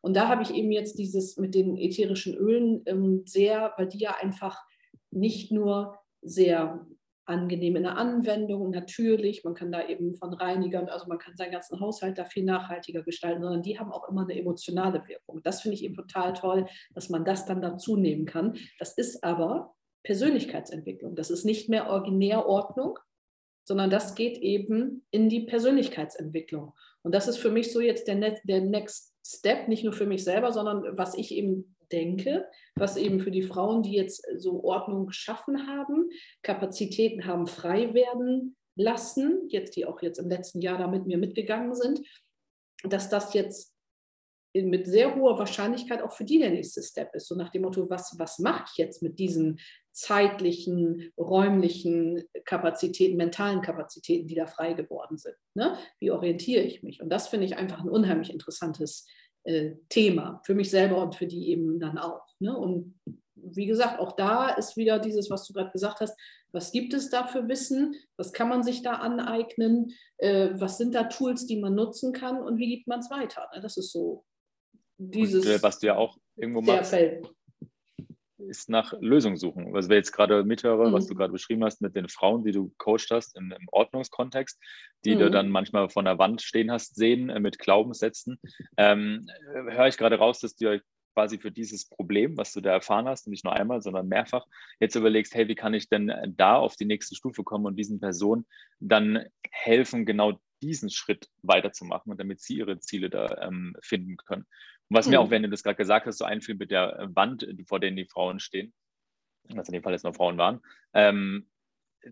Und 0.00 0.14
da 0.16 0.28
habe 0.28 0.42
ich 0.42 0.52
eben 0.52 0.70
jetzt 0.70 0.98
dieses 0.98 1.36
mit 1.38 1.54
den 1.54 1.78
ätherischen 1.78 2.34
Ölen 2.34 2.82
ähm, 2.86 3.22
sehr, 3.24 3.72
weil 3.76 3.88
die 3.88 3.98
ja 3.98 4.16
einfach 4.20 4.62
nicht 5.10 5.50
nur 5.50 5.98
sehr 6.20 6.86
angenehm 7.26 7.76
in 7.76 7.84
der 7.84 7.96
Anwendung, 7.96 8.70
natürlich, 8.70 9.44
man 9.44 9.54
kann 9.54 9.72
da 9.72 9.86
eben 9.86 10.14
von 10.14 10.32
Reinigern, 10.34 10.88
also 10.88 11.06
man 11.06 11.18
kann 11.18 11.36
seinen 11.36 11.52
ganzen 11.52 11.80
Haushalt 11.80 12.18
da 12.18 12.24
viel 12.24 12.44
nachhaltiger 12.44 13.02
gestalten, 13.02 13.42
sondern 13.42 13.62
die 13.62 13.78
haben 13.78 13.92
auch 13.92 14.08
immer 14.08 14.22
eine 14.22 14.38
emotionale 14.38 15.02
Wirkung. 15.08 15.42
Das 15.42 15.62
finde 15.62 15.76
ich 15.76 15.84
eben 15.84 15.94
total 15.94 16.32
toll, 16.34 16.66
dass 16.94 17.08
man 17.08 17.24
das 17.24 17.46
dann 17.46 17.62
dazu 17.62 17.96
nehmen 17.96 18.26
kann. 18.26 18.56
Das 18.78 18.96
ist 18.96 19.24
aber 19.24 19.74
Persönlichkeitsentwicklung. 20.02 21.16
Das 21.16 21.30
ist 21.30 21.44
nicht 21.44 21.68
mehr 21.68 21.88
Originärordnung, 21.88 22.98
sondern 23.66 23.90
das 23.90 24.14
geht 24.14 24.38
eben 24.38 25.06
in 25.10 25.28
die 25.28 25.40
Persönlichkeitsentwicklung. 25.40 26.74
Und 27.02 27.14
das 27.14 27.28
ist 27.28 27.38
für 27.38 27.50
mich 27.50 27.72
so 27.72 27.80
jetzt 27.80 28.06
der, 28.08 28.16
der 28.44 28.60
Next 28.60 29.14
Step, 29.26 29.68
nicht 29.68 29.84
nur 29.84 29.94
für 29.94 30.06
mich 30.06 30.22
selber, 30.22 30.52
sondern 30.52 30.98
was 30.98 31.14
ich 31.14 31.34
eben 31.34 31.73
denke, 31.92 32.46
was 32.76 32.96
eben 32.96 33.20
für 33.20 33.30
die 33.30 33.42
Frauen, 33.42 33.82
die 33.82 33.94
jetzt 33.94 34.26
so 34.36 34.62
Ordnung 34.64 35.06
geschaffen 35.06 35.66
haben, 35.66 36.10
Kapazitäten 36.42 37.26
haben 37.26 37.46
frei 37.46 37.94
werden 37.94 38.56
lassen, 38.76 39.48
jetzt 39.48 39.76
die 39.76 39.86
auch 39.86 40.02
jetzt 40.02 40.18
im 40.18 40.28
letzten 40.28 40.60
Jahr 40.60 40.78
da 40.78 40.88
mit 40.88 41.06
mir 41.06 41.18
mitgegangen 41.18 41.74
sind, 41.74 42.00
dass 42.82 43.08
das 43.08 43.34
jetzt 43.34 43.74
mit 44.54 44.86
sehr 44.86 45.16
hoher 45.16 45.38
Wahrscheinlichkeit 45.38 46.00
auch 46.00 46.12
für 46.12 46.24
die 46.24 46.38
der 46.38 46.50
nächste 46.50 46.82
Step 46.82 47.14
ist. 47.14 47.26
So 47.26 47.34
nach 47.34 47.50
dem 47.50 47.62
Motto, 47.62 47.90
was, 47.90 48.14
was 48.18 48.38
mache 48.38 48.66
ich 48.70 48.78
jetzt 48.78 49.02
mit 49.02 49.18
diesen 49.18 49.58
zeitlichen, 49.90 51.12
räumlichen 51.18 52.22
Kapazitäten, 52.44 53.16
mentalen 53.16 53.62
Kapazitäten, 53.62 54.28
die 54.28 54.36
da 54.36 54.46
frei 54.46 54.74
geworden 54.74 55.18
sind? 55.18 55.34
Ne? 55.54 55.76
Wie 55.98 56.12
orientiere 56.12 56.62
ich 56.62 56.84
mich? 56.84 57.02
Und 57.02 57.08
das 57.10 57.26
finde 57.26 57.46
ich 57.46 57.56
einfach 57.56 57.80
ein 57.80 57.88
unheimlich 57.88 58.30
interessantes 58.32 59.06
äh, 59.44 59.76
Thema 59.88 60.40
für 60.44 60.54
mich 60.54 60.70
selber 60.70 61.02
und 61.02 61.14
für 61.14 61.26
die 61.26 61.50
eben 61.50 61.78
dann 61.78 61.98
auch. 61.98 62.26
Ne? 62.38 62.56
Und 62.56 62.98
wie 63.34 63.66
gesagt, 63.66 64.00
auch 64.00 64.12
da 64.12 64.50
ist 64.50 64.76
wieder 64.76 64.98
dieses, 64.98 65.30
was 65.30 65.46
du 65.46 65.52
gerade 65.52 65.70
gesagt 65.70 66.00
hast, 66.00 66.18
was 66.52 66.72
gibt 66.72 66.94
es 66.94 67.10
da 67.10 67.26
für 67.26 67.48
Wissen, 67.48 67.96
was 68.16 68.32
kann 68.32 68.48
man 68.48 68.62
sich 68.62 68.82
da 68.82 68.94
aneignen, 68.94 69.92
äh, 70.18 70.50
was 70.54 70.78
sind 70.78 70.94
da 70.94 71.04
Tools, 71.04 71.46
die 71.46 71.60
man 71.60 71.74
nutzen 71.74 72.12
kann 72.12 72.40
und 72.40 72.58
wie 72.58 72.68
gibt 72.68 72.86
man 72.86 73.00
es 73.00 73.10
weiter. 73.10 73.48
Ne? 73.54 73.60
Das 73.60 73.76
ist 73.76 73.92
so 73.92 74.24
dieses. 74.98 75.44
Und, 75.44 75.52
äh, 75.52 75.62
was 75.62 75.78
du 75.78 75.88
ja 75.88 75.96
auch 75.96 76.16
irgendwo 76.36 76.60
machst, 76.60 76.90
Feld. 76.90 77.28
Ist 78.48 78.68
nach 78.68 78.94
Lösungen 79.00 79.36
suchen. 79.36 79.72
Was 79.72 79.88
wir 79.88 79.96
jetzt 79.96 80.12
gerade 80.12 80.44
mithöre, 80.44 80.88
mhm. 80.88 80.92
was 80.92 81.06
du 81.06 81.14
gerade 81.14 81.32
beschrieben 81.32 81.64
hast 81.64 81.80
mit 81.80 81.96
den 81.96 82.08
Frauen, 82.08 82.44
die 82.44 82.52
du 82.52 82.72
coacht 82.78 83.10
hast 83.10 83.36
im, 83.36 83.52
im 83.52 83.68
Ordnungskontext, 83.70 84.60
die 85.04 85.14
mhm. 85.14 85.18
du 85.20 85.30
dann 85.30 85.50
manchmal 85.50 85.88
von 85.88 86.04
der 86.04 86.18
Wand 86.18 86.42
stehen 86.42 86.70
hast, 86.70 86.96
sehen 86.96 87.30
äh, 87.30 87.40
mit 87.40 87.58
Glaubenssätzen, 87.58 88.38
ähm, 88.76 89.26
höre 89.52 89.88
ich 89.88 89.96
gerade 89.96 90.16
raus, 90.16 90.40
dass 90.40 90.56
du 90.56 90.68
euch 90.68 90.82
quasi 91.14 91.38
für 91.38 91.52
dieses 91.52 91.88
Problem, 91.88 92.36
was 92.36 92.52
du 92.52 92.60
da 92.60 92.72
erfahren 92.72 93.06
hast, 93.06 93.28
nicht 93.28 93.44
nur 93.44 93.54
einmal, 93.54 93.80
sondern 93.80 94.08
mehrfach, 94.08 94.46
jetzt 94.80 94.96
überlegst, 94.96 95.34
hey, 95.34 95.48
wie 95.48 95.54
kann 95.54 95.72
ich 95.72 95.88
denn 95.88 96.12
da 96.36 96.56
auf 96.56 96.74
die 96.76 96.86
nächste 96.86 97.14
Stufe 97.14 97.44
kommen 97.44 97.66
und 97.66 97.76
diesen 97.76 98.00
Personen 98.00 98.46
dann 98.80 99.24
helfen, 99.50 100.06
genau 100.06 100.40
diesen 100.60 100.90
Schritt 100.90 101.28
weiterzumachen 101.42 102.10
und 102.10 102.18
damit 102.18 102.40
sie 102.40 102.56
ihre 102.56 102.80
Ziele 102.80 103.10
da 103.10 103.42
ähm, 103.42 103.76
finden 103.80 104.16
können. 104.16 104.46
Und 104.88 104.96
was 104.96 105.06
mhm. 105.06 105.12
mir 105.12 105.20
auch, 105.20 105.30
wenn 105.30 105.42
du 105.42 105.48
das 105.48 105.62
gerade 105.62 105.76
gesagt 105.76 106.06
hast, 106.06 106.18
so 106.18 106.24
einfiel 106.24 106.54
mit 106.54 106.70
der 106.70 106.98
äh, 106.98 107.16
Wand, 107.16 107.46
vor 107.66 107.80
der 107.80 107.90
die 107.90 108.06
Frauen 108.06 108.40
stehen, 108.40 108.72
was 109.48 109.68
in 109.68 109.74
dem 109.74 109.82
Fall 109.82 109.92
jetzt 109.92 110.04
noch 110.04 110.14
Frauen 110.14 110.38
waren, 110.38 110.60
ähm, 110.94 111.48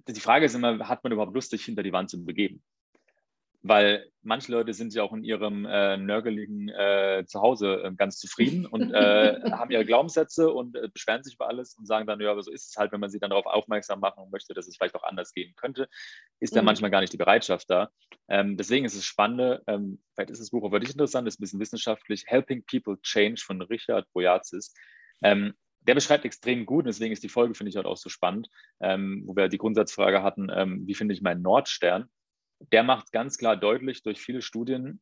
die 0.09 0.21
Frage 0.21 0.47
ist 0.47 0.55
immer, 0.55 0.89
hat 0.89 1.05
man 1.05 1.13
überhaupt 1.13 1.35
Lust, 1.35 1.51
sich 1.51 1.65
hinter 1.65 1.83
die 1.83 1.93
Wand 1.93 2.09
zu 2.11 2.25
begeben? 2.25 2.63
Weil 3.63 4.11
manche 4.23 4.51
Leute 4.51 4.75
sind 4.75 4.93
ja 4.93 5.05
auch 5.05 5.13
in 5.13 5.23
ihrem 5.23 5.65
äh, 5.67 5.97
nörgeligen 5.97 6.69
äh, 6.69 7.25
Zuhause 7.27 7.83
äh, 7.85 7.93
ganz 7.95 8.19
zufrieden 8.19 8.67
und 8.67 8.93
äh, 8.93 9.41
haben 9.53 9.71
ihre 9.71 9.85
Glaubenssätze 9.85 10.53
und 10.53 10.77
äh, 10.77 10.89
beschweren 10.93 11.23
sich 11.23 11.35
über 11.35 11.49
alles 11.49 11.75
und 11.75 11.87
sagen 11.87 12.07
dann, 12.07 12.21
ja, 12.21 12.33
aber 12.33 12.43
so 12.43 12.51
ist 12.51 12.71
es 12.71 12.77
halt, 12.77 12.93
wenn 12.93 13.01
man 13.01 13.11
sie 13.11 13.21
dann 13.21 13.31
darauf 13.31 13.47
aufmerksam 13.47 14.01
machen 14.01 14.29
möchte, 14.31 14.53
dass 14.53 14.67
es 14.67 14.77
vielleicht 14.77 14.97
auch 14.97 15.05
anders 15.05 15.33
gehen 15.33 15.55
könnte, 15.57 15.89
ist 16.41 16.57
dann 16.57 16.65
mhm. 16.65 16.67
manchmal 16.67 16.91
gar 16.91 17.01
nicht 17.01 17.13
die 17.13 17.19
Bereitschaft 17.19 17.71
da. 17.71 17.91
Ähm, 18.29 18.57
deswegen 18.57 18.85
ist 18.85 18.97
es 18.97 19.05
spannend, 19.05 19.63
ähm, 19.69 20.03
vielleicht 20.15 20.31
ist 20.31 20.41
das 20.41 20.51
Buch 20.51 20.65
auch 20.65 20.71
für 20.71 20.81
dich 20.81 20.91
interessant, 20.91 21.29
ist 21.29 21.39
ein 21.39 21.43
bisschen 21.43 21.61
wissenschaftlich, 21.61 22.25
Helping 22.27 22.65
People 22.65 23.01
Change 23.03 23.43
von 23.45 23.63
Richard 23.63 24.07
Boyatzis. 24.13 24.75
Ähm, 25.23 25.55
der 25.87 25.95
beschreibt 25.95 26.25
extrem 26.25 26.67
gut, 26.67 26.87
deswegen 26.87 27.13
ist 27.13 27.23
die 27.23 27.29
Folge, 27.29 27.55
finde 27.55 27.71
ich, 27.71 27.77
halt 27.77 27.87
auch 27.87 27.97
so 27.97 28.09
spannend, 28.09 28.49
ähm, 28.81 29.23
wo 29.27 29.37
wir 29.37 29.49
die 29.49 29.59
Grundsatzfrage 29.59 30.23
hatten, 30.23 30.49
ähm, 30.55 30.87
wie 30.87 30.95
finde 30.95 31.15
ich 31.15 31.23
meinen 31.23 31.43
Nordstern? 31.43 32.09
Der 32.71 32.83
macht 32.83 33.13
ganz 33.13 33.39
klar 33.39 33.57
deutlich 33.57 34.03
durch 34.03 34.21
viele 34.21 34.43
Studien, 34.43 35.01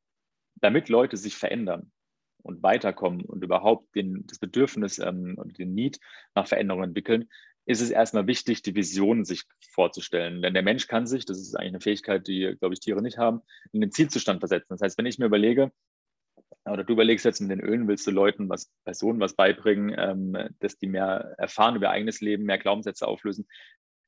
damit 0.56 0.88
Leute 0.88 1.16
sich 1.16 1.36
verändern 1.36 1.92
und 2.42 2.62
weiterkommen 2.62 3.24
und 3.24 3.44
überhaupt 3.44 3.94
den, 3.94 4.26
das 4.26 4.38
Bedürfnis 4.38 4.98
ähm, 4.98 5.34
und 5.36 5.58
den 5.58 5.74
Need 5.74 6.00
nach 6.34 6.46
Veränderung 6.46 6.82
entwickeln, 6.82 7.28
ist 7.66 7.80
es 7.80 7.90
erstmal 7.90 8.26
wichtig, 8.26 8.62
die 8.62 8.74
Vision 8.74 9.24
sich 9.24 9.44
vorzustellen. 9.72 10.42
Denn 10.42 10.54
der 10.54 10.62
Mensch 10.62 10.86
kann 10.86 11.06
sich, 11.06 11.24
das 11.24 11.38
ist 11.38 11.54
eigentlich 11.54 11.72
eine 11.72 11.80
Fähigkeit, 11.80 12.26
die, 12.26 12.56
glaube 12.58 12.74
ich, 12.74 12.80
Tiere 12.80 13.02
nicht 13.02 13.18
haben, 13.18 13.42
in 13.72 13.80
den 13.80 13.92
Zielzustand 13.92 14.40
versetzen. 14.40 14.70
Das 14.70 14.80
heißt, 14.80 14.98
wenn 14.98 15.06
ich 15.06 15.18
mir 15.18 15.26
überlege, 15.26 15.70
oder 16.64 16.84
du 16.84 16.92
überlegst 16.92 17.24
jetzt 17.24 17.40
mit 17.40 17.50
den 17.50 17.60
Ölen, 17.60 17.88
willst 17.88 18.06
du 18.06 18.10
Leuten, 18.10 18.48
was 18.48 18.70
Personen 18.84 19.20
was 19.20 19.34
beibringen, 19.34 19.94
ähm, 19.96 20.48
dass 20.58 20.78
die 20.78 20.88
mehr 20.88 21.34
erfahren 21.38 21.76
über 21.76 21.86
ihr 21.86 21.90
eigenes 21.90 22.20
Leben, 22.20 22.44
mehr 22.44 22.58
Glaubenssätze 22.58 23.06
auflösen, 23.06 23.46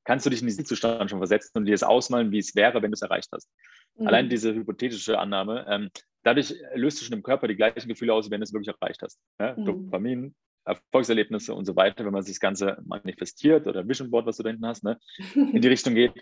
kannst 0.05 0.27
du 0.27 0.31
dich 0.31 0.41
in 0.41 0.47
diesen 0.47 0.65
Zustand 0.65 1.11
schon 1.11 1.19
versetzen 1.19 1.59
und 1.59 1.67
dir 1.67 1.73
das 1.73 1.83
ausmalen, 1.83 2.33
wie 2.33 2.39
es 2.39 2.55
wäre, 2.55 2.83
wenn 2.83 2.91
du 2.91 2.95
es 2.95 3.03
erreicht 3.03 3.29
hast. 3.33 3.49
Mhm. 3.97 4.07
Allein 4.07 4.29
diese 4.29 4.55
hypothetische 4.55 5.19
Annahme, 5.19 5.67
ähm, 5.69 5.91
dadurch 6.23 6.55
löst 6.75 7.01
du 7.01 7.05
schon 7.05 7.17
im 7.17 7.23
Körper 7.23 7.49
die 7.49 7.57
gleichen 7.57 7.89
Gefühle 7.89 8.15
aus, 8.15 8.31
wenn 8.31 8.41
du 8.41 8.45
es 8.45 8.53
wirklich 8.53 8.75
erreicht 8.81 9.03
hast. 9.03 9.21
Ja? 9.41 9.55
Mhm. 9.57 9.65
Dopamin, 9.65 10.35
Erfolgserlebnisse 10.65 11.55
und 11.55 11.65
so 11.65 11.75
weiter, 11.77 12.05
wenn 12.05 12.13
man 12.13 12.23
sich 12.23 12.35
das 12.35 12.41
Ganze 12.41 12.79
manifestiert 12.85 13.67
oder 13.67 13.87
Vision 13.87 14.11
Board, 14.11 14.27
was 14.27 14.37
du 14.37 14.43
da 14.43 14.51
hinten 14.51 14.67
hast, 14.67 14.85
ne, 14.85 14.99
in 15.35 15.61
die 15.61 15.69
Richtung 15.69 15.95
geht. 15.95 16.13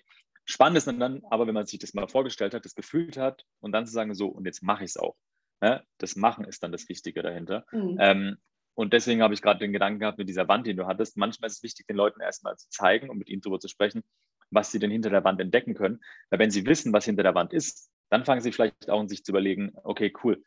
Spannend 0.45 0.79
ist 0.79 0.87
dann 0.87 1.23
aber, 1.31 1.47
wenn 1.47 1.55
man 1.55 1.67
sich 1.67 1.79
das 1.79 1.95
mal 1.95 2.09
vorgestellt 2.09 2.55
hat, 2.55 2.65
das 2.65 2.75
gefühlt 2.75 3.17
hat 3.17 3.45
und 3.61 3.73
dann 3.73 3.87
zu 3.87 3.93
sagen, 3.93 4.15
so, 4.15 4.29
und 4.29 4.47
jetzt 4.47 4.63
mache 4.63 4.85
ich 4.85 4.91
es 4.91 4.97
auch. 4.97 5.15
Ne? 5.61 5.85
Das 5.99 6.17
Machen 6.17 6.45
ist 6.45 6.63
dann 6.63 6.73
das 6.73 6.89
Wichtige 6.89 7.23
dahinter. 7.23 7.67
Mhm. 7.71 7.97
Ähm, 8.01 8.37
und 8.81 8.95
deswegen 8.95 9.21
habe 9.21 9.35
ich 9.35 9.43
gerade 9.43 9.61
den 9.61 9.75
Gedanken 9.75 10.01
gehabt 10.01 10.17
mit 10.17 10.27
dieser 10.27 10.49
Wand, 10.49 10.67
die 10.67 10.75
du 10.75 10.87
hattest. 10.87 11.19
Manchmal 11.19 11.49
ist 11.49 11.59
es 11.59 11.63
wichtig, 11.63 11.87
den 11.87 11.97
Leuten 11.97 12.23
erstmal 12.23 12.57
zu 12.57 12.67
zeigen 12.71 13.11
und 13.11 13.19
mit 13.19 13.29
ihnen 13.29 13.43
darüber 13.43 13.61
zu 13.61 13.69
sprechen, 13.69 14.03
was 14.51 14.73
sie 14.73 14.79
denn 14.79 14.91
hinter 14.91 15.11
der 15.11 15.23
Wand 15.23 15.39
entdecken 15.39 15.75
können. 15.75 16.01
Weil 16.31 16.39
wenn 16.39 16.51
sie 16.51 16.65
wissen, 16.65 16.91
was 16.91 17.05
hinter 17.05 17.23
der 17.23 17.35
Wand 17.35 17.53
ist, 17.53 17.91
dann 18.09 18.25
fangen 18.25 18.41
sie 18.41 18.53
vielleicht 18.53 18.89
auch 18.89 18.99
an, 18.99 19.07
sich 19.07 19.23
zu 19.23 19.33
überlegen, 19.33 19.73
okay, 19.85 20.11
cool, 20.25 20.43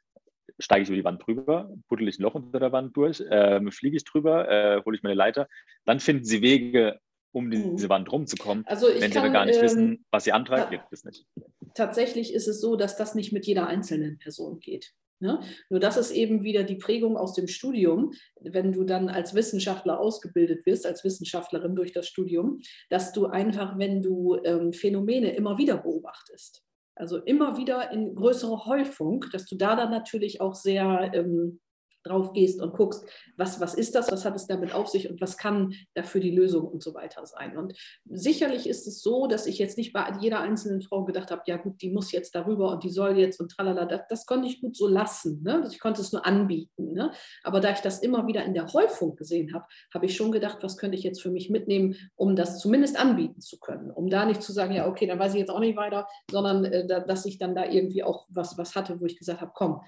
steige 0.58 0.82
ich 0.82 0.90
über 0.90 0.96
die 0.96 1.04
Wand 1.04 1.24
drüber, 1.24 1.72
buddel 1.88 2.08
ich 2.08 2.18
ein 2.18 2.24
Loch 2.24 2.34
unter 2.34 2.60
der 2.60 2.72
Wand 2.72 2.98
durch, 2.98 3.22
äh, 3.22 3.62
fliege 3.70 3.98
ich 3.98 4.04
drüber, 4.04 4.50
äh, 4.50 4.82
hole 4.84 4.98
ich 4.98 5.04
meine 5.04 5.14
Leiter. 5.14 5.48
Dann 5.86 6.00
finden 6.00 6.26
sie 6.26 6.42
Wege, 6.42 7.00
um 7.34 7.46
mhm. 7.46 7.76
diese 7.76 7.90
Wand 7.90 8.12
rumzukommen. 8.12 8.66
Also 8.66 8.88
Wenn 8.88 9.12
sie 9.12 9.20
aber 9.20 9.30
gar 9.30 9.46
nicht 9.46 9.58
ähm, 9.58 9.64
wissen, 9.64 10.06
was 10.10 10.24
sie 10.24 10.32
antreibt, 10.32 10.72
geht 10.72 10.82
das 10.90 11.04
nicht. 11.04 11.28
Tatsächlich 11.76 12.34
ist 12.34 12.48
es 12.48 12.60
so, 12.60 12.78
dass 12.78 12.98
das 12.98 13.14
nicht 13.14 13.32
mit 13.32 13.46
jeder 13.46 13.68
einzelnen 13.68 14.18
Person 14.18 14.60
geht. 14.60 14.92
Ne? 15.24 15.40
Nur 15.70 15.80
das 15.80 15.96
ist 15.96 16.12
eben 16.12 16.44
wieder 16.44 16.64
die 16.64 16.76
Prägung 16.76 17.16
aus 17.16 17.34
dem 17.34 17.48
Studium, 17.48 18.12
wenn 18.42 18.74
du 18.74 18.84
dann 18.84 19.08
als 19.08 19.34
Wissenschaftler 19.34 19.98
ausgebildet 19.98 20.66
wirst, 20.66 20.86
als 20.86 21.06
Wissenschaftlerin 21.06 21.76
durch 21.76 21.94
das 21.94 22.10
Studium, 22.10 22.60
dass 22.90 23.14
du 23.14 23.28
einfach, 23.28 23.80
wenn 23.80 24.02
du 24.02 24.38
ähm, 24.44 24.74
Phänomene 24.74 25.34
immer 25.34 25.58
wieder 25.58 25.78
beobachtest, 25.78 26.62
also 26.96 27.20
immer 27.20 27.58
wieder 27.58 27.90
in 27.92 28.14
größere 28.16 28.66
Häufung, 28.66 29.24
dass 29.32 29.46
du 29.46 29.56
da 29.56 29.78
dann 29.78 29.92
natürlich 29.92 30.42
auch 30.42 30.56
sehr 30.56 31.12
ähm, 31.14 31.62
drauf 32.04 32.34
gehst 32.34 32.62
und 32.62 32.74
guckst, 32.74 33.06
was, 33.38 33.60
was 33.60 33.74
ist 33.74 33.96
das, 33.96 34.12
was 34.12 34.26
hat 34.26 34.36
es 34.36 34.48
damit 34.48 34.74
auf 34.74 34.88
sich 34.88 35.10
und 35.10 35.22
was 35.22 35.38
kann 35.38 35.74
dafür 35.94 36.22
die 36.22 36.32
Lösung 36.32 36.68
und 36.68 36.84
so 36.84 36.94
weiter 36.94 37.26
sein. 37.26 37.58
Und 37.58 37.74
sicherlich 38.06 38.68
ist 38.68 38.88
es 38.88 39.02
so, 39.02 39.28
dass 39.28 39.48
ich 39.48 39.58
jetzt 39.58 39.78
nicht 39.78 39.94
bei 39.94 40.12
jeder 40.20 40.42
einzelnen 40.42 40.82
Frau 40.82 41.04
gedacht 41.06 41.32
habe, 41.32 41.44
ja 41.46 41.58
gut, 41.58 41.82
die 41.82 41.90
muss 41.90 42.12
jetzt 42.12 42.36
darüber 42.36 42.72
und 42.72 42.84
die 42.84 42.90
soll 42.90 43.18
jetzt 43.18 43.40
und 43.40 43.52
tralala, 43.52 43.86
das, 43.86 44.02
das 44.10 44.26
konnte 44.26 44.48
ich 44.48 44.62
gut 44.62 44.76
so 44.76 44.88
lassen. 44.88 45.42
Ne? 45.44 45.68
Ich 45.72 45.80
konnte 45.80 46.02
es 46.02 46.12
nur 46.12 46.26
anbieten. 46.26 46.94
Ne? 46.94 47.12
Aber 47.44 47.60
da 47.60 47.72
ich 47.72 47.80
das 47.80 48.00
immer 48.00 48.28
wieder 48.28 48.44
in 48.44 48.54
der 48.54 48.72
Häufung 48.74 49.16
gesehen 49.16 49.54
habe, 49.54 49.66
habe 49.94 50.06
ich 50.06 50.16
schon 50.16 50.32
gedacht, 50.32 50.60
was 50.62 50.78
könnte 50.78 50.98
ich 50.98 51.04
jetzt 51.04 51.22
für 51.22 51.32
mich 51.32 51.50
mitnehmen, 51.50 51.96
um 52.16 52.36
das 52.36 52.60
zumindest 52.60 53.00
anbieten 53.00 53.42
zu 53.42 53.60
können. 53.60 53.92
Um 53.92 54.10
da 54.10 54.26
nicht 54.26 54.42
zu 54.42 54.52
sagen, 54.52 54.74
ja 54.74 54.88
okay, 54.88 55.08
dann 55.08 55.20
weiß 55.20 55.34
ich 55.34 55.40
jetzt 55.40 55.52
auch 55.52 55.60
nicht 55.60 55.78
weiter, 55.78 56.08
sondern 56.30 56.66
äh, 56.66 56.88
dass 56.88 57.26
ich 57.26 57.38
dann 57.38 57.56
da 57.56 57.66
irgendwie 57.66 58.04
auch 58.04 58.26
was, 58.30 58.58
was 58.58 58.76
hatte, 58.76 59.00
wo 59.00 59.06
ich 59.06 59.18
gesagt 59.18 59.42
habe, 59.42 59.52
komm, 59.54 59.82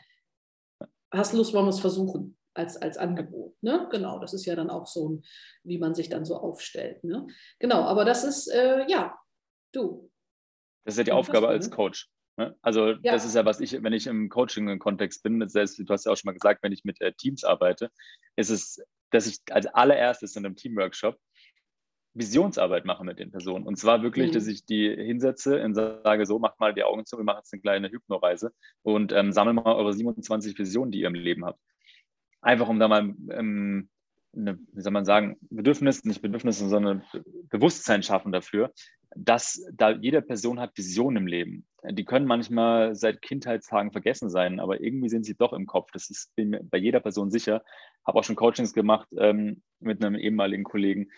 hast 1.18 1.34
Lust, 1.34 1.54
wollen 1.54 1.66
wir 1.66 1.70
es 1.70 1.80
versuchen 1.80 2.38
als, 2.54 2.78
als 2.78 2.98
Angebot. 2.98 3.56
Ne? 3.62 3.88
Genau, 3.92 4.20
das 4.20 4.34
ist 4.34 4.46
ja 4.46 4.56
dann 4.56 4.70
auch 4.70 4.88
so, 4.88 5.22
wie 5.64 5.78
man 5.78 5.94
sich 5.94 6.10
dann 6.10 6.26
so 6.26 6.38
aufstellt. 6.38 7.04
Ne? 7.04 7.28
Genau, 7.60 7.82
aber 7.84 8.06
das 8.06 8.24
ist, 8.24 8.48
äh, 8.48 8.86
ja, 8.88 9.18
du. 9.74 10.10
Das 10.86 10.94
ist 10.94 10.98
ja 11.00 11.04
die 11.04 11.12
Aufgabe 11.12 11.48
als 11.48 11.70
ne? 11.70 11.76
Coach. 11.76 12.10
Ne? 12.38 12.56
Also 12.62 12.92
ja. 12.92 13.14
das 13.14 13.26
ist 13.26 13.36
ja, 13.36 13.46
was 13.46 13.60
ich, 13.60 13.82
wenn 13.84 13.94
ich 13.94 14.08
im 14.08 14.30
Coaching-Kontext 14.30 15.24
bin, 15.24 15.48
selbst, 15.48 15.80
du 15.80 15.86
hast 15.90 16.06
ja 16.06 16.12
auch 16.12 16.18
schon 16.18 16.30
mal 16.30 16.34
gesagt, 16.34 16.64
wenn 16.64 16.72
ich 16.72 16.84
mit 16.84 17.00
äh, 17.02 17.14
Teams 17.14 17.44
arbeite, 17.44 17.92
ist 18.36 18.50
es, 18.50 18.82
dass 19.12 19.28
ich 19.28 19.40
als 19.52 19.68
allererstes 19.68 20.36
in 20.36 20.46
einem 20.46 20.56
Teamworkshop 20.56 21.18
Visionsarbeit 22.16 22.86
mache 22.86 23.04
mit 23.04 23.20
den 23.20 23.30
Personen. 23.30 23.66
Und 23.66 23.78
zwar 23.78 24.02
wirklich, 24.02 24.30
mhm. 24.30 24.34
dass 24.34 24.48
ich 24.48 24.66
die 24.66 24.90
hinsetze 24.90 25.62
und 25.64 25.76
sage, 25.76 26.26
so, 26.26 26.40
macht 26.40 26.60
mal 26.60 26.74
die 26.74 26.84
Augen 26.84 27.06
zu, 27.06 27.18
wir 27.18 27.24
machen 27.24 27.40
jetzt 27.40 27.54
eine 27.54 27.62
kleine 27.62 27.90
Hypnoreise 27.92 28.52
und 28.84 29.12
ähm, 29.12 29.32
sammelt 29.32 29.56
mal 29.56 29.76
eure 29.76 29.94
27 29.94 30.58
Visionen, 30.58 30.92
die 30.92 31.02
ihr 31.02 31.08
im 31.08 31.14
Leben 31.14 31.46
habt. 31.46 31.60
Einfach 32.42 32.70
um 32.70 32.80
da 32.80 32.88
mal, 32.88 33.14
ähm, 33.32 33.90
eine, 34.36 34.58
wie 34.72 34.82
soll 34.82 34.94
man 34.94 35.06
sagen, 35.06 35.38
Bedürfnis, 35.50 36.04
nicht 36.06 36.22
Bedürfnisse, 36.22 36.68
sondern 36.68 37.04
Bewusstsein 37.50 38.04
schaffen 38.04 38.32
dafür, 38.32 38.72
dass 39.16 39.66
da 39.74 39.92
jede 39.92 40.22
Person 40.22 40.60
hat 40.60 40.78
Visionen 40.78 41.24
im 41.24 41.28
Leben. 41.28 41.66
Die 41.90 42.06
können 42.06 42.26
manchmal 42.26 42.96
seit 42.96 43.22
Kindheitstagen 43.22 43.92
vergessen 43.92 44.30
sein, 44.30 44.60
aber 44.60 44.82
irgendwie 44.82 45.10
sind 45.10 45.26
sie 45.26 45.36
doch 45.36 45.54
im 45.54 45.66
Kopf. 45.66 45.92
Das 45.92 46.10
ist 46.10 46.36
bin 46.36 46.50
mir 46.50 46.64
bei 46.64 46.78
jeder 46.78 47.00
Person 47.00 47.32
sicher. 47.32 47.64
Habe 48.06 48.20
auch 48.20 48.24
schon 48.24 48.36
Coachings 48.36 48.74
gemacht 48.74 49.08
ähm, 49.18 49.62
mit 49.80 50.04
einem 50.04 50.16
ehemaligen 50.16 50.64
Kollegen, 50.64 51.10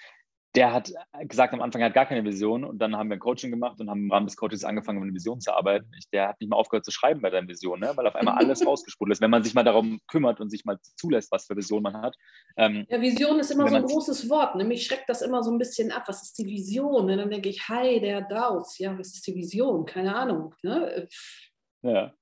der 0.57 0.73
hat 0.73 0.91
gesagt 1.25 1.53
am 1.53 1.61
Anfang, 1.61 1.81
er 1.81 1.89
hat 1.89 1.93
gar 1.93 2.07
keine 2.07 2.25
Vision 2.25 2.63
und 2.63 2.79
dann 2.79 2.95
haben 2.95 3.09
wir 3.09 3.17
ein 3.17 3.19
Coaching 3.19 3.51
gemacht 3.51 3.79
und 3.79 3.91
haben 3.91 4.05
im 4.05 4.11
Rahmen 4.11 4.25
des 4.25 4.35
Coachings 4.37 4.63
angefangen, 4.63 4.97
mit 4.97 5.05
einer 5.05 5.13
Vision 5.13 5.39
zu 5.39 5.53
arbeiten. 5.53 5.91
Der 6.11 6.29
hat 6.29 6.41
nicht 6.41 6.49
mal 6.49 6.55
aufgehört 6.55 6.83
zu 6.83 6.89
schreiben 6.89 7.21
bei 7.21 7.29
seiner 7.29 7.47
Vision, 7.47 7.79
ne? 7.79 7.91
weil 7.95 8.07
auf 8.07 8.15
einmal 8.15 8.37
alles 8.37 8.65
rausgesprudelt 8.65 9.17
ist, 9.17 9.21
wenn 9.21 9.29
man 9.29 9.43
sich 9.43 9.53
mal 9.53 9.63
darum 9.63 9.99
kümmert 10.07 10.41
und 10.41 10.49
sich 10.49 10.65
mal 10.65 10.79
zulässt, 10.95 11.31
was 11.31 11.45
für 11.45 11.55
Vision 11.55 11.83
man 11.83 12.01
hat. 12.01 12.15
Ähm, 12.57 12.87
ja, 12.89 12.99
Vision 12.99 13.39
ist 13.39 13.51
immer 13.51 13.67
so 13.67 13.75
ein 13.75 13.85
großes 13.85 14.29
Wort. 14.31 14.55
Ne? 14.55 14.63
Mich 14.63 14.83
schreckt 14.83 15.07
das 15.07 15.21
immer 15.21 15.43
so 15.43 15.51
ein 15.51 15.59
bisschen 15.59 15.91
ab. 15.91 16.05
Was 16.07 16.23
ist 16.23 16.39
die 16.39 16.47
Vision? 16.47 17.03
Und 17.03 17.17
dann 17.17 17.29
denke 17.29 17.49
ich, 17.49 17.69
hi, 17.69 18.01
der 18.01 18.21
Daus. 18.21 18.79
Ja, 18.79 18.97
was 18.97 19.13
ist 19.13 19.27
die 19.27 19.35
Vision? 19.35 19.85
Keine 19.85 20.15
Ahnung. 20.15 20.55
Ne? 20.63 21.07
Ja 21.83 22.16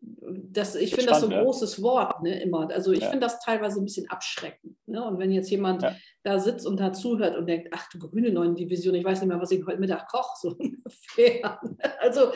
das, 0.00 0.74
ich 0.74 0.94
finde 0.94 1.10
das 1.10 1.20
so 1.20 1.26
ein 1.26 1.32
ja. 1.32 1.42
großes 1.42 1.82
Wort, 1.82 2.22
ne, 2.22 2.40
immer. 2.40 2.70
Also 2.70 2.92
ich 2.92 3.00
ja. 3.00 3.10
finde 3.10 3.26
das 3.26 3.40
teilweise 3.40 3.80
ein 3.80 3.84
bisschen 3.84 4.08
abschreckend. 4.08 4.76
Ne? 4.86 5.04
Und 5.04 5.18
wenn 5.18 5.32
jetzt 5.32 5.50
jemand 5.50 5.82
ja. 5.82 5.94
da 6.22 6.38
sitzt 6.38 6.66
und 6.66 6.78
da 6.78 6.92
zuhört 6.92 7.36
und 7.36 7.46
denkt, 7.46 7.68
ach 7.72 7.88
du 7.90 7.98
grüne 7.98 8.30
neuen 8.30 8.54
Division, 8.54 8.94
ich 8.94 9.04
weiß 9.04 9.20
nicht 9.20 9.28
mehr, 9.28 9.40
was 9.40 9.50
ich 9.50 9.64
heute 9.66 9.80
Mittag 9.80 10.08
koche, 10.08 10.36
so 10.40 10.48
ungefähr. 10.58 11.60
Also, 12.00 12.32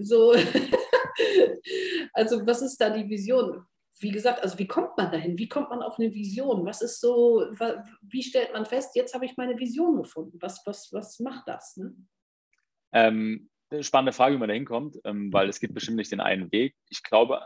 so, 0.00 0.32
also 2.12 2.46
was 2.46 2.62
ist 2.62 2.80
da 2.80 2.90
die 2.90 3.08
Vision? 3.08 3.64
Wie 3.98 4.10
gesagt, 4.10 4.42
also 4.42 4.58
wie 4.58 4.66
kommt 4.66 4.96
man 4.96 5.10
dahin? 5.10 5.38
Wie 5.38 5.48
kommt 5.48 5.70
man 5.70 5.82
auf 5.82 5.98
eine 5.98 6.12
Vision? 6.12 6.64
Was 6.66 6.82
ist 6.82 7.00
so, 7.00 7.44
wie 8.02 8.22
stellt 8.22 8.52
man 8.52 8.66
fest, 8.66 8.94
jetzt 8.94 9.14
habe 9.14 9.24
ich 9.24 9.36
meine 9.36 9.58
Vision 9.58 9.96
gefunden? 9.96 10.38
Was, 10.40 10.62
was, 10.66 10.92
was 10.92 11.18
macht 11.20 11.46
das? 11.46 11.76
Ne? 11.76 11.94
Ähm, 12.92 13.48
spannende 13.80 14.12
Frage, 14.12 14.34
wie 14.34 14.38
man 14.38 14.48
da 14.48 14.54
hinkommt, 14.54 14.98
ähm, 15.04 15.32
weil 15.32 15.48
es 15.48 15.60
gibt 15.60 15.74
bestimmt 15.74 15.96
nicht 15.96 16.12
den 16.12 16.20
einen 16.20 16.50
Weg. 16.52 16.74
Ich 16.88 17.02
glaube, 17.02 17.40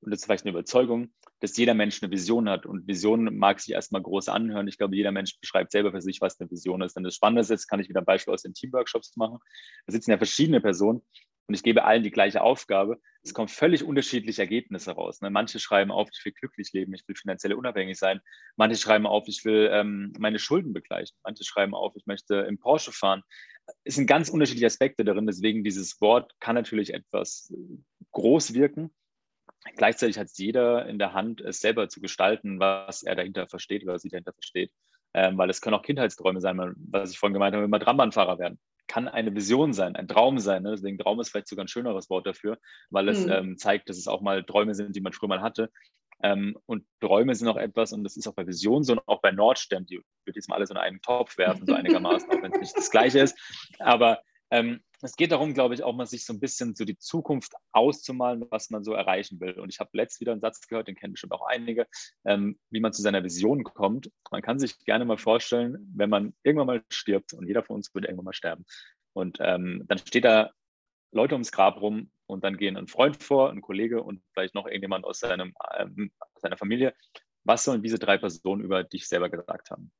und 0.00 0.10
das 0.10 0.20
ist 0.20 0.26
vielleicht 0.26 0.44
eine 0.44 0.50
Überzeugung, 0.50 1.12
dass 1.40 1.56
jeder 1.56 1.74
Mensch 1.74 2.02
eine 2.02 2.10
Vision 2.12 2.48
hat. 2.48 2.66
Und 2.66 2.86
Vision 2.86 3.36
mag 3.36 3.60
sich 3.60 3.74
erstmal 3.74 4.02
groß 4.02 4.28
anhören. 4.28 4.68
Ich 4.68 4.78
glaube, 4.78 4.96
jeder 4.96 5.12
Mensch 5.12 5.38
beschreibt 5.40 5.72
selber 5.72 5.92
für 5.92 6.00
sich, 6.00 6.20
was 6.20 6.38
eine 6.40 6.50
Vision 6.50 6.82
ist. 6.82 6.94
Denn 6.96 7.04
das 7.04 7.14
Spannende 7.14 7.40
ist, 7.40 7.50
jetzt 7.50 7.68
kann 7.68 7.80
ich 7.80 7.88
wieder 7.88 8.00
ein 8.00 8.06
Beispiel 8.06 8.32
aus 8.32 8.42
den 8.42 8.54
Teamworkshops 8.54 9.16
machen. 9.16 9.38
Da 9.86 9.92
sitzen 9.92 10.10
ja 10.12 10.18
verschiedene 10.18 10.60
Personen 10.60 11.02
und 11.48 11.54
ich 11.54 11.62
gebe 11.62 11.84
allen 11.84 12.02
die 12.02 12.10
gleiche 12.10 12.42
Aufgabe. 12.42 13.00
Es 13.22 13.32
kommen 13.32 13.48
völlig 13.48 13.82
unterschiedliche 13.82 14.42
Ergebnisse 14.42 14.92
raus. 14.92 15.22
Ne? 15.22 15.30
Manche 15.30 15.58
schreiben 15.58 15.90
auf, 15.90 16.08
ich 16.12 16.22
will 16.24 16.32
glücklich 16.32 16.72
leben, 16.74 16.92
ich 16.94 17.08
will 17.08 17.16
finanziell 17.16 17.54
unabhängig 17.54 17.98
sein. 17.98 18.20
Manche 18.56 18.76
schreiben 18.76 19.06
auf, 19.06 19.26
ich 19.28 19.44
will 19.46 19.70
ähm, 19.72 20.12
meine 20.18 20.38
Schulden 20.38 20.74
begleichen. 20.74 21.16
Manche 21.24 21.44
schreiben 21.44 21.74
auf, 21.74 21.94
ich 21.96 22.06
möchte 22.06 22.36
im 22.36 22.58
Porsche 22.58 22.92
fahren. 22.92 23.22
Es 23.84 23.94
sind 23.94 24.06
ganz 24.06 24.28
unterschiedliche 24.28 24.66
Aspekte 24.66 25.04
darin. 25.04 25.26
Deswegen 25.26 25.64
dieses 25.64 26.00
Wort 26.00 26.32
kann 26.40 26.54
natürlich 26.54 26.94
etwas 26.94 27.52
groß 28.12 28.54
wirken. 28.54 28.90
Gleichzeitig 29.76 30.18
hat 30.18 30.26
es 30.26 30.38
jeder 30.38 30.86
in 30.86 30.98
der 30.98 31.12
Hand, 31.12 31.40
es 31.40 31.60
selber 31.60 31.88
zu 31.88 32.00
gestalten, 32.00 32.60
was 32.60 33.02
er 33.02 33.16
dahinter 33.16 33.48
versteht, 33.48 33.86
was 33.86 34.02
sie 34.02 34.08
dahinter 34.08 34.32
versteht. 34.32 34.72
Ähm, 35.14 35.38
weil 35.38 35.50
es 35.50 35.60
können 35.60 35.74
auch 35.74 35.82
Kindheitsträume 35.82 36.40
sein, 36.40 36.74
was 36.76 37.10
ich 37.10 37.18
vorhin 37.18 37.34
gemeint 37.34 37.54
habe, 37.54 37.64
immer 37.64 37.80
Trambahnfahrer 37.80 38.38
werden 38.38 38.58
kann 38.88 39.06
eine 39.06 39.34
Vision 39.34 39.72
sein, 39.72 39.94
ein 39.94 40.08
Traum 40.08 40.40
sein. 40.40 40.64
Ne? 40.64 40.72
Deswegen 40.72 40.98
Traum 40.98 41.20
ist 41.20 41.28
vielleicht 41.28 41.46
sogar 41.46 41.64
ein 41.64 41.68
schöneres 41.68 42.10
Wort 42.10 42.26
dafür, 42.26 42.58
weil 42.90 43.08
es 43.08 43.26
mhm. 43.26 43.32
ähm, 43.32 43.58
zeigt, 43.58 43.88
dass 43.88 43.98
es 43.98 44.08
auch 44.08 44.22
mal 44.22 44.42
Träume 44.42 44.74
sind, 44.74 44.96
die 44.96 45.00
man 45.00 45.12
früher 45.12 45.28
mal 45.28 45.42
hatte. 45.42 45.70
Ähm, 46.22 46.58
und 46.66 46.84
Träume 47.00 47.34
sind 47.34 47.48
auch 47.48 47.56
etwas, 47.56 47.92
und 47.92 48.04
das 48.04 48.16
ist 48.16 48.26
auch 48.26 48.34
bei 48.34 48.46
Visionen 48.46 48.84
so 48.84 48.92
und 48.92 49.06
auch 49.06 49.20
bei 49.20 49.30
Nordstern, 49.30 49.86
die 49.86 49.96
würde 50.24 50.36
jetzt 50.36 50.48
mal 50.48 50.56
alles 50.56 50.70
in 50.70 50.76
einen 50.76 51.00
Topf 51.00 51.38
werfen, 51.38 51.66
so 51.66 51.74
einigermaßen, 51.74 52.30
auch 52.30 52.42
wenn 52.42 52.52
es 52.52 52.60
nicht 52.60 52.76
das 52.76 52.90
Gleiche 52.90 53.20
ist. 53.20 53.38
Aber 53.78 54.20
ähm, 54.50 54.80
es 55.00 55.14
geht 55.14 55.30
darum, 55.30 55.54
glaube 55.54 55.74
ich, 55.74 55.82
auch 55.84 55.94
mal 55.94 56.06
sich 56.06 56.24
so 56.24 56.32
ein 56.32 56.40
bisschen 56.40 56.74
so 56.74 56.84
die 56.84 56.98
Zukunft 56.98 57.52
auszumalen, 57.72 58.44
was 58.50 58.70
man 58.70 58.82
so 58.82 58.94
erreichen 58.94 59.38
will. 59.40 59.52
Und 59.60 59.68
ich 59.68 59.78
habe 59.78 59.90
letzt 59.92 60.20
wieder 60.20 60.32
einen 60.32 60.40
Satz 60.40 60.66
gehört, 60.66 60.88
den 60.88 60.96
kennen 60.96 61.12
bestimmt 61.12 61.32
auch 61.32 61.46
einige, 61.46 61.86
ähm, 62.24 62.58
wie 62.70 62.80
man 62.80 62.92
zu 62.92 63.02
seiner 63.02 63.22
Vision 63.22 63.62
kommt. 63.62 64.10
Man 64.30 64.42
kann 64.42 64.58
sich 64.58 64.78
gerne 64.80 65.04
mal 65.04 65.18
vorstellen, 65.18 65.92
wenn 65.94 66.10
man 66.10 66.34
irgendwann 66.42 66.66
mal 66.66 66.82
stirbt, 66.90 67.32
und 67.32 67.46
jeder 67.46 67.62
von 67.62 67.76
uns 67.76 67.94
wird 67.94 68.06
irgendwann 68.06 68.24
mal 68.24 68.32
sterben. 68.32 68.64
Und 69.12 69.38
ähm, 69.40 69.84
dann 69.86 69.98
steht 69.98 70.24
da 70.24 70.50
Leute 71.12 71.34
ums 71.34 71.52
Grab 71.52 71.80
rum 71.80 72.10
und 72.26 72.44
dann 72.44 72.56
gehen 72.56 72.76
ein 72.76 72.88
Freund 72.88 73.22
vor, 73.22 73.50
ein 73.50 73.62
Kollege 73.62 74.02
und 74.02 74.22
vielleicht 74.32 74.54
noch 74.54 74.66
irgendjemand 74.66 75.04
aus 75.04 75.20
seinem, 75.20 75.54
ähm, 75.78 76.12
seiner 76.36 76.56
Familie. 76.56 76.94
Was 77.44 77.64
sollen 77.64 77.82
diese 77.82 77.98
drei 77.98 78.18
Personen 78.18 78.62
über 78.62 78.84
dich 78.84 79.08
selber 79.08 79.30
gesagt 79.30 79.70
haben? 79.70 79.90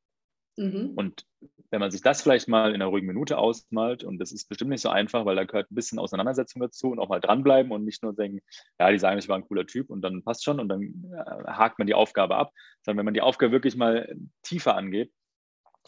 Mhm. 0.58 0.92
Und 0.96 1.24
wenn 1.70 1.80
man 1.80 1.90
sich 1.90 2.02
das 2.02 2.20
vielleicht 2.20 2.48
mal 2.48 2.70
in 2.70 2.76
einer 2.76 2.86
ruhigen 2.86 3.06
Minute 3.06 3.38
ausmalt, 3.38 4.02
und 4.02 4.18
das 4.18 4.32
ist 4.32 4.48
bestimmt 4.48 4.70
nicht 4.70 4.80
so 4.80 4.88
einfach, 4.88 5.24
weil 5.24 5.36
da 5.36 5.44
gehört 5.44 5.70
ein 5.70 5.74
bisschen 5.74 5.98
Auseinandersetzung 5.98 6.60
dazu 6.60 6.90
und 6.90 6.98
auch 6.98 7.08
mal 7.08 7.20
dranbleiben 7.20 7.70
und 7.70 7.84
nicht 7.84 8.02
nur 8.02 8.12
denken, 8.14 8.40
ja, 8.78 8.90
die 8.90 8.98
sagen, 8.98 9.18
ich 9.18 9.28
war 9.28 9.36
ein 9.36 9.46
cooler 9.46 9.66
Typ 9.66 9.88
und 9.88 10.02
dann 10.02 10.22
passt 10.24 10.44
schon 10.44 10.58
und 10.58 10.68
dann 10.68 10.82
äh, 11.12 11.50
hakt 11.50 11.78
man 11.78 11.86
die 11.86 11.94
Aufgabe 11.94 12.36
ab, 12.36 12.52
sondern 12.82 12.98
wenn 12.98 13.04
man 13.04 13.14
die 13.14 13.20
Aufgabe 13.20 13.52
wirklich 13.52 13.76
mal 13.76 14.14
tiefer 14.42 14.74
angeht 14.74 15.12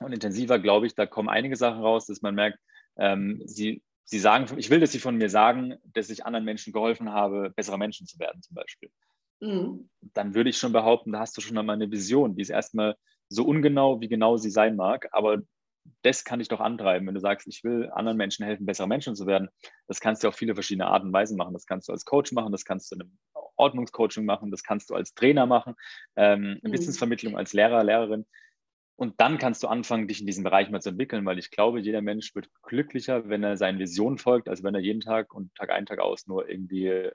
und 0.00 0.12
intensiver, 0.12 0.58
glaube 0.58 0.86
ich, 0.86 0.94
da 0.94 1.06
kommen 1.06 1.28
einige 1.28 1.56
Sachen 1.56 1.82
raus, 1.82 2.06
dass 2.06 2.22
man 2.22 2.34
merkt, 2.34 2.58
ähm, 2.96 3.42
sie, 3.44 3.82
sie 4.10 4.18
sagen, 4.18 4.58
ich 4.58 4.70
will, 4.70 4.80
dass 4.80 4.92
sie 4.92 4.98
von 4.98 5.16
mir 5.16 5.30
sagen, 5.30 5.76
dass 5.84 6.10
ich 6.10 6.26
anderen 6.26 6.44
Menschen 6.44 6.72
geholfen 6.72 7.12
habe, 7.12 7.50
bessere 7.54 7.78
Menschen 7.78 8.06
zu 8.06 8.18
werden, 8.18 8.42
zum 8.42 8.54
Beispiel. 8.54 8.90
Mhm. 9.38 9.88
Dann 10.14 10.34
würde 10.34 10.50
ich 10.50 10.58
schon 10.58 10.72
behaupten, 10.72 11.12
da 11.12 11.20
hast 11.20 11.36
du 11.36 11.40
schon 11.40 11.56
einmal 11.56 11.76
eine 11.76 11.90
Vision, 11.90 12.34
die 12.34 12.42
ist 12.42 12.50
erstmal 12.50 12.96
so 13.28 13.44
ungenau, 13.44 14.00
wie 14.00 14.08
genau 14.08 14.36
sie 14.36 14.50
sein 14.50 14.74
mag, 14.74 15.08
aber 15.12 15.38
das 16.02 16.24
kann 16.24 16.40
dich 16.40 16.48
doch 16.48 16.60
antreiben, 16.60 17.06
wenn 17.06 17.14
du 17.14 17.20
sagst, 17.20 17.46
ich 17.46 17.62
will 17.62 17.88
anderen 17.92 18.18
Menschen 18.18 18.44
helfen, 18.44 18.66
bessere 18.66 18.88
Menschen 18.88 19.14
zu 19.14 19.26
werden. 19.26 19.48
Das 19.86 20.00
kannst 20.00 20.22
du 20.22 20.28
auf 20.28 20.34
viele 20.34 20.54
verschiedene 20.54 20.86
Arten 20.86 21.06
und 21.06 21.12
Weisen 21.12 21.36
machen. 21.36 21.54
Das 21.54 21.66
kannst 21.66 21.88
du 21.88 21.92
als 21.92 22.04
Coach 22.04 22.32
machen, 22.32 22.52
das 22.52 22.64
kannst 22.64 22.90
du 22.90 22.96
in 22.96 23.02
einem 23.02 23.18
Ordnungscoaching 23.56 24.24
machen, 24.24 24.50
das 24.50 24.62
kannst 24.62 24.90
du 24.90 24.94
als 24.94 25.14
Trainer 25.14 25.46
machen, 25.46 25.74
ähm, 26.16 26.58
mhm. 26.62 26.72
Wissensvermittlung 26.72 27.36
als 27.36 27.52
Lehrer, 27.52 27.82
Lehrerin. 27.84 28.26
Und 29.00 29.18
dann 29.18 29.38
kannst 29.38 29.62
du 29.62 29.68
anfangen, 29.68 30.08
dich 30.08 30.20
in 30.20 30.26
diesem 30.26 30.44
Bereich 30.44 30.68
mal 30.68 30.82
zu 30.82 30.90
entwickeln, 30.90 31.24
weil 31.24 31.38
ich 31.38 31.50
glaube, 31.50 31.80
jeder 31.80 32.02
Mensch 32.02 32.34
wird 32.34 32.50
glücklicher, 32.60 33.30
wenn 33.30 33.42
er 33.42 33.56
seinen 33.56 33.78
Visionen 33.78 34.18
folgt, 34.18 34.46
als 34.46 34.62
wenn 34.62 34.74
er 34.74 34.82
jeden 34.82 35.00
Tag 35.00 35.32
und 35.32 35.54
Tag 35.54 35.70
ein, 35.70 35.86
Tag 35.86 36.00
aus 36.00 36.26
nur 36.26 36.50
irgendwie 36.50 37.08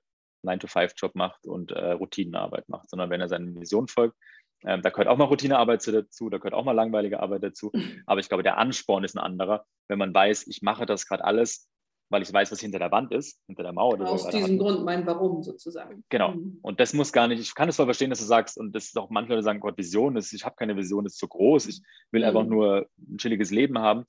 9-to-5-Job 0.44 1.14
macht 1.14 1.46
und 1.46 1.74
äh, 1.74 1.92
Routinenarbeit 1.92 2.70
macht, 2.70 2.90
sondern 2.90 3.12
wenn 3.12 3.22
er 3.22 3.28
seinen 3.28 3.62
Visionen 3.62 3.88
folgt, 3.88 4.18
ähm, 4.64 4.82
da 4.82 4.90
gehört 4.90 5.08
auch 5.08 5.18
mal 5.18 5.26
Routinearbeit 5.26 5.88
dazu, 5.88 6.32
da 6.32 6.40
gehört 6.40 6.56
auch 6.56 6.66
mal 6.66 6.72
langweilige 6.72 7.20
Arbeit 7.20 7.44
dazu. 7.44 7.72
Aber 8.08 8.20
ich 8.20 8.30
glaube, 8.30 8.42
der 8.42 8.58
Ansporn 8.58 9.04
ist 9.04 9.16
ein 9.16 9.24
anderer, 9.24 9.64
wenn 9.88 10.00
man 10.00 10.12
weiß, 10.12 10.48
ich 10.48 10.64
mache 10.64 10.88
das 10.88 11.06
gerade 11.06 11.24
alles, 11.24 11.70
weil 12.16 12.22
ich 12.22 12.32
weiß, 12.32 12.50
was 12.50 12.62
hinter 12.62 12.80
der 12.80 12.92
Wand 12.92 13.12
ist, 13.12 13.42
hinter 13.46 13.64
der 13.64 13.74
Mauer. 13.74 14.00
Aus 14.00 14.30
diesem 14.30 14.58
Grund 14.58 14.86
mein 14.86 15.06
Warum 15.06 15.44
sozusagen. 15.44 16.06
Genau. 16.08 16.32
Mhm. 16.32 16.60
Und 16.62 16.80
das 16.80 16.94
muss 16.94 17.12
gar 17.12 17.28
nicht, 17.28 17.42
ich 17.42 17.54
kann 17.54 17.68
es 17.68 17.76
voll 17.76 17.88
verstehen, 17.88 18.10
dass 18.10 18.20
du 18.20 18.26
sagst, 18.26 18.58
und 18.58 18.74
das 18.74 18.86
ist 18.86 18.98
auch 18.98 19.10
manche 19.10 19.32
Leute 19.32 19.44
sagen, 19.44 19.60
Gott, 19.60 19.78
Vision 19.78 20.16
ist, 20.16 20.32
ich 20.32 20.46
habe 20.46 20.56
keine 20.56 20.78
Vision, 20.78 21.06
ist 21.06 21.18
zu 21.18 21.28
groß, 21.28 21.68
ich 21.68 21.82
will 22.12 22.22
mhm. 22.22 22.28
einfach 22.28 22.46
nur 22.46 22.88
ein 22.98 23.18
chilliges 23.18 23.52
Leben 23.52 23.80
haben. 23.80 24.06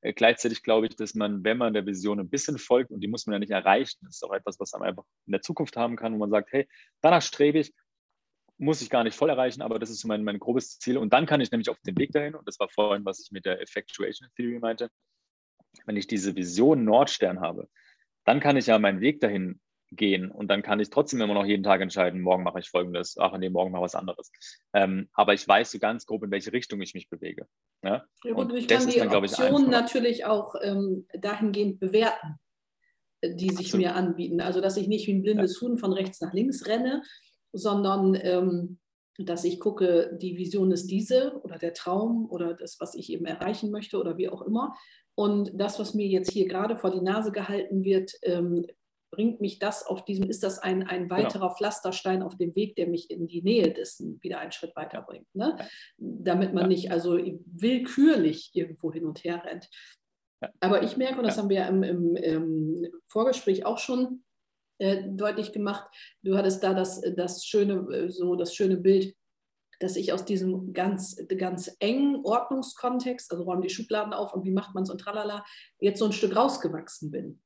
Äh, 0.00 0.12
gleichzeitig 0.12 0.62
glaube 0.62 0.86
ich, 0.86 0.94
dass 0.94 1.16
man, 1.16 1.42
wenn 1.42 1.58
man 1.58 1.74
der 1.74 1.84
Vision 1.86 2.20
ein 2.20 2.30
bisschen 2.30 2.56
folgt, 2.56 2.92
und 2.92 3.00
die 3.00 3.08
muss 3.08 3.26
man 3.26 3.32
ja 3.32 3.40
nicht 3.40 3.50
erreichen, 3.50 3.98
das 4.02 4.14
ist 4.14 4.22
auch 4.22 4.32
etwas, 4.32 4.60
was 4.60 4.70
man 4.74 4.84
einfach 4.84 5.02
in 5.26 5.32
der 5.32 5.42
Zukunft 5.42 5.76
haben 5.76 5.96
kann, 5.96 6.14
wo 6.14 6.18
man 6.18 6.30
sagt, 6.30 6.52
hey, 6.52 6.68
danach 7.00 7.22
strebe 7.22 7.58
ich, 7.58 7.74
muss 8.58 8.80
ich 8.80 8.90
gar 8.90 9.02
nicht 9.02 9.16
voll 9.16 9.30
erreichen, 9.30 9.60
aber 9.60 9.80
das 9.80 9.90
ist 9.90 10.02
so 10.02 10.06
mein, 10.06 10.22
mein 10.22 10.38
grobes 10.38 10.78
Ziel. 10.78 10.98
Und 10.98 11.12
dann 11.12 11.26
kann 11.26 11.40
ich 11.40 11.50
nämlich 11.50 11.68
auf 11.68 11.80
den 11.80 11.98
Weg 11.98 12.12
dahin, 12.12 12.36
und 12.36 12.46
das 12.46 12.60
war 12.60 12.68
vorhin, 12.68 13.04
was 13.04 13.18
ich 13.18 13.32
mit 13.32 13.44
der 13.44 13.60
Effectuation 13.60 14.28
Theory 14.36 14.60
meinte, 14.60 14.88
wenn 15.86 15.96
ich 15.96 16.06
diese 16.06 16.36
Vision 16.36 16.84
Nordstern 16.84 17.40
habe, 17.40 17.68
dann 18.24 18.40
kann 18.40 18.56
ich 18.56 18.66
ja 18.66 18.78
meinen 18.78 19.00
Weg 19.00 19.20
dahin 19.20 19.60
gehen 19.92 20.30
und 20.30 20.48
dann 20.48 20.62
kann 20.62 20.78
ich 20.78 20.90
trotzdem 20.90 21.20
immer 21.20 21.34
noch 21.34 21.44
jeden 21.44 21.64
Tag 21.64 21.80
entscheiden, 21.80 22.20
morgen 22.20 22.44
mache 22.44 22.60
ich 22.60 22.70
folgendes, 22.70 23.16
ach 23.18 23.36
nee, 23.36 23.50
morgen 23.50 23.72
mache 23.72 23.80
ich 23.80 23.84
was 23.84 23.94
anderes. 23.94 24.30
Ähm, 24.72 25.08
aber 25.14 25.34
ich 25.34 25.46
weiß 25.46 25.72
so 25.72 25.78
ganz 25.78 26.06
grob, 26.06 26.22
in 26.22 26.30
welche 26.30 26.52
Richtung 26.52 26.80
ich 26.80 26.94
mich 26.94 27.08
bewege. 27.08 27.46
Ja, 27.82 28.04
ja 28.22 28.32
gut, 28.32 28.52
und 28.52 28.56
ich 28.56 28.68
kann 28.68 28.86
die 28.86 28.98
dann, 28.98 29.12
Optionen 29.12 29.68
natürlich 29.68 30.26
auch 30.26 30.54
ähm, 30.62 31.06
dahingehend 31.18 31.80
bewerten, 31.80 32.38
die 33.24 33.50
sich 33.50 33.66
Absolut. 33.66 33.86
mir 33.86 33.94
anbieten. 33.96 34.40
Also 34.40 34.60
dass 34.60 34.76
ich 34.76 34.86
nicht 34.86 35.06
wie 35.08 35.14
ein 35.14 35.22
blindes 35.22 35.60
ja. 35.60 35.66
Huhn 35.66 35.76
von 35.76 35.92
rechts 35.92 36.20
nach 36.20 36.32
links 36.32 36.66
renne, 36.66 37.02
sondern 37.52 38.14
ähm, 38.14 38.78
dass 39.18 39.44
ich 39.44 39.60
gucke, 39.60 40.16
die 40.20 40.36
Vision 40.36 40.70
ist 40.70 40.86
diese 40.86 41.40
oder 41.42 41.58
der 41.58 41.74
Traum 41.74 42.30
oder 42.30 42.54
das, 42.54 42.78
was 42.80 42.94
ich 42.94 43.12
eben 43.12 43.26
erreichen 43.26 43.70
möchte 43.70 43.98
oder 43.98 44.16
wie 44.16 44.28
auch 44.28 44.42
immer. 44.42 44.74
Und 45.16 45.50
das, 45.54 45.78
was 45.78 45.94
mir 45.94 46.06
jetzt 46.06 46.30
hier 46.30 46.48
gerade 46.48 46.76
vor 46.76 46.90
die 46.90 47.00
Nase 47.00 47.32
gehalten 47.32 47.84
wird, 47.84 48.12
ähm, 48.22 48.66
bringt 49.10 49.40
mich 49.40 49.58
das 49.58 49.84
auf 49.86 50.04
diesem, 50.04 50.30
ist 50.30 50.42
das 50.42 50.58
ein, 50.58 50.86
ein 50.86 51.08
genau. 51.08 51.16
weiterer 51.16 51.48
genau. 51.48 51.54
Pflasterstein 51.54 52.22
auf 52.22 52.36
dem 52.36 52.54
Weg, 52.54 52.76
der 52.76 52.86
mich 52.86 53.10
in 53.10 53.26
die 53.26 53.42
Nähe 53.42 53.72
dessen 53.72 54.22
wieder 54.22 54.38
einen 54.38 54.52
Schritt 54.52 54.74
weiter 54.76 55.02
bringt. 55.02 55.26
Ne? 55.34 55.56
Damit 55.98 56.54
man 56.54 56.64
ja. 56.64 56.68
nicht 56.68 56.92
also 56.92 57.18
willkürlich 57.18 58.50
irgendwo 58.54 58.92
hin 58.92 59.04
und 59.04 59.24
her 59.24 59.42
rennt. 59.44 59.68
Ja. 60.42 60.50
Aber 60.60 60.82
ich 60.82 60.96
merke, 60.96 61.18
und 61.18 61.24
das 61.24 61.36
ja. 61.36 61.42
haben 61.42 61.50
wir 61.50 61.66
im, 61.66 61.82
im, 61.82 62.16
im 62.16 62.86
Vorgespräch 63.08 63.66
auch 63.66 63.78
schon 63.78 64.22
äh, 64.78 65.02
deutlich 65.08 65.52
gemacht. 65.52 65.90
Du 66.22 66.36
hattest 66.36 66.62
da 66.62 66.72
das, 66.72 67.02
das 67.16 67.44
schöne, 67.44 67.74
äh, 67.94 68.10
so 68.10 68.36
das 68.36 68.54
schöne 68.54 68.76
Bild, 68.76 69.14
dass 69.80 69.96
ich 69.96 70.12
aus 70.12 70.24
diesem 70.24 70.72
ganz, 70.72 71.16
ganz 71.36 71.74
engen 71.80 72.24
Ordnungskontext, 72.24 73.32
also 73.32 73.44
räumen 73.44 73.62
die 73.62 73.70
Schubladen 73.70 74.12
auf 74.12 74.32
und 74.34 74.44
wie 74.44 74.52
macht 74.52 74.74
man 74.74 74.84
es 74.84 74.90
und 74.90 75.00
tralala, 75.00 75.44
jetzt 75.80 75.98
so 75.98 76.04
ein 76.04 76.12
Stück 76.12 76.36
rausgewachsen 76.36 77.10
bin. 77.10 77.42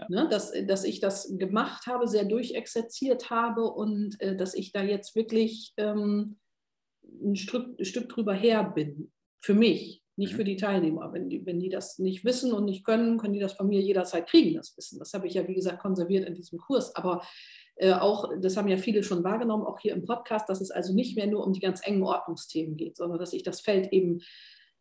Ja. 0.00 0.06
Ne, 0.08 0.28
dass, 0.28 0.52
dass 0.66 0.84
ich 0.84 1.00
das 1.00 1.36
gemacht 1.38 1.86
habe, 1.86 2.08
sehr 2.08 2.24
durchexerziert 2.24 3.30
habe 3.30 3.64
und 3.64 4.20
äh, 4.20 4.36
dass 4.36 4.54
ich 4.54 4.72
da 4.72 4.82
jetzt 4.82 5.14
wirklich 5.14 5.72
ähm, 5.76 6.38
ein, 7.22 7.36
Stück, 7.36 7.78
ein 7.78 7.84
Stück 7.84 8.08
drüber 8.08 8.34
her 8.34 8.64
bin. 8.64 9.12
Für 9.40 9.54
mich 9.54 10.04
nicht 10.16 10.32
mhm. 10.32 10.36
für 10.36 10.44
die 10.44 10.56
Teilnehmer. 10.56 11.12
Wenn 11.12 11.28
die, 11.28 11.44
wenn 11.46 11.60
die 11.60 11.68
das 11.68 11.98
nicht 11.98 12.24
wissen 12.24 12.52
und 12.52 12.64
nicht 12.64 12.84
können, 12.84 13.18
können 13.18 13.32
die 13.32 13.40
das 13.40 13.54
von 13.54 13.68
mir 13.68 13.80
jederzeit 13.80 14.28
kriegen, 14.28 14.54
das 14.54 14.76
Wissen. 14.76 14.98
Das 14.98 15.12
habe 15.14 15.26
ich 15.26 15.34
ja, 15.34 15.46
wie 15.48 15.54
gesagt, 15.54 15.80
konserviert 15.80 16.26
in 16.26 16.34
diesem 16.34 16.58
Kurs. 16.58 16.94
Aber 16.94 17.22
auch, 17.92 18.30
das 18.40 18.56
haben 18.56 18.68
ja 18.68 18.76
viele 18.76 19.02
schon 19.02 19.24
wahrgenommen, 19.24 19.66
auch 19.66 19.80
hier 19.80 19.94
im 19.94 20.04
Podcast, 20.04 20.48
dass 20.48 20.60
es 20.60 20.70
also 20.70 20.94
nicht 20.94 21.16
mehr 21.16 21.26
nur 21.26 21.44
um 21.44 21.52
die 21.52 21.60
ganz 21.60 21.84
engen 21.84 22.02
Ordnungsthemen 22.02 22.76
geht, 22.76 22.96
sondern 22.96 23.18
dass 23.18 23.32
ich 23.32 23.42
das 23.42 23.60
Feld 23.60 23.92
eben 23.92 24.20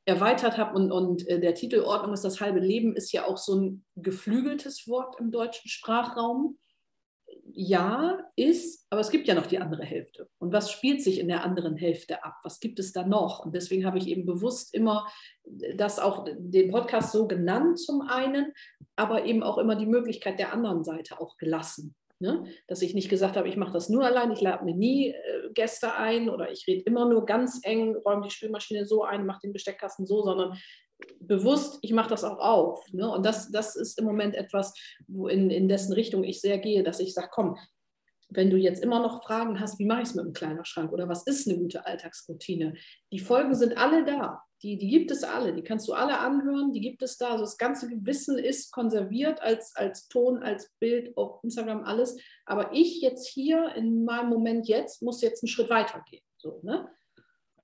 erweitert 0.05 0.57
habe 0.57 0.75
und, 0.75 0.91
und 0.91 1.27
äh, 1.27 1.39
der 1.39 1.55
Titel 1.55 1.79
Ordnung 1.79 2.13
ist 2.13 2.25
das 2.25 2.41
halbe 2.41 2.59
Leben 2.59 2.95
ist 2.95 3.13
ja 3.13 3.25
auch 3.25 3.37
so 3.37 3.55
ein 3.55 3.85
geflügeltes 3.95 4.87
Wort 4.87 5.19
im 5.19 5.31
deutschen 5.31 5.69
Sprachraum 5.69 6.57
ja, 7.45 8.19
ist, 8.35 8.85
aber 8.89 9.01
es 9.01 9.09
gibt 9.09 9.27
ja 9.27 9.35
noch 9.35 9.45
die 9.45 9.59
andere 9.59 9.83
Hälfte. 9.83 10.29
Und 10.39 10.53
was 10.53 10.71
spielt 10.71 11.03
sich 11.03 11.19
in 11.19 11.27
der 11.27 11.43
anderen 11.43 11.75
Hälfte 11.75 12.23
ab? 12.23 12.35
Was 12.43 12.59
gibt 12.59 12.79
es 12.79 12.93
da 12.93 13.05
noch? 13.05 13.45
Und 13.45 13.55
deswegen 13.55 13.85
habe 13.85 13.97
ich 13.97 14.07
eben 14.07 14.25
bewusst 14.25 14.73
immer 14.73 15.07
das 15.75 15.99
auch 15.99 16.25
den 16.37 16.71
Podcast 16.71 17.11
so 17.11 17.27
genannt 17.27 17.79
zum 17.79 18.01
einen, 18.01 18.53
aber 18.95 19.25
eben 19.25 19.43
auch 19.43 19.57
immer 19.57 19.75
die 19.75 19.85
Möglichkeit 19.85 20.39
der 20.39 20.53
anderen 20.53 20.83
Seite 20.83 21.19
auch 21.19 21.37
gelassen. 21.37 21.95
Ne? 22.19 22.45
Dass 22.67 22.81
ich 22.81 22.93
nicht 22.93 23.09
gesagt 23.09 23.35
habe, 23.35 23.49
ich 23.49 23.57
mache 23.57 23.73
das 23.73 23.89
nur 23.89 24.05
allein, 24.05 24.31
ich 24.31 24.41
lade 24.41 24.63
mir 24.63 24.75
nie 24.75 25.09
äh, 25.09 25.49
Gäste 25.53 25.95
ein 25.95 26.29
oder 26.29 26.51
ich 26.51 26.65
rede 26.67 26.83
immer 26.83 27.09
nur 27.09 27.25
ganz 27.25 27.59
eng, 27.63 27.95
räume 27.95 28.23
die 28.23 28.29
Spülmaschine 28.29 28.85
so 28.85 29.03
ein, 29.03 29.25
mache 29.25 29.41
den 29.43 29.53
Besteckkasten 29.53 30.05
so, 30.05 30.21
sondern 30.21 30.57
bewusst, 31.19 31.79
ich 31.81 31.91
mache 31.91 32.09
das 32.09 32.23
auch 32.23 32.39
auf. 32.39 32.85
Ne? 32.91 33.09
Und 33.09 33.25
das, 33.25 33.51
das 33.51 33.75
ist 33.75 33.99
im 33.99 34.05
Moment 34.05 34.35
etwas, 34.35 34.73
wo 35.07 35.27
in, 35.27 35.49
in 35.49 35.67
dessen 35.67 35.93
Richtung 35.93 36.23
ich 36.23 36.41
sehr 36.41 36.59
gehe, 36.59 36.83
dass 36.83 36.99
ich 36.99 37.13
sage, 37.13 37.29
komm, 37.31 37.57
wenn 38.29 38.49
du 38.49 38.57
jetzt 38.57 38.81
immer 38.81 38.99
noch 38.99 39.23
Fragen 39.23 39.59
hast, 39.59 39.79
wie 39.79 39.85
mache 39.85 40.01
ich 40.01 40.09
es 40.09 40.15
mit 40.15 40.25
dem 40.25 40.33
Kleiderschrank 40.33 40.91
oder 40.91 41.07
was 41.07 41.25
ist 41.27 41.47
eine 41.47 41.57
gute 41.57 41.85
Alltagsroutine? 41.85 42.73
Die 43.11 43.19
Folgen 43.19 43.53
sind 43.53 43.77
alle 43.77 44.05
da. 44.05 44.41
Die, 44.63 44.77
die 44.77 44.87
gibt 44.87 45.11
es 45.11 45.23
alle, 45.25 45.53
die 45.53 45.61
kannst 45.61 45.87
du 45.89 45.93
alle 45.93 46.19
anhören, 46.19 46.71
die 46.71 46.79
gibt 46.79 47.03
es 47.03 47.17
da. 47.17 47.31
Also 47.31 47.43
das 47.43 47.57
ganze 47.57 47.89
Wissen 48.05 48.37
ist 48.37 48.71
konserviert 48.71 49.41
als, 49.41 49.75
als 49.75 50.07
Ton, 50.07 50.41
als 50.41 50.71
Bild 50.79 51.15
auf 51.17 51.43
Instagram, 51.43 51.83
alles. 51.83 52.17
Aber 52.45 52.71
ich 52.71 53.01
jetzt 53.01 53.27
hier 53.27 53.75
in 53.75 54.05
meinem 54.05 54.29
Moment 54.29 54.67
jetzt 54.69 55.01
muss 55.01 55.21
jetzt 55.21 55.43
einen 55.43 55.49
Schritt 55.49 55.69
weiter 55.69 56.01
gehen. 56.09 56.23
So, 56.37 56.61
ne? 56.63 56.89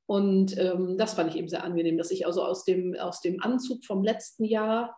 Und 0.09 0.57
ähm, 0.57 0.97
das 0.97 1.13
fand 1.13 1.29
ich 1.29 1.37
eben 1.37 1.47
sehr 1.47 1.63
angenehm, 1.63 1.97
dass 1.97 2.11
ich 2.11 2.25
also 2.25 2.43
aus 2.43 2.65
dem, 2.65 2.95
aus 2.95 3.21
dem 3.21 3.41
Anzug 3.41 3.85
vom 3.85 4.03
letzten 4.03 4.43
Jahr, 4.43 4.97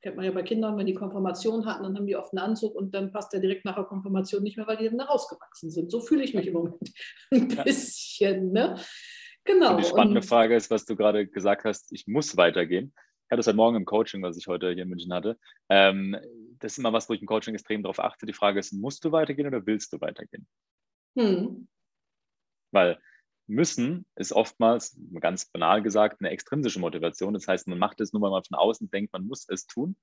kennt 0.00 0.16
man 0.16 0.24
ja 0.24 0.30
bei 0.30 0.44
Kindern, 0.44 0.78
wenn 0.78 0.86
die 0.86 0.94
Konfirmation 0.94 1.66
hatten, 1.66 1.82
dann 1.82 1.96
haben 1.96 2.06
die 2.06 2.16
oft 2.16 2.32
einen 2.32 2.44
Anzug 2.44 2.74
und 2.74 2.94
dann 2.94 3.10
passt 3.10 3.32
der 3.32 3.40
direkt 3.40 3.64
nach 3.64 3.74
der 3.74 3.84
Konfirmation 3.84 4.42
nicht 4.42 4.56
mehr, 4.56 4.66
weil 4.68 4.76
die 4.76 4.88
dann 4.88 5.00
rausgewachsen 5.00 5.70
sind. 5.70 5.90
So 5.90 6.00
fühle 6.00 6.22
ich 6.22 6.32
mich 6.32 6.46
im 6.46 6.54
Moment 6.54 6.92
ein 7.32 7.48
bisschen. 7.48 8.52
Ne? 8.52 8.76
Genau. 9.44 9.72
Und 9.72 9.78
die 9.78 9.88
spannende 9.88 10.20
und, 10.20 10.26
Frage 10.26 10.54
ist, 10.54 10.70
was 10.70 10.84
du 10.84 10.96
gerade 10.96 11.26
gesagt 11.26 11.64
hast, 11.64 11.92
ich 11.92 12.06
muss 12.06 12.36
weitergehen. 12.36 12.92
Ich 12.96 13.30
hatte 13.30 13.38
das 13.38 13.46
heute 13.46 13.56
Morgen 13.56 13.76
im 13.76 13.84
Coaching, 13.84 14.22
was 14.22 14.36
ich 14.36 14.46
heute 14.46 14.72
hier 14.72 14.82
in 14.82 14.88
München 14.88 15.12
hatte. 15.12 15.38
Ähm, 15.68 16.16
das 16.58 16.72
ist 16.72 16.78
immer 16.78 16.92
was, 16.92 17.08
wo 17.08 17.14
ich 17.14 17.20
im 17.20 17.26
Coaching 17.26 17.54
extrem 17.54 17.82
darauf 17.82 17.98
achte. 17.98 18.26
Die 18.26 18.32
Frage 18.32 18.60
ist, 18.60 18.72
musst 18.72 19.04
du 19.04 19.12
weitergehen 19.12 19.46
oder 19.48 19.66
willst 19.66 19.92
du 19.92 20.00
weitergehen? 20.00 20.46
Hm. 21.16 21.68
Weil 22.70 22.98
müssen 23.46 24.06
ist 24.16 24.32
oftmals, 24.32 24.98
ganz 25.20 25.46
banal 25.46 25.82
gesagt, 25.82 26.20
eine 26.20 26.30
extrinsische 26.30 26.80
Motivation. 26.80 27.34
Das 27.34 27.48
heißt, 27.48 27.66
man 27.68 27.78
macht 27.78 28.00
es 28.00 28.12
nur, 28.12 28.22
weil 28.22 28.30
man 28.30 28.44
von 28.44 28.56
außen 28.56 28.90
denkt, 28.90 29.12
man 29.12 29.26
muss 29.26 29.46
es 29.48 29.66
tun. 29.66 29.96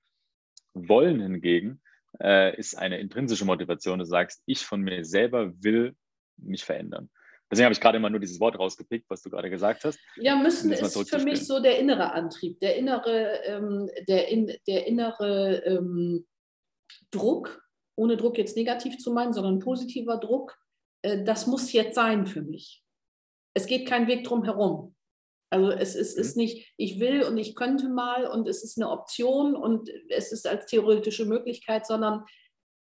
Wollen 0.74 1.20
hingegen 1.22 1.82
äh, 2.22 2.56
ist 2.58 2.78
eine 2.78 3.00
intrinsische 3.00 3.46
Motivation. 3.46 4.00
Du 4.00 4.06
sagst, 4.06 4.44
ich 4.46 4.66
von 4.66 4.82
mir 4.82 5.06
selber 5.06 5.54
will 5.64 5.96
mich 6.38 6.64
verändern. 6.64 7.10
Deswegen 7.52 7.66
habe 7.66 7.74
ich 7.74 7.82
gerade 7.82 7.98
immer 7.98 8.10
nur 8.10 8.20
dieses 8.20 8.40
Wort 8.40 8.60
rausgepickt, 8.60 9.10
was 9.10 9.24
du 9.24 9.30
gerade 9.30 9.50
gesagt 9.50 9.84
hast. 9.84 10.00
Ja, 10.18 10.36
müssen 10.36 10.72
ist 10.72 11.10
für 11.10 11.24
mich 11.24 11.48
so 11.48 11.60
der 11.60 11.80
innere 11.80 12.12
Antrieb, 12.12 12.60
der 12.60 12.76
innere, 12.76 13.44
ähm, 13.44 13.90
der, 14.08 14.28
in, 14.28 14.56
der 14.68 14.86
innere 14.86 15.64
ähm, 15.66 16.28
Druck, 17.12 17.64
ohne 17.96 18.18
Druck 18.18 18.38
jetzt 18.38 18.56
negativ 18.56 18.98
zu 19.00 19.12
meinen, 19.12 19.34
sondern 19.34 19.60
positiver 19.60 20.18
Druck, 20.18 20.58
äh, 21.02 21.24
das 21.24 21.48
muss 21.48 21.72
jetzt 21.72 21.96
sein 21.96 22.28
für 22.28 22.42
mich. 22.42 22.84
Es 23.56 23.66
geht 23.66 23.88
kein 23.88 24.08
Weg 24.08 24.24
drum 24.24 24.44
herum. 24.44 24.96
Also 25.50 25.72
es 25.72 25.96
ist, 25.96 26.16
mhm. 26.16 26.22
ist 26.22 26.38
nicht, 26.38 26.74
ich 26.78 27.00
will 27.00 27.24
und 27.24 27.38
ich 27.38 27.56
könnte 27.56 27.90
mal 27.90 28.28
und 28.28 28.48
es 28.48 28.64
ist 28.64 28.78
eine 28.78 28.90
Option 28.90 29.56
und 29.56 29.90
es 30.10 30.32
ist 30.32 30.48
als 30.48 30.68
theoretische 30.68 31.26
Möglichkeit, 31.26 31.88
sondern 31.88 32.26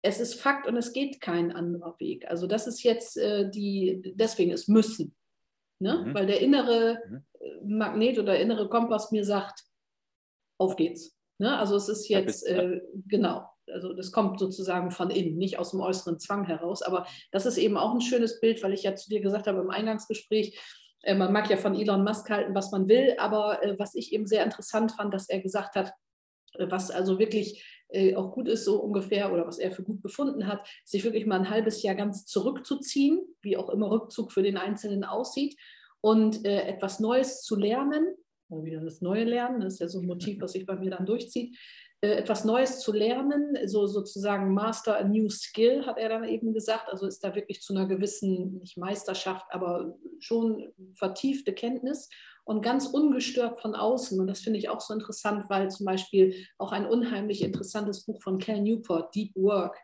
es 0.07 0.19
ist 0.19 0.35
Fakt 0.35 0.67
und 0.67 0.77
es 0.77 0.93
geht 0.93 1.21
kein 1.21 1.51
anderer 1.51 1.95
Weg. 1.99 2.27
Also 2.29 2.47
das 2.47 2.67
ist 2.67 2.83
jetzt 2.83 3.17
äh, 3.17 3.49
die, 3.49 4.01
deswegen 4.15 4.51
ist 4.51 4.69
müssen. 4.69 5.15
Ne? 5.79 6.05
Mhm. 6.05 6.13
Weil 6.13 6.25
der 6.25 6.41
innere 6.41 6.99
mhm. 7.07 7.23
Äh, 7.39 7.65
Magnet 7.65 8.17
oder 8.17 8.39
innere 8.39 8.69
Kompass 8.69 9.11
mir 9.11 9.23
sagt, 9.23 9.63
auf 10.57 10.75
geht's. 10.75 11.15
Ne? 11.39 11.57
Also 11.57 11.75
es 11.75 11.89
ist 11.89 12.07
jetzt, 12.09 12.47
äh, 12.47 12.81
genau, 13.07 13.47
also 13.71 13.93
das 13.93 14.11
kommt 14.11 14.39
sozusagen 14.39 14.91
von 14.91 15.09
innen, 15.09 15.37
nicht 15.37 15.59
aus 15.59 15.71
dem 15.71 15.81
äußeren 15.81 16.19
Zwang 16.19 16.45
heraus. 16.45 16.81
Aber 16.81 17.05
das 17.31 17.45
ist 17.45 17.57
eben 17.57 17.77
auch 17.77 17.93
ein 17.93 18.01
schönes 18.01 18.39
Bild, 18.39 18.63
weil 18.63 18.73
ich 18.73 18.83
ja 18.83 18.95
zu 18.95 19.09
dir 19.09 19.21
gesagt 19.21 19.47
habe 19.47 19.59
im 19.59 19.69
Eingangsgespräch, 19.69 20.59
äh, 21.03 21.15
man 21.15 21.31
mag 21.31 21.49
ja 21.49 21.57
von 21.57 21.75
Elon 21.75 22.03
Musk 22.03 22.29
halten, 22.29 22.55
was 22.55 22.71
man 22.71 22.87
will, 22.87 23.15
aber 23.19 23.63
äh, 23.63 23.77
was 23.77 23.93
ich 23.93 24.13
eben 24.13 24.25
sehr 24.25 24.43
interessant 24.43 24.93
fand, 24.93 25.13
dass 25.13 25.29
er 25.29 25.41
gesagt 25.41 25.75
hat, 25.75 25.93
äh, 26.53 26.67
was 26.69 26.91
also 26.91 27.19
wirklich 27.19 27.63
auch 28.15 28.31
gut 28.31 28.47
ist, 28.47 28.65
so 28.65 28.81
ungefähr, 28.81 29.31
oder 29.31 29.47
was 29.47 29.59
er 29.59 29.71
für 29.71 29.83
gut 29.83 30.01
befunden 30.01 30.47
hat, 30.47 30.67
sich 30.83 31.03
wirklich 31.03 31.25
mal 31.25 31.39
ein 31.39 31.49
halbes 31.49 31.83
Jahr 31.83 31.95
ganz 31.95 32.25
zurückzuziehen, 32.25 33.21
wie 33.41 33.55
auch 33.55 33.69
immer 33.69 33.89
Rückzug 33.89 34.31
für 34.31 34.43
den 34.43 34.57
Einzelnen 34.57 35.03
aussieht, 35.03 35.57
und 36.01 36.45
etwas 36.45 36.99
Neues 36.99 37.41
zu 37.41 37.55
lernen, 37.55 38.15
wieder 38.49 38.81
das 38.81 39.01
neue 39.01 39.23
Lernen, 39.23 39.61
das 39.61 39.73
ist 39.73 39.79
ja 39.79 39.87
so 39.87 39.99
ein 39.99 40.05
Motiv, 40.05 40.41
was 40.41 40.53
sich 40.53 40.65
bei 40.65 40.75
mir 40.75 40.91
dann 40.91 41.05
durchzieht, 41.05 41.55
äh, 41.55 41.59
etwas 42.01 42.45
Neues 42.45 42.79
zu 42.79 42.93
lernen, 42.93 43.57
so 43.65 43.87
sozusagen 43.87 44.53
Master 44.53 44.99
a 44.99 45.03
New 45.03 45.29
Skill, 45.29 45.85
hat 45.85 45.97
er 45.97 46.09
dann 46.09 46.23
eben 46.23 46.53
gesagt. 46.53 46.89
Also 46.89 47.07
ist 47.07 47.23
da 47.23 47.33
wirklich 47.33 47.61
zu 47.61 47.73
einer 47.73 47.87
gewissen, 47.87 48.59
nicht 48.59 48.77
Meisterschaft, 48.77 49.45
aber 49.49 49.97
schon 50.19 50.71
vertiefte 50.93 51.53
Kenntnis 51.53 52.09
und 52.43 52.61
ganz 52.61 52.87
ungestört 52.87 53.59
von 53.59 53.75
außen. 53.75 54.19
Und 54.19 54.27
das 54.27 54.41
finde 54.41 54.59
ich 54.59 54.69
auch 54.69 54.79
so 54.79 54.93
interessant, 54.93 55.49
weil 55.49 55.69
zum 55.71 55.85
Beispiel 55.85 56.35
auch 56.57 56.71
ein 56.71 56.85
unheimlich 56.85 57.41
interessantes 57.41 58.05
Buch 58.05 58.21
von 58.21 58.37
Cal 58.37 58.61
Newport, 58.61 59.13
Deep 59.15 59.35
Work, 59.35 59.75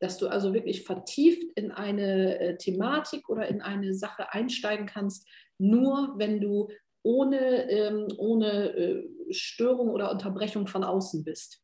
dass 0.00 0.16
du 0.16 0.28
also 0.28 0.54
wirklich 0.54 0.82
vertieft 0.82 1.52
in 1.56 1.70
eine 1.70 2.40
äh, 2.40 2.56
Thematik 2.56 3.28
oder 3.28 3.46
in 3.48 3.60
eine 3.60 3.94
Sache 3.94 4.32
einsteigen 4.32 4.86
kannst, 4.86 5.28
nur 5.58 6.14
wenn 6.16 6.40
du 6.40 6.70
ohne, 7.02 7.70
ähm, 7.70 8.08
ohne 8.18 8.76
äh, 8.76 9.08
Störung 9.30 9.90
oder 9.90 10.10
Unterbrechung 10.10 10.66
von 10.66 10.84
außen 10.84 11.24
bist. 11.24 11.62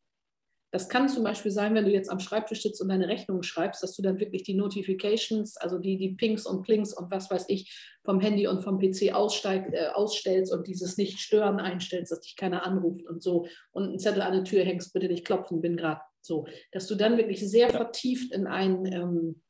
Das 0.73 0.89
kann 0.89 1.09
zum 1.09 1.23
Beispiel 1.25 1.53
sein, 1.53 1.75
wenn 1.75 1.85
du 1.85 1.91
jetzt 1.91 2.11
am 2.11 2.19
Schreibtisch 2.19 2.63
sitzt 2.63 2.83
und 2.83 2.89
deine 2.89 3.09
Rechnung 3.09 3.43
schreibst, 3.43 3.83
dass 3.83 3.95
du 3.95 4.03
dann 4.03 4.19
wirklich 4.19 4.43
die 4.43 4.55
Notifications, 4.55 5.57
also 5.57 5.79
die, 5.79 5.97
die 5.97 6.15
Pings 6.17 6.45
und 6.45 6.63
Plings 6.65 6.93
und 6.93 7.11
was 7.11 7.31
weiß 7.31 7.47
ich, 7.49 7.97
vom 8.05 8.21
Handy 8.21 8.47
und 8.47 8.63
vom 8.63 8.79
PC 8.79 9.15
aussteig, 9.15 9.73
äh, 9.73 9.87
ausstellst 9.95 10.53
und 10.53 10.67
dieses 10.67 10.97
Nicht-Stören 10.99 11.61
einstellst, 11.61 12.13
dass 12.13 12.21
dich 12.21 12.37
keiner 12.37 12.67
anruft 12.67 13.07
und 13.07 13.23
so 13.23 13.47
und 13.71 13.85
einen 13.85 13.99
Zettel 13.99 14.23
an 14.23 14.33
die 14.33 14.51
Tür 14.51 14.65
hängst, 14.65 14.93
bitte 14.93 15.09
nicht 15.09 15.25
klopfen, 15.25 15.61
bin 15.61 15.77
gerade 15.77 16.01
so. 16.21 16.47
Dass 16.73 16.87
du 16.89 16.95
dann 16.97 17.17
wirklich 17.17 17.49
sehr 17.49 17.71
vertieft 17.71 18.33
in 18.35 18.47
ein, 18.47 18.85
ähm, 18.87 19.43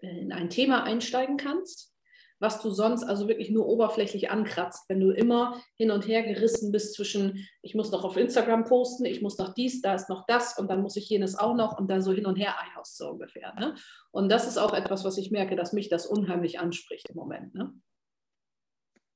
in 0.00 0.32
ein 0.32 0.50
Thema 0.50 0.84
einsteigen 0.84 1.38
kannst 1.38 1.92
was 2.40 2.60
du 2.62 2.70
sonst 2.70 3.04
also 3.04 3.28
wirklich 3.28 3.50
nur 3.50 3.66
oberflächlich 3.66 4.30
ankratzt, 4.30 4.88
wenn 4.88 5.00
du 5.00 5.10
immer 5.10 5.60
hin 5.74 5.90
und 5.90 6.06
her 6.06 6.22
gerissen 6.22 6.72
bist 6.72 6.94
zwischen, 6.94 7.46
ich 7.62 7.74
muss 7.74 7.90
noch 7.90 8.04
auf 8.04 8.16
Instagram 8.16 8.64
posten, 8.64 9.04
ich 9.04 9.22
muss 9.22 9.38
noch 9.38 9.54
dies, 9.54 9.82
da 9.82 9.94
ist 9.94 10.08
noch 10.08 10.24
das 10.26 10.58
und 10.58 10.70
dann 10.70 10.82
muss 10.82 10.96
ich 10.96 11.08
jenes 11.08 11.36
auch 11.38 11.54
noch 11.54 11.78
und 11.78 11.90
dann 11.90 12.02
so 12.02 12.12
hin 12.12 12.26
und 12.26 12.36
her 12.36 12.54
eierst 12.60 12.96
so 12.96 13.10
ungefähr. 13.10 13.54
Ne? 13.54 13.74
Und 14.10 14.30
das 14.30 14.46
ist 14.46 14.58
auch 14.58 14.72
etwas, 14.72 15.04
was 15.04 15.18
ich 15.18 15.30
merke, 15.30 15.56
dass 15.56 15.72
mich 15.72 15.88
das 15.88 16.06
unheimlich 16.06 16.58
anspricht 16.60 17.08
im 17.10 17.16
Moment. 17.16 17.54
Ne? 17.54 17.72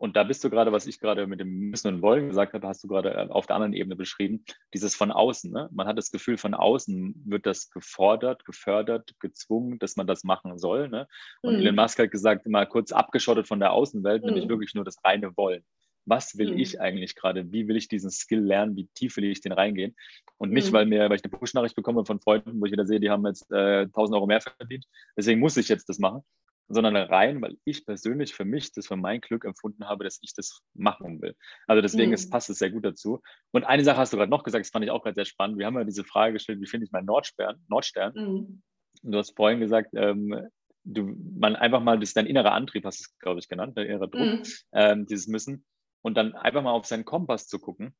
Und 0.02 0.16
da 0.16 0.24
bist 0.24 0.42
du 0.42 0.50
gerade, 0.50 0.72
was 0.72 0.88
ich 0.88 0.98
gerade 0.98 1.28
mit 1.28 1.38
dem 1.38 1.70
Müssen 1.70 1.86
und 1.86 2.02
Wollen 2.02 2.26
gesagt 2.26 2.54
habe, 2.54 2.66
hast 2.66 2.82
du 2.82 2.88
gerade 2.88 3.14
äh, 3.14 3.28
auf 3.28 3.46
der 3.46 3.54
anderen 3.54 3.72
Ebene 3.72 3.94
beschrieben, 3.94 4.44
dieses 4.74 4.96
von 4.96 5.12
außen. 5.12 5.52
Ne? 5.52 5.68
Man 5.70 5.86
hat 5.86 5.96
das 5.96 6.10
Gefühl, 6.10 6.38
von 6.38 6.54
außen 6.54 7.22
wird 7.24 7.46
das 7.46 7.70
gefordert, 7.70 8.44
gefördert, 8.44 9.14
gezwungen, 9.20 9.78
dass 9.78 9.94
man 9.94 10.08
das 10.08 10.24
machen 10.24 10.58
soll. 10.58 10.88
Ne? 10.88 11.06
Und 11.40 11.54
mhm. 11.54 11.60
Elon 11.60 11.76
Musk 11.76 12.00
hat 12.00 12.10
gesagt, 12.10 12.48
mal 12.48 12.66
kurz 12.66 12.90
abgeschottet 12.90 13.46
von 13.46 13.60
der 13.60 13.72
Außenwelt, 13.72 14.24
mhm. 14.24 14.30
nämlich 14.30 14.48
wirklich 14.48 14.74
nur 14.74 14.84
das 14.84 14.96
reine 15.04 15.36
Wollen. 15.36 15.62
Was 16.04 16.36
will 16.36 16.50
mhm. 16.50 16.58
ich 16.58 16.80
eigentlich 16.80 17.14
gerade? 17.14 17.52
Wie 17.52 17.68
will 17.68 17.76
ich 17.76 17.86
diesen 17.86 18.10
Skill 18.10 18.40
lernen? 18.40 18.74
Wie 18.74 18.88
tief 18.94 19.16
will 19.16 19.24
ich 19.26 19.40
den 19.40 19.52
reingehen? 19.52 19.94
Und 20.36 20.50
nicht, 20.50 20.70
mhm. 20.70 20.72
weil, 20.72 20.86
mir, 20.86 21.10
weil 21.10 21.16
ich 21.16 21.24
eine 21.24 21.30
Push-Nachricht 21.30 21.76
bekomme 21.76 22.04
von 22.04 22.18
Freunden, 22.18 22.60
wo 22.60 22.66
ich 22.66 22.72
wieder 22.72 22.86
sehe, 22.86 22.98
die 22.98 23.10
haben 23.10 23.24
jetzt 23.24 23.52
äh, 23.52 23.82
1000 23.82 24.16
Euro 24.16 24.26
mehr 24.26 24.40
verdient. 24.40 24.84
Deswegen 25.16 25.38
muss 25.38 25.56
ich 25.56 25.68
jetzt 25.68 25.88
das 25.88 26.00
machen, 26.00 26.24
sondern 26.68 26.96
rein, 26.96 27.40
weil 27.42 27.56
ich 27.64 27.84
persönlich 27.84 28.34
für 28.34 28.44
mich 28.44 28.72
das 28.72 28.86
für 28.86 28.96
mein 28.96 29.20
Glück 29.20 29.44
empfunden 29.44 29.88
habe, 29.88 30.04
dass 30.04 30.18
ich 30.22 30.34
das 30.34 30.60
machen 30.74 31.20
will. 31.20 31.34
Also 31.66 31.82
deswegen 31.82 32.08
mhm. 32.08 32.14
ist, 32.14 32.30
passt 32.30 32.50
es 32.50 32.58
sehr 32.58 32.70
gut 32.70 32.84
dazu. 32.84 33.20
Und 33.52 33.64
eine 33.64 33.84
Sache 33.84 33.98
hast 33.98 34.12
du 34.12 34.16
gerade 34.16 34.30
noch 34.30 34.44
gesagt, 34.44 34.64
das 34.64 34.70
fand 34.70 34.84
ich 34.84 34.90
auch 34.90 35.02
gerade 35.02 35.14
sehr 35.14 35.24
spannend. 35.24 35.58
Wir 35.58 35.66
haben 35.66 35.76
ja 35.76 35.84
diese 35.84 36.04
Frage 36.04 36.34
gestellt, 36.34 36.60
wie 36.60 36.66
finde 36.66 36.86
ich 36.86 36.92
meinen 36.92 37.06
Nordstern? 37.06 37.62
Nordstern? 37.68 38.12
Mhm. 38.14 38.62
Und 39.02 39.12
du 39.12 39.18
hast 39.18 39.36
vorhin 39.36 39.60
gesagt, 39.60 39.90
ähm, 39.94 40.48
du, 40.84 41.14
man 41.38 41.56
einfach 41.56 41.82
mal, 41.82 41.98
das 41.98 42.10
ist 42.10 42.16
dein 42.16 42.26
innerer 42.26 42.52
Antrieb, 42.52 42.84
hast 42.84 43.00
du 43.00 43.04
es, 43.04 43.18
glaube 43.18 43.40
ich, 43.40 43.48
genannt, 43.48 43.76
dein 43.76 43.86
innerer 43.86 44.08
Druck, 44.08 44.20
mhm. 44.20 44.42
ähm, 44.72 45.06
dieses 45.06 45.26
Müssen. 45.26 45.64
Und 46.02 46.16
dann 46.16 46.34
einfach 46.34 46.62
mal 46.62 46.72
auf 46.72 46.86
seinen 46.86 47.04
Kompass 47.04 47.46
zu 47.46 47.58
gucken, 47.58 47.94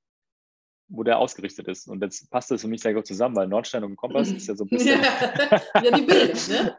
wo 0.89 1.03
der 1.05 1.19
ausgerichtet 1.19 1.69
ist. 1.69 1.89
Und 1.89 2.03
jetzt 2.03 2.31
passt 2.31 2.51
das 2.51 2.63
für 2.63 2.69
mich 2.69 2.83
sehr 2.83 2.95
gut 2.95 3.07
zusammen, 3.07 3.37
weil 3.37 3.49
Nordstern 3.49 3.85
und 3.85 3.97
Kompass 3.97 4.31
ist 4.31 4.49
ja 4.49 4.57
so 4.57 4.65
ein 4.65 4.69
bisschen. 4.71 5.01
ja, 5.01 5.97
die 5.97 6.03
Bilder, 6.03 6.35
ne? 6.49 6.77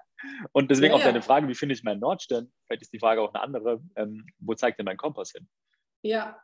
Und 0.52 0.72
deswegen 0.72 0.94
ja, 0.94 1.00
auch 1.00 1.04
deine 1.04 1.22
Frage, 1.22 1.48
wie 1.48 1.56
finde 1.56 1.74
ich 1.74 1.84
meinen 1.84 2.00
Nordstern? 2.00 2.52
Vielleicht 2.68 2.84
ist 2.84 2.94
die 2.94 3.00
Frage 3.00 3.22
auch 3.22 3.34
eine 3.34 3.44
andere, 3.44 3.82
ähm, 3.96 4.26
wo 4.40 4.54
zeigt 4.54 4.80
denn 4.80 4.86
mein 4.86 4.98
Kompass 4.98 5.32
hin? 5.32 5.48
Ja. 6.02 6.40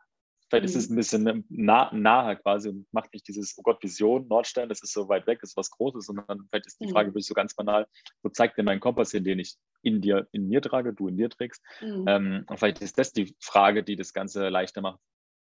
Vielleicht 0.50 0.64
mhm. 0.64 0.70
ist 0.70 0.76
es 0.76 0.90
ein 0.90 0.96
bisschen 0.96 1.46
nah, 1.50 1.92
nahe 1.94 2.36
quasi 2.38 2.70
und 2.70 2.88
macht 2.92 3.14
nicht 3.14 3.28
dieses, 3.28 3.56
oh 3.58 3.62
Gott, 3.62 3.84
Vision, 3.84 4.28
Nordstern, 4.28 4.68
das 4.68 4.82
ist 4.82 4.94
so 4.94 5.08
weit 5.08 5.28
weg, 5.28 5.40
das 5.42 5.52
ist 5.52 5.58
was 5.58 5.70
Großes, 5.70 6.08
sondern 6.08 6.48
vielleicht 6.50 6.66
ist 6.66 6.80
die 6.80 6.88
mhm. 6.88 6.92
Frage 6.92 7.10
wirklich 7.10 7.28
so 7.28 7.36
ganz 7.36 7.54
banal, 7.54 7.86
wo 8.24 8.30
zeigt 8.30 8.58
denn 8.58 8.66
mein 8.66 8.80
Kompass 8.80 9.12
hin, 9.12 9.24
den 9.24 9.38
ich 9.38 9.56
in 9.84 10.02
dir, 10.02 10.28
in 10.32 10.48
mir 10.48 10.62
trage, 10.62 10.94
du 10.94 11.08
in 11.08 11.18
dir 11.18 11.30
trägst? 11.30 11.64
Mhm. 11.82 12.06
Ähm, 12.08 12.46
und 12.48 12.58
vielleicht 12.58 12.82
ist 12.82 12.98
das 12.98 13.14
die 13.14 13.36
Frage, 13.40 13.84
die 13.84 13.96
das 13.96 14.14
Ganze 14.14 14.50
leichter 14.50 14.82
macht, 14.82 15.00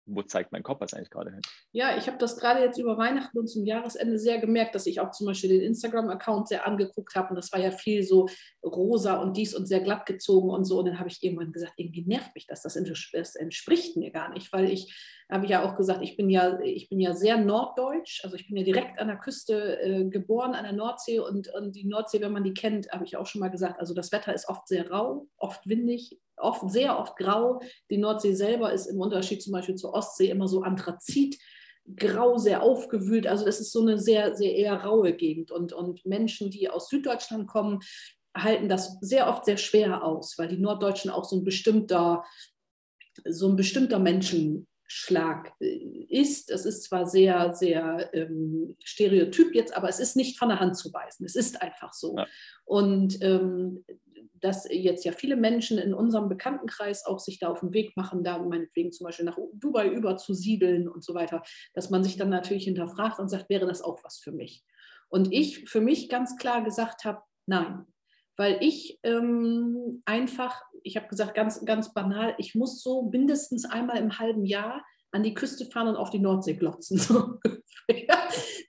wo 0.06 0.22
zeigt 0.22 0.52
mein 0.52 0.64
Kompass 0.64 0.94
eigentlich 0.94 1.10
gerade 1.10 1.32
hin? 1.32 1.42
Ja, 1.72 1.98
ich 1.98 2.08
habe 2.08 2.18
das 2.18 2.38
gerade 2.38 2.62
jetzt 2.62 2.78
über 2.78 2.98
Weihnachten 2.98 3.38
und 3.38 3.48
zum 3.48 3.66
Jahresende 3.66 4.20
sehr 4.20 4.40
gemerkt, 4.40 4.76
dass 4.76 4.86
ich 4.86 5.00
auch 5.00 5.12
zum 5.12 5.28
Beispiel 5.28 5.50
den 5.50 5.62
Instagram-Account 5.62 6.48
sehr 6.48 6.68
angeguckt 6.68 7.16
habe 7.16 7.30
und 7.30 7.36
das 7.36 7.52
war 7.52 7.60
ja 7.60 7.72
viel 7.72 8.04
so 8.04 8.28
rosa 8.64 9.16
und 9.22 9.36
dies 9.36 9.56
und 9.56 9.66
sehr 9.66 9.82
glatt 9.82 10.06
gezogen 10.06 10.50
und 10.50 10.66
so. 10.66 10.80
Und 10.80 10.86
dann 10.86 11.00
habe 11.00 11.10
ich 11.10 11.22
irgendwann 11.22 11.52
gesagt, 11.52 11.74
irgendwie 11.78 12.06
nervt 12.06 12.36
mich 12.36 12.46
das, 12.48 12.62
das 12.62 12.76
entspricht 13.36 13.98
mir 13.98 14.12
gar 14.12 14.32
nicht, 14.32 14.54
weil 14.54 14.70
ich 14.70 14.94
habe 15.30 15.48
ja 15.48 15.64
auch 15.64 15.76
gesagt, 15.76 16.04
ich 16.04 16.18
bin 16.18 16.30
ja, 16.30 16.60
ich 16.60 16.88
bin 16.90 17.00
ja 17.00 17.14
sehr 17.14 17.38
norddeutsch, 17.38 18.24
also 18.24 18.36
ich 18.36 18.48
bin 18.48 18.58
ja 18.58 18.64
direkt 18.64 19.00
an 19.00 19.08
der 19.08 19.18
Küste 19.18 19.82
äh, 19.82 20.06
geboren, 20.06 20.54
an 20.54 20.64
der 20.64 20.74
Nordsee 20.74 21.20
und, 21.20 21.52
und 21.54 21.76
die 21.76 21.86
Nordsee, 21.86 22.22
wenn 22.22 22.32
man 22.32 22.44
die 22.44 22.54
kennt, 22.54 22.92
habe 22.92 23.06
ich 23.06 23.18
auch 23.18 23.26
schon 23.26 23.42
mal 23.42 23.50
gesagt, 23.50 23.80
also 23.80 23.96
das 23.96 24.12
Wetter 24.12 24.34
ist 24.36 24.48
oft 24.50 24.68
sehr 24.68 24.90
rau, 24.92 25.28
oft 25.38 25.68
windig, 25.68 26.20
oft, 26.38 26.70
sehr 26.70 27.00
oft 27.00 27.16
grau. 27.18 27.62
Die 27.90 27.98
Nordsee 27.98 28.34
selber 28.34 28.74
ist 28.74 28.88
im 28.88 29.00
Unterschied 29.00 29.42
zum 29.42 29.54
Beispiel 29.54 29.76
zur 29.76 29.94
Ostsee 29.94 30.30
immer 30.30 30.48
so 30.48 30.62
Anthrazit, 30.62 31.38
grau, 31.96 32.38
sehr 32.38 32.64
aufgewühlt. 32.64 33.28
Also 33.28 33.46
das 33.46 33.60
ist 33.60 33.72
so 33.72 33.82
eine 33.82 34.00
sehr, 34.00 34.36
sehr 34.36 34.56
eher 34.56 34.84
raue 34.84 35.14
Gegend. 35.14 35.52
Und, 35.52 35.74
und 35.74 36.06
Menschen, 36.06 36.50
die 36.50 36.70
aus 36.70 36.90
Süddeutschland 36.90 37.48
kommen, 37.48 37.80
halten 38.36 38.70
das 38.70 38.98
sehr 39.02 39.30
oft 39.30 39.46
sehr 39.46 39.58
schwer 39.58 40.04
aus, 40.04 40.38
weil 40.38 40.48
die 40.48 40.58
Norddeutschen 40.58 41.12
auch 41.12 41.24
so 41.24 41.38
ein 41.38 41.44
bestimmter, 41.44 42.24
so 43.24 43.48
ein 43.48 43.56
bestimmter 43.56 44.00
Menschenschlag 44.00 45.54
äh, 45.60 46.06
ist. 46.10 46.52
Es 46.52 46.66
ist 46.66 46.84
zwar 46.84 47.08
sehr, 47.08 47.54
sehr 47.54 48.10
ähm, 48.14 48.76
stereotyp 48.84 49.54
jetzt, 49.56 49.76
aber 49.76 49.88
es 49.88 50.00
ist 50.00 50.16
nicht 50.16 50.38
von 50.38 50.50
der 50.50 50.60
Hand 50.60 50.76
zu 50.76 50.92
weisen. 50.92 51.26
Es 51.26 51.36
ist 51.36 51.62
einfach 51.62 51.94
so. 51.94 52.18
Ja. 52.18 52.28
Und 52.66 53.22
ähm, 53.22 53.86
dass 54.46 54.68
jetzt 54.70 55.04
ja 55.06 55.12
viele 55.12 55.36
Menschen 55.36 55.80
in 55.80 55.96
unserem 55.96 56.30
Bekanntenkreis 56.30 57.06
auch 57.06 57.18
sich 57.20 57.40
da 57.40 57.50
auf 57.50 57.62
den 57.62 57.74
Weg 57.74 57.98
machen, 57.98 58.24
da 58.24 58.38
meinetwegen 58.38 58.92
zum 58.92 59.06
Beispiel 59.06 59.26
nach 59.26 59.40
Dubai 59.54 59.88
überzusiedeln 59.88 60.88
und 60.88 61.04
so 61.04 61.16
weiter, 61.16 61.42
dass 61.74 61.90
man 61.90 62.04
sich 62.04 62.16
dann 62.16 62.30
natürlich 62.30 62.66
hinterfragt 62.66 63.18
und 63.18 63.28
sagt, 63.28 63.50
wäre 63.50 63.66
das 63.66 63.82
auch 63.82 64.04
was 64.04 64.20
für 64.20 64.32
mich? 64.32 64.64
Und 65.10 65.34
ich 65.34 65.68
für 65.68 65.82
mich 65.82 66.10
ganz 66.10 66.38
klar 66.38 66.64
gesagt 66.64 67.06
habe, 67.06 67.24
nein, 67.48 67.86
weil 68.38 68.58
ich 68.62 69.00
ähm, 69.02 70.04
einfach, 70.06 70.62
ich 70.84 70.96
habe 70.96 71.08
gesagt, 71.08 71.34
ganz, 71.34 71.66
ganz 71.66 71.94
banal, 71.94 72.36
ich 72.38 72.54
muss 72.54 72.84
so 72.84 73.10
mindestens 73.10 73.66
einmal 73.66 73.98
im 73.98 74.20
halben 74.20 74.46
Jahr 74.46 74.86
an 75.12 75.24
die 75.24 75.34
Küste 75.34 75.66
fahren 75.66 75.88
und 75.88 75.96
auf 75.96 76.12
die 76.12 76.20
Nordsee 76.20 76.54
glotzen. 76.54 77.00
So 77.00 77.40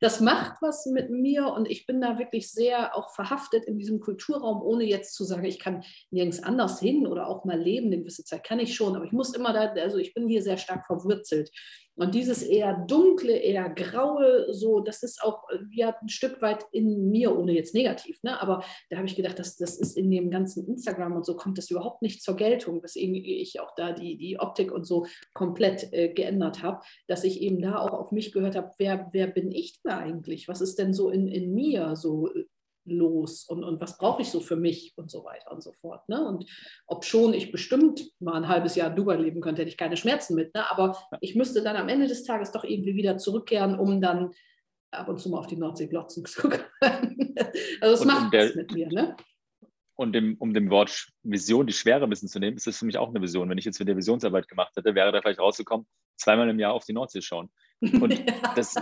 das 0.01 0.21
macht 0.21 0.63
was 0.63 0.87
mit 0.87 1.11
mir 1.11 1.53
und 1.53 1.69
ich 1.69 1.87
bin 1.87 2.01
da 2.01 2.19
wirklich 2.19 2.51
sehr 2.51 2.97
auch 2.97 3.15
verhaftet 3.15 3.65
in 3.65 3.79
diesem 3.79 4.01
Kulturraum, 4.01 4.63
ohne 4.63 4.85
jetzt 4.85 5.15
zu 5.15 5.25
sagen, 5.25 5.45
ich 5.45 5.59
kann 5.59 5.85
nirgends 6.11 6.43
anders 6.43 6.81
hin 6.81 7.07
oder 7.07 7.29
auch 7.29 7.45
mal 7.45 7.61
leben. 7.61 7.87
Eine 7.87 7.99
gewisse 7.99 8.25
Zeit 8.25 8.45
kann 8.45 8.61
ich 8.61 8.75
schon, 8.75 8.97
aber 8.97 9.05
ich 9.05 9.13
muss 9.13 9.35
immer 9.35 9.53
da, 9.53 9.73
also 9.81 9.99
ich 9.99 10.15
bin 10.15 10.29
hier 10.29 10.43
sehr 10.43 10.59
stark 10.59 10.87
verwurzelt. 10.87 11.51
Und 11.97 12.15
dieses 12.15 12.43
eher 12.43 12.85
dunkle, 12.87 13.37
eher 13.37 13.71
graue, 13.71 14.53
so, 14.53 14.81
das 14.81 15.03
ist 15.03 15.23
auch 15.23 15.49
äh, 15.51 15.59
ja, 15.73 15.97
ein 16.01 16.09
Stück 16.09 16.43
weit 16.43 16.65
in 16.71 17.11
mir, 17.11 17.37
ohne 17.37 17.53
jetzt 17.53 17.75
negativ, 17.75 18.23
ne? 18.23 18.41
aber 18.41 18.63
da 18.91 18.99
habe 18.99 19.07
ich 19.07 19.17
gedacht, 19.17 19.39
das, 19.39 19.57
das 19.57 19.79
ist 19.79 19.97
in 19.97 20.11
dem 20.11 20.31
ganzen 20.31 20.67
Instagram 20.67 21.17
und 21.17 21.25
so 21.25 21.37
kommt 21.37 21.57
das 21.57 21.71
überhaupt 21.71 22.03
nicht 22.03 22.23
zur 22.23 22.37
Geltung, 22.37 22.83
weswegen 22.83 23.15
ich 23.15 23.61
auch 23.61 23.75
da 23.77 23.93
die, 23.93 24.19
die 24.19 24.39
Optik 24.39 24.73
und 24.73 24.87
so 24.87 25.07
komplett 25.33 25.93
äh, 25.93 26.13
geändert 26.13 26.63
habe, 26.63 26.83
dass 27.07 27.25
ich 27.25 27.41
eben 27.41 27.63
da 27.63 27.79
auch 27.79 27.93
auf 27.93 28.13
mich 28.13 28.33
gehört 28.33 28.57
habe, 28.57 28.73
wer, 28.79 29.09
wer 29.13 29.27
bin 29.27 29.51
ich 29.51 29.81
denn 29.83 29.93
eigentlich? 29.93 30.49
Was 30.49 30.61
ist 30.61 30.79
denn 30.79 30.93
so 30.93 31.09
in, 31.09 31.29
in 31.29 31.55
mir 31.55 31.97
so 31.97 32.29
äh, 32.33 32.45
los 32.87 33.45
und, 33.45 33.65
und 33.65 33.81
was 33.81 33.99
brauche 33.99 34.23
ich 34.23 34.31
so 34.31 34.41
für 34.41 34.57
mich 34.57 34.95
und 34.97 35.11
so 35.11 35.25
weiter 35.25 35.53
und 35.53 35.63
so 35.63 35.73
fort. 35.73 36.09
Ne? 36.09 36.27
Und 36.27 36.49
ob 36.87 37.05
schon 37.05 37.35
ich 37.35 37.53
bestimmt 37.53 38.11
mal 38.21 38.35
ein 38.35 38.49
halbes 38.49 38.75
Jahr 38.75 38.91
in 38.91 38.97
Dubai 38.97 39.17
leben 39.17 39.41
könnte, 39.41 39.63
hätte 39.63 39.71
ich 39.71 39.77
keine 39.77 39.97
Schmerzen 39.97 40.35
mit. 40.35 40.55
Ne? 40.55 40.71
Aber 40.71 40.97
ich 41.21 41.35
müsste 41.35 41.63
dann 41.63 41.77
am 41.77 41.89
Ende 41.89 42.07
des 42.07 42.25
Tages 42.25 42.53
doch 42.53 42.65
irgendwie 42.65 42.95
wieder 42.95 43.19
zurückkehren, 43.19 43.79
um 43.79 44.01
dann 44.01 44.33
ab 44.91 45.09
und 45.09 45.19
zu 45.19 45.29
mal 45.29 45.39
auf 45.39 45.47
die 45.47 45.57
Nordsee 45.57 45.89
glotzen 45.89 46.25
zu 46.27 46.49
können. 46.49 47.35
also 47.81 47.95
es 47.95 48.05
macht 48.05 48.33
der, 48.33 48.49
was 48.49 48.55
mit 48.55 48.73
mir. 48.73 48.89
Ne? 48.89 49.17
Und 49.97 50.13
dem, 50.13 50.37
um 50.39 50.53
dem 50.53 50.71
Wort 50.71 51.09
Vision 51.23 51.67
die 51.67 51.73
Schwere 51.73 52.05
ein 52.05 52.11
bisschen 52.11 52.29
zu 52.29 52.39
nehmen, 52.39 52.57
ist 52.57 52.67
das 52.67 52.79
für 52.79 52.85
mich 52.85 52.99
auch 52.99 53.09
eine 53.09 53.23
Vision. 53.23 53.49
Wenn 53.49 53.59
ich 53.59 53.65
jetzt 53.65 53.81
wieder 53.81 53.97
Visionsarbeit 53.97 54.47
gemacht 54.47 54.77
hätte, 54.77 54.95
wäre 54.95 55.11
da 55.11 55.23
vielleicht 55.23 55.41
rausgekommen, 55.41 55.87
zweimal 56.17 56.51
im 56.51 56.59
Jahr 56.59 56.75
auf 56.75 56.85
die 56.85 56.93
Nordsee 56.93 57.23
schauen. 57.23 57.51
Und 57.81 58.23
das 58.57 58.75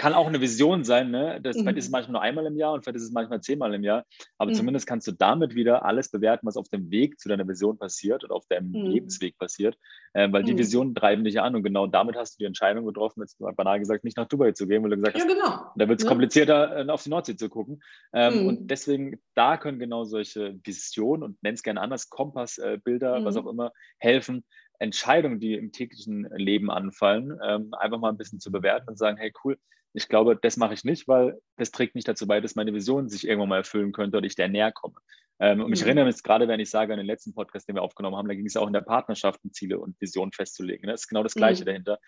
kann 0.00 0.14
auch 0.14 0.28
eine 0.28 0.40
Vision 0.40 0.82
sein. 0.82 1.10
Ne? 1.10 1.40
Das, 1.42 1.56
mhm. 1.56 1.60
Vielleicht 1.60 1.78
ist 1.78 1.84
es 1.86 1.90
manchmal 1.90 2.12
nur 2.12 2.22
einmal 2.22 2.46
im 2.46 2.56
Jahr 2.56 2.72
und 2.72 2.82
vielleicht 2.82 2.96
ist 2.96 3.02
es 3.02 3.12
manchmal 3.12 3.42
zehnmal 3.42 3.74
im 3.74 3.84
Jahr. 3.84 4.06
Aber 4.38 4.50
mhm. 4.50 4.54
zumindest 4.54 4.86
kannst 4.86 5.06
du 5.06 5.12
damit 5.12 5.54
wieder 5.54 5.84
alles 5.84 6.10
bewerten, 6.10 6.46
was 6.46 6.56
auf 6.56 6.68
dem 6.68 6.90
Weg 6.90 7.20
zu 7.20 7.28
deiner 7.28 7.46
Vision 7.46 7.76
passiert 7.76 8.24
oder 8.24 8.34
auf 8.34 8.46
deinem 8.46 8.70
mhm. 8.70 8.86
Lebensweg 8.86 9.36
passiert. 9.38 9.76
Äh, 10.14 10.32
weil 10.32 10.42
die 10.42 10.54
mhm. 10.54 10.58
Visionen 10.58 10.94
treiben 10.94 11.22
dich 11.22 11.40
an 11.40 11.54
und 11.54 11.62
genau 11.62 11.86
damit 11.86 12.16
hast 12.16 12.34
du 12.34 12.38
die 12.38 12.46
Entscheidung 12.46 12.86
getroffen, 12.86 13.20
jetzt 13.20 13.38
banal 13.38 13.78
gesagt, 13.78 14.04
nicht 14.04 14.16
nach 14.16 14.26
Dubai 14.26 14.52
zu 14.52 14.66
gehen, 14.66 14.82
weil 14.82 14.90
du 14.90 14.96
gesagt 14.96 15.16
hast, 15.16 15.28
ja, 15.28 15.34
genau. 15.34 15.72
da 15.76 15.88
wird 15.88 16.00
es 16.00 16.04
ja. 16.04 16.08
komplizierter, 16.08 16.86
äh, 16.86 16.88
auf 16.88 17.02
die 17.02 17.10
Nordsee 17.10 17.36
zu 17.36 17.50
gucken. 17.50 17.82
Ähm, 18.14 18.46
und 18.46 18.62
mhm. 18.62 18.66
deswegen, 18.68 19.20
da 19.34 19.58
können 19.58 19.78
genau 19.78 20.04
solche 20.04 20.58
Visionen 20.64 21.22
und 21.22 21.42
nenn 21.42 21.54
es 21.54 21.62
gerne 21.62 21.80
anders, 21.80 22.08
Kompassbilder, 22.08 23.22
was 23.22 23.34
mhm. 23.34 23.40
auch 23.42 23.50
immer, 23.50 23.72
helfen, 23.98 24.44
Entscheidungen, 24.80 25.38
die 25.38 25.54
im 25.54 25.72
täglichen 25.72 26.28
Leben 26.34 26.70
anfallen, 26.70 27.38
ähm, 27.46 27.72
einfach 27.74 27.98
mal 27.98 28.08
ein 28.08 28.16
bisschen 28.16 28.40
zu 28.40 28.50
bewerten 28.50 28.88
und 28.88 28.98
sagen, 28.98 29.18
hey 29.18 29.32
cool, 29.44 29.58
ich 29.92 30.08
glaube, 30.08 30.38
das 30.40 30.56
mache 30.56 30.74
ich 30.74 30.84
nicht, 30.84 31.06
weil 31.06 31.38
das 31.56 31.70
trägt 31.70 31.94
nicht 31.94 32.08
dazu 32.08 32.26
bei, 32.26 32.40
dass 32.40 32.54
meine 32.54 32.72
Vision 32.72 33.08
sich 33.08 33.26
irgendwann 33.26 33.50
mal 33.50 33.58
erfüllen 33.58 33.92
könnte 33.92 34.16
oder 34.16 34.26
ich 34.26 34.36
der 34.36 34.48
näher 34.48 34.72
komme. 34.72 34.94
Ähm, 35.38 35.60
und 35.60 35.68
mhm. 35.68 35.72
ich 35.72 35.82
erinnere 35.82 36.06
mich 36.06 36.22
gerade, 36.22 36.48
wenn 36.48 36.60
ich 36.60 36.70
sage, 36.70 36.92
an 36.92 36.98
den 36.98 37.06
letzten 37.06 37.34
Podcast, 37.34 37.68
den 37.68 37.76
wir 37.76 37.82
aufgenommen 37.82 38.16
haben, 38.16 38.28
da 38.28 38.34
ging 38.34 38.46
es 38.46 38.56
auch 38.56 38.66
in 38.66 38.72
der 38.72 38.82
Partnerschaft, 38.82 39.40
Ziele 39.52 39.78
und 39.78 40.00
Visionen 40.00 40.32
festzulegen. 40.32 40.88
Das 40.88 41.02
ist 41.02 41.08
genau 41.08 41.22
das 41.22 41.34
Gleiche 41.34 41.62
mhm. 41.62 41.66
dahinter. 41.66 41.98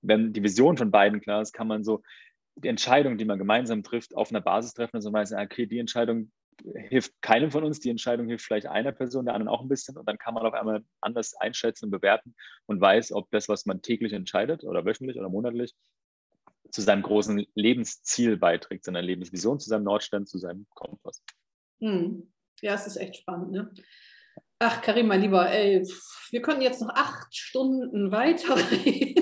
Wenn 0.00 0.32
die 0.32 0.42
Vision 0.42 0.76
von 0.76 0.90
beiden 0.90 1.20
klar 1.20 1.42
ist, 1.42 1.52
kann 1.52 1.68
man 1.68 1.84
so 1.84 2.02
die 2.56 2.68
Entscheidung, 2.68 3.18
die 3.18 3.24
man 3.24 3.38
gemeinsam 3.38 3.82
trifft, 3.82 4.14
auf 4.14 4.30
einer 4.30 4.40
Basis 4.40 4.74
treffen 4.74 4.96
und 4.96 5.02
so 5.02 5.10
meinen, 5.10 5.34
okay, 5.34 5.66
die 5.66 5.78
Entscheidung 5.78 6.30
hilft 6.74 7.20
keinem 7.22 7.50
von 7.50 7.64
uns, 7.64 7.80
die 7.80 7.90
Entscheidung 7.90 8.26
hilft 8.26 8.44
vielleicht 8.44 8.66
einer 8.66 8.92
Person, 8.92 9.24
der 9.24 9.34
anderen 9.34 9.54
auch 9.54 9.62
ein 9.62 9.68
bisschen 9.68 9.96
und 9.96 10.06
dann 10.08 10.18
kann 10.18 10.34
man 10.34 10.46
auf 10.46 10.54
einmal 10.54 10.84
anders 11.00 11.34
einschätzen 11.34 11.86
und 11.86 11.90
bewerten 11.90 12.34
und 12.66 12.80
weiß, 12.80 13.12
ob 13.12 13.30
das, 13.30 13.48
was 13.48 13.66
man 13.66 13.82
täglich 13.82 14.12
entscheidet 14.12 14.64
oder 14.64 14.84
wöchentlich 14.84 15.18
oder 15.18 15.28
monatlich, 15.28 15.74
zu 16.70 16.80
seinem 16.80 17.02
großen 17.02 17.46
Lebensziel 17.54 18.36
beiträgt, 18.36 18.84
seiner 18.84 19.02
Lebensvision, 19.02 19.60
zu 19.60 19.68
seinem 19.68 19.84
Nordstern, 19.84 20.26
zu 20.26 20.38
seinem 20.38 20.66
Kompass. 20.70 21.22
Hm. 21.80 22.32
Ja, 22.60 22.74
es 22.74 22.86
ist 22.86 22.96
echt 22.96 23.16
spannend. 23.16 23.52
Ne? 23.52 23.72
Ach, 24.58 24.80
Karim, 24.80 25.08
mein 25.08 25.20
Lieber, 25.20 25.50
ey, 25.50 25.86
wir 26.30 26.42
können 26.42 26.62
jetzt 26.62 26.80
noch 26.80 26.90
acht 26.90 27.34
Stunden 27.34 28.12
weiterreden. 28.12 29.21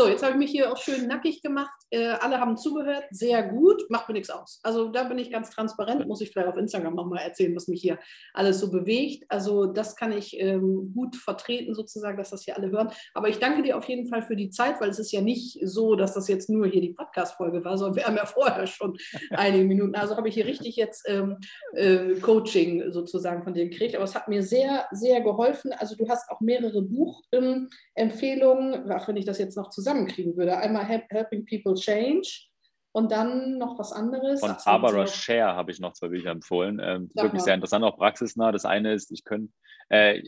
So, 0.00 0.08
jetzt 0.08 0.22
habe 0.22 0.32
ich 0.32 0.38
mich 0.38 0.50
hier 0.50 0.72
auch 0.72 0.78
schön 0.78 1.08
nackig 1.08 1.42
gemacht. 1.42 1.78
Äh, 1.90 2.06
alle 2.06 2.40
haben 2.40 2.56
zugehört, 2.56 3.04
sehr 3.10 3.42
gut, 3.42 3.82
macht 3.90 4.08
mir 4.08 4.14
nichts 4.14 4.30
aus. 4.30 4.60
Also 4.62 4.88
da 4.88 5.04
bin 5.04 5.18
ich 5.18 5.30
ganz 5.30 5.50
transparent, 5.50 6.08
muss 6.08 6.22
ich 6.22 6.30
vielleicht 6.30 6.48
auf 6.48 6.56
Instagram 6.56 6.94
nochmal 6.94 7.22
erzählen, 7.22 7.54
was 7.54 7.68
mich 7.68 7.82
hier 7.82 7.98
alles 8.32 8.60
so 8.60 8.70
bewegt. 8.70 9.26
Also 9.28 9.66
das 9.66 9.96
kann 9.96 10.12
ich 10.12 10.40
ähm, 10.40 10.92
gut 10.94 11.16
vertreten 11.16 11.74
sozusagen, 11.74 12.16
dass 12.16 12.30
das 12.30 12.44
hier 12.44 12.56
alle 12.56 12.70
hören. 12.70 12.90
Aber 13.12 13.28
ich 13.28 13.40
danke 13.40 13.62
dir 13.62 13.76
auf 13.76 13.84
jeden 13.90 14.08
Fall 14.08 14.22
für 14.22 14.36
die 14.36 14.48
Zeit, 14.48 14.80
weil 14.80 14.88
es 14.88 14.98
ist 14.98 15.12
ja 15.12 15.20
nicht 15.20 15.58
so, 15.68 15.96
dass 15.96 16.14
das 16.14 16.28
jetzt 16.28 16.48
nur 16.48 16.66
hier 16.66 16.80
die 16.80 16.94
Podcast-Folge 16.94 17.62
war, 17.62 17.76
sondern 17.76 17.96
wir 17.96 18.04
haben 18.04 18.16
ja 18.16 18.24
vorher 18.24 18.66
schon 18.66 18.96
einige 19.32 19.64
Minuten. 19.64 19.96
Also 19.96 20.16
habe 20.16 20.28
ich 20.28 20.34
hier 20.34 20.46
richtig 20.46 20.76
jetzt 20.76 21.06
ähm, 21.08 21.36
äh, 21.74 22.14
Coaching 22.20 22.90
sozusagen 22.90 23.42
von 23.42 23.52
dir 23.52 23.68
gekriegt. 23.68 23.96
Aber 23.96 24.04
es 24.04 24.14
hat 24.14 24.28
mir 24.28 24.42
sehr, 24.42 24.86
sehr 24.92 25.20
geholfen. 25.20 25.74
Also 25.74 25.94
du 25.94 26.08
hast 26.08 26.30
auch 26.30 26.40
mehrere 26.40 26.80
Buchempfehlungen, 26.80 28.74
ähm, 28.74 28.92
auch 28.92 29.06
wenn 29.06 29.18
ich 29.18 29.26
das 29.26 29.38
jetzt 29.38 29.58
noch 29.58 29.68
zusammenkriegen 29.90 30.36
würde. 30.36 30.56
Einmal 30.56 30.84
Helping 30.84 31.44
People 31.44 31.74
Change 31.74 32.46
und 32.92 33.12
dann 33.12 33.58
noch 33.58 33.78
was 33.78 33.92
anderes. 33.92 34.40
Von 34.40 34.56
Barbara 34.64 35.06
so. 35.06 35.12
Share 35.12 35.54
habe 35.54 35.70
ich 35.70 35.80
noch 35.80 35.92
zwei 35.92 36.08
Bücher 36.08 36.30
empfohlen. 36.30 36.80
Ähm, 36.82 37.10
wirklich 37.14 37.34
mal. 37.34 37.40
sehr 37.40 37.54
interessant, 37.54 37.84
auch 37.84 37.96
praxisnah. 37.96 38.52
Das 38.52 38.64
eine 38.64 38.92
ist, 38.92 39.10
ich, 39.10 39.24
könnt, 39.24 39.52
äh, 39.88 40.22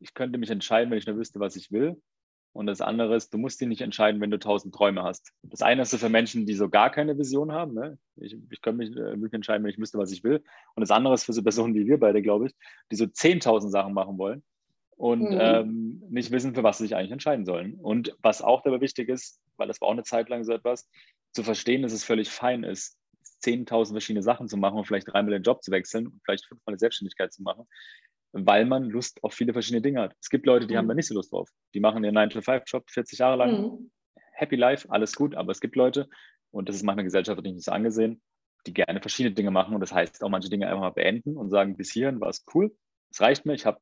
ich 0.00 0.14
könnte 0.14 0.38
mich 0.38 0.50
entscheiden, 0.50 0.90
wenn 0.90 0.98
ich 0.98 1.06
nur 1.06 1.16
wüsste, 1.16 1.40
was 1.40 1.56
ich 1.56 1.72
will. 1.72 2.00
Und 2.52 2.66
das 2.66 2.80
andere 2.80 3.16
ist, 3.16 3.34
du 3.34 3.38
musst 3.38 3.60
dich 3.60 3.66
nicht 3.66 3.80
entscheiden, 3.80 4.20
wenn 4.20 4.30
du 4.30 4.38
tausend 4.38 4.72
Träume 4.72 5.02
hast. 5.02 5.32
Das 5.42 5.60
eine 5.60 5.82
ist 5.82 5.90
so 5.90 5.98
für 5.98 6.08
Menschen, 6.08 6.46
die 6.46 6.54
so 6.54 6.68
gar 6.68 6.88
keine 6.88 7.18
Vision 7.18 7.50
haben. 7.50 7.74
Ne? 7.74 7.98
Ich, 8.14 8.36
ich 8.48 8.62
könnte 8.62 8.78
mich 8.78 8.90
äh, 8.90 9.20
wirklich 9.20 9.32
entscheiden, 9.32 9.64
wenn 9.64 9.72
ich 9.72 9.78
wüsste, 9.78 9.98
was 9.98 10.12
ich 10.12 10.22
will. 10.22 10.44
Und 10.76 10.80
das 10.80 10.92
andere 10.92 11.14
ist 11.14 11.24
für 11.24 11.32
so 11.32 11.42
Personen 11.42 11.74
wie 11.74 11.86
wir 11.86 11.98
beide, 11.98 12.22
glaube 12.22 12.46
ich, 12.46 12.54
die 12.92 12.96
so 12.96 13.06
10.000 13.06 13.70
Sachen 13.70 13.92
machen 13.92 14.18
wollen 14.18 14.44
und 14.96 15.30
mhm. 15.30 15.38
ähm, 15.40 16.02
nicht 16.08 16.30
wissen, 16.30 16.54
für 16.54 16.62
was 16.62 16.78
sie 16.78 16.84
sich 16.84 16.96
eigentlich 16.96 17.12
entscheiden 17.12 17.44
sollen. 17.44 17.74
Und 17.74 18.16
was 18.22 18.42
auch 18.42 18.62
dabei 18.62 18.80
wichtig 18.80 19.08
ist, 19.08 19.40
weil 19.56 19.68
das 19.68 19.80
war 19.80 19.88
auch 19.88 19.92
eine 19.92 20.04
Zeit 20.04 20.28
lang 20.28 20.44
so 20.44 20.52
etwas, 20.52 20.88
zu 21.32 21.42
verstehen, 21.42 21.82
dass 21.82 21.92
es 21.92 22.04
völlig 22.04 22.30
fein 22.30 22.62
ist, 22.62 22.96
10.000 23.44 23.90
verschiedene 23.90 24.22
Sachen 24.22 24.48
zu 24.48 24.56
machen 24.56 24.78
und 24.78 24.86
vielleicht 24.86 25.08
dreimal 25.08 25.32
den 25.32 25.42
Job 25.42 25.62
zu 25.62 25.70
wechseln 25.70 26.06
und 26.06 26.20
vielleicht 26.24 26.46
fünfmal 26.46 26.72
eine 26.72 26.78
Selbstständigkeit 26.78 27.32
zu 27.32 27.42
machen, 27.42 27.66
weil 28.32 28.64
man 28.64 28.84
Lust 28.84 29.22
auf 29.22 29.34
viele 29.34 29.52
verschiedene 29.52 29.82
Dinge 29.82 30.00
hat. 30.00 30.14
Es 30.20 30.30
gibt 30.30 30.46
Leute, 30.46 30.66
die 30.66 30.74
mhm. 30.74 30.78
haben 30.78 30.88
da 30.88 30.94
nicht 30.94 31.08
so 31.08 31.14
Lust 31.14 31.32
drauf. 31.32 31.48
Die 31.74 31.80
machen 31.80 32.04
ihren 32.04 32.16
9-to-5-Job 32.16 32.88
40 32.88 33.18
Jahre 33.18 33.36
lang, 33.36 33.62
mhm. 33.62 33.90
happy 34.32 34.56
life, 34.56 34.88
alles 34.90 35.14
gut, 35.14 35.34
aber 35.34 35.52
es 35.52 35.60
gibt 35.60 35.76
Leute, 35.76 36.08
und 36.50 36.68
das 36.68 36.76
ist 36.76 36.84
manchmal 36.84 37.04
gesellschaftlich 37.04 37.52
nicht 37.52 37.64
so 37.64 37.72
angesehen, 37.72 38.22
die 38.66 38.72
gerne 38.72 39.00
verschiedene 39.00 39.34
Dinge 39.34 39.50
machen 39.50 39.74
und 39.74 39.80
das 39.80 39.92
heißt 39.92 40.22
auch 40.22 40.30
manche 40.30 40.48
Dinge 40.48 40.68
einfach 40.68 40.80
mal 40.80 40.90
beenden 40.90 41.36
und 41.36 41.50
sagen, 41.50 41.76
bis 41.76 41.92
hierhin 41.92 42.20
war 42.20 42.28
es 42.28 42.44
cool, 42.54 42.74
es 43.10 43.20
reicht 43.20 43.44
mir, 43.44 43.54
ich 43.54 43.66
habe 43.66 43.80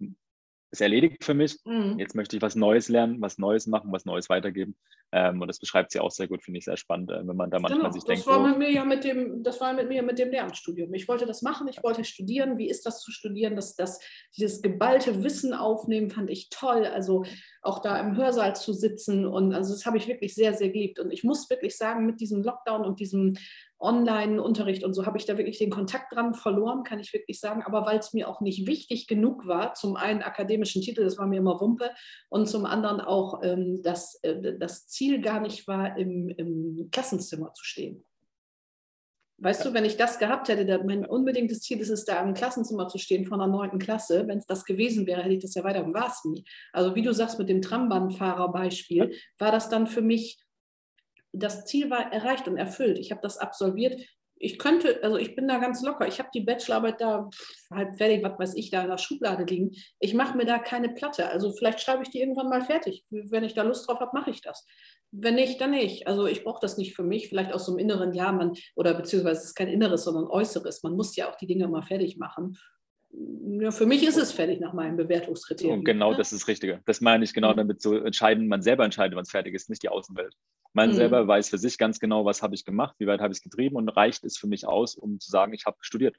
ist 0.72 0.80
erledigt 0.80 1.22
für 1.22 1.34
mich. 1.34 1.58
Mhm. 1.64 1.98
Jetzt 1.98 2.14
möchte 2.14 2.34
ich 2.34 2.42
was 2.42 2.56
Neues 2.56 2.88
lernen, 2.88 3.20
was 3.20 3.38
Neues 3.38 3.66
machen, 3.66 3.92
was 3.92 4.06
Neues 4.06 4.30
weitergeben. 4.30 4.74
Ähm, 5.12 5.42
und 5.42 5.48
das 5.48 5.58
beschreibt 5.58 5.92
sie 5.92 6.00
auch 6.00 6.10
sehr 6.10 6.26
gut, 6.26 6.42
finde 6.42 6.58
ich 6.58 6.64
sehr 6.64 6.78
spannend, 6.78 7.10
äh, 7.10 7.26
wenn 7.26 7.36
man 7.36 7.50
da 7.50 7.58
manchmal 7.58 7.82
genau, 7.82 7.92
sich 7.92 8.02
das 8.02 8.24
denkt. 8.24 8.26
War 8.26 8.48
mit 8.48 8.56
mir 8.56 8.70
ja 8.70 8.82
mit 8.82 9.04
dem, 9.04 9.42
das 9.42 9.60
war 9.60 9.74
mit 9.74 9.90
mir 9.90 10.02
mit 10.02 10.18
dem 10.18 10.30
Lehramtsstudium. 10.30 10.92
Ich 10.94 11.06
wollte 11.08 11.26
das 11.26 11.42
machen, 11.42 11.68
ich 11.68 11.82
wollte 11.82 12.04
studieren. 12.04 12.56
Wie 12.56 12.70
ist 12.70 12.86
das 12.86 13.02
zu 13.02 13.12
studieren? 13.12 13.54
Das, 13.54 13.76
das, 13.76 14.00
dieses 14.34 14.62
geballte 14.62 15.22
Wissen 15.22 15.52
aufnehmen, 15.52 16.08
fand 16.08 16.30
ich 16.30 16.48
toll. 16.48 16.86
Also 16.86 17.24
auch 17.60 17.80
da 17.80 18.00
im 18.00 18.16
Hörsaal 18.16 18.56
zu 18.56 18.72
sitzen. 18.72 19.26
Und 19.26 19.52
also 19.52 19.74
das 19.74 19.84
habe 19.84 19.98
ich 19.98 20.08
wirklich 20.08 20.34
sehr, 20.34 20.54
sehr 20.54 20.70
geliebt. 20.70 20.98
Und 20.98 21.12
ich 21.12 21.22
muss 21.22 21.50
wirklich 21.50 21.76
sagen, 21.76 22.06
mit 22.06 22.18
diesem 22.18 22.42
Lockdown 22.42 22.86
und 22.86 22.98
diesem 22.98 23.36
Online-Unterricht 23.82 24.84
und 24.84 24.94
so 24.94 25.06
habe 25.06 25.18
ich 25.18 25.26
da 25.26 25.36
wirklich 25.36 25.58
den 25.58 25.70
Kontakt 25.70 26.14
dran 26.14 26.34
verloren, 26.34 26.84
kann 26.84 27.00
ich 27.00 27.12
wirklich 27.12 27.40
sagen. 27.40 27.62
Aber 27.62 27.84
weil 27.84 27.98
es 27.98 28.12
mir 28.12 28.28
auch 28.28 28.40
nicht 28.40 28.66
wichtig 28.66 29.06
genug 29.06 29.46
war, 29.46 29.74
zum 29.74 29.96
einen 29.96 30.22
akademischen 30.22 30.82
Titel, 30.82 31.04
das 31.04 31.18
war 31.18 31.26
mir 31.26 31.38
immer 31.38 31.60
Wumpe, 31.60 31.90
und 32.28 32.48
zum 32.48 32.64
anderen 32.64 33.00
auch, 33.00 33.42
ähm, 33.42 33.82
dass 33.82 34.18
äh, 34.22 34.58
das 34.58 34.86
Ziel 34.86 35.20
gar 35.20 35.40
nicht 35.40 35.66
war, 35.66 35.98
im, 35.98 36.28
im 36.28 36.88
Klassenzimmer 36.90 37.52
zu 37.54 37.64
stehen. 37.64 38.04
Weißt 39.38 39.64
du, 39.64 39.74
wenn 39.74 39.84
ich 39.84 39.96
das 39.96 40.20
gehabt 40.20 40.48
hätte, 40.48 40.84
mein 40.84 41.04
unbedingtes 41.04 41.62
Ziel 41.62 41.80
ist 41.80 41.90
es, 41.90 42.04
da 42.04 42.22
im 42.22 42.32
Klassenzimmer 42.32 42.86
zu 42.86 42.98
stehen 42.98 43.24
von 43.24 43.40
der 43.40 43.48
neunten 43.48 43.80
Klasse. 43.80 44.28
Wenn 44.28 44.38
es 44.38 44.46
das 44.46 44.64
gewesen 44.64 45.04
wäre, 45.08 45.22
hätte 45.22 45.34
ich 45.34 45.42
das 45.42 45.54
ja 45.54 45.64
weiter, 45.64 45.84
war 45.92 46.06
es 46.06 46.24
nie. 46.24 46.44
Also 46.72 46.94
wie 46.94 47.02
du 47.02 47.12
sagst 47.12 47.40
mit 47.40 47.48
dem 47.48 47.60
Trambahnfahrer-Beispiel, 47.60 49.12
war 49.38 49.50
das 49.50 49.68
dann 49.68 49.88
für 49.88 50.00
mich 50.00 50.38
das 51.32 51.64
Ziel 51.64 51.90
war 51.90 52.12
erreicht 52.12 52.48
und 52.48 52.56
erfüllt. 52.56 52.98
Ich 52.98 53.10
habe 53.10 53.20
das 53.22 53.38
absolviert. 53.38 54.00
Ich 54.36 54.58
könnte, 54.58 54.98
also 55.04 55.18
ich 55.18 55.36
bin 55.36 55.46
da 55.46 55.58
ganz 55.58 55.82
locker. 55.82 56.06
Ich 56.08 56.18
habe 56.18 56.30
die 56.34 56.40
Bachelorarbeit 56.40 57.00
da 57.00 57.30
halb 57.72 57.96
fertig, 57.96 58.24
was 58.24 58.38
weiß 58.38 58.54
ich, 58.56 58.70
da 58.70 58.82
in 58.82 58.90
der 58.90 58.98
Schublade 58.98 59.44
liegen. 59.44 59.70
Ich 60.00 60.14
mache 60.14 60.36
mir 60.36 60.44
da 60.44 60.58
keine 60.58 60.88
Platte. 60.88 61.28
Also 61.28 61.52
vielleicht 61.52 61.80
schreibe 61.80 62.02
ich 62.02 62.10
die 62.10 62.20
irgendwann 62.20 62.48
mal 62.48 62.62
fertig. 62.62 63.04
Wenn 63.10 63.44
ich 63.44 63.54
da 63.54 63.62
Lust 63.62 63.88
drauf 63.88 64.00
habe, 64.00 64.10
mache 64.14 64.30
ich 64.30 64.40
das. 64.40 64.66
Wenn 65.12 65.36
nicht, 65.36 65.60
dann 65.60 65.70
nicht. 65.70 66.08
Also 66.08 66.26
ich 66.26 66.42
brauche 66.42 66.60
das 66.60 66.76
nicht 66.76 66.96
für 66.96 67.04
mich, 67.04 67.28
vielleicht 67.28 67.52
aus 67.52 67.66
so 67.66 67.72
einem 67.72 67.78
inneren 67.78 68.14
Ja, 68.14 68.32
man, 68.32 68.54
oder 68.74 68.94
beziehungsweise 68.94 69.40
es 69.40 69.46
ist 69.48 69.54
kein 69.54 69.68
Inneres, 69.68 70.04
sondern 70.04 70.26
Äußeres. 70.26 70.82
Man 70.82 70.94
muss 70.94 71.14
ja 71.14 71.30
auch 71.30 71.36
die 71.36 71.46
Dinge 71.46 71.68
mal 71.68 71.82
fertig 71.82 72.16
machen. 72.16 72.58
Ja, 73.14 73.70
für 73.70 73.86
mich 73.86 74.02
ist 74.06 74.16
es 74.16 74.32
fertig 74.32 74.60
nach 74.60 74.72
meinem 74.72 74.96
Bewertungskriterium. 74.96 75.80
Und 75.80 75.84
genau 75.84 76.12
ne? 76.12 76.16
das 76.16 76.32
ist 76.32 76.42
das 76.42 76.48
Richtige. 76.48 76.80
Das 76.86 77.00
meine 77.00 77.24
ich 77.24 77.34
genau 77.34 77.52
mhm. 77.52 77.58
damit 77.58 77.82
zu 77.82 77.94
entscheiden, 77.96 78.48
man 78.48 78.62
selber 78.62 78.84
entscheidet, 78.84 79.14
wann 79.14 79.22
es 79.22 79.30
fertig 79.30 79.54
ist, 79.54 79.68
nicht 79.68 79.82
die 79.82 79.90
Außenwelt. 79.90 80.34
Man 80.72 80.90
mhm. 80.90 80.94
selber 80.94 81.28
weiß 81.28 81.50
für 81.50 81.58
sich 81.58 81.76
ganz 81.76 82.00
genau, 82.00 82.24
was 82.24 82.42
habe 82.42 82.54
ich 82.54 82.64
gemacht, 82.64 82.96
wie 82.98 83.06
weit 83.06 83.20
habe 83.20 83.32
ich 83.32 83.38
es 83.38 83.42
getrieben 83.42 83.76
und 83.76 83.88
reicht 83.90 84.24
es 84.24 84.38
für 84.38 84.46
mich 84.46 84.66
aus, 84.66 84.94
um 84.94 85.20
zu 85.20 85.30
sagen, 85.30 85.52
ich 85.52 85.66
habe 85.66 85.76
studiert. 85.80 86.16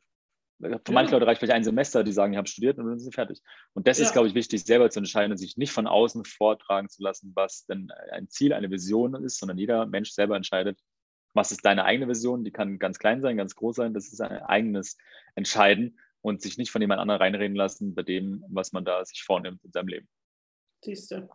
Für 0.61 0.69
ja. 0.69 0.79
manche 0.91 1.11
Leute 1.11 1.25
reicht 1.25 1.39
vielleicht 1.39 1.55
ein 1.55 1.63
Semester, 1.63 2.03
die 2.03 2.11
sagen, 2.11 2.33
ich 2.33 2.37
habe 2.37 2.47
studiert 2.47 2.77
und 2.77 2.85
dann 2.85 2.99
sind 2.99 3.11
sie 3.11 3.15
fertig. 3.15 3.41
Und 3.73 3.87
das 3.87 3.97
ja. 3.97 4.05
ist, 4.05 4.13
glaube 4.13 4.27
ich, 4.27 4.35
wichtig, 4.35 4.63
selber 4.63 4.89
zu 4.91 4.99
entscheiden 4.99 5.31
und 5.31 5.37
sich 5.37 5.57
nicht 5.57 5.71
von 5.71 5.87
außen 5.87 6.23
vortragen 6.25 6.89
zu 6.89 7.01
lassen, 7.01 7.31
was 7.35 7.65
denn 7.65 7.91
ein 8.11 8.29
Ziel, 8.29 8.53
eine 8.53 8.69
Vision 8.69 9.15
ist, 9.15 9.39
sondern 9.39 9.57
jeder 9.57 9.87
Mensch 9.87 10.11
selber 10.11 10.35
entscheidet, 10.35 10.79
was 11.33 11.51
ist 11.51 11.65
deine 11.65 11.83
eigene 11.83 12.07
Vision, 12.07 12.43
die 12.43 12.51
kann 12.51 12.77
ganz 12.77 12.99
klein 12.99 13.21
sein, 13.21 13.37
ganz 13.37 13.55
groß 13.55 13.75
sein, 13.75 13.93
das 13.95 14.13
ist 14.13 14.21
ein 14.21 14.43
eigenes 14.43 14.97
Entscheiden 15.33 15.97
und 16.23 16.41
sich 16.41 16.57
nicht 16.57 16.71
von 16.71 16.81
jemand 16.81 16.99
anderem 17.01 17.21
reinreden 17.21 17.55
lassen 17.55 17.93
bei 17.93 18.01
dem, 18.01 18.43
was 18.47 18.71
man 18.71 18.85
da 18.85 19.05
sich 19.05 19.23
vornimmt 19.23 19.63
in 19.63 19.71
seinem 19.71 19.89
Leben. 19.89 20.09
Siehst 20.81 21.11
du. 21.11 21.29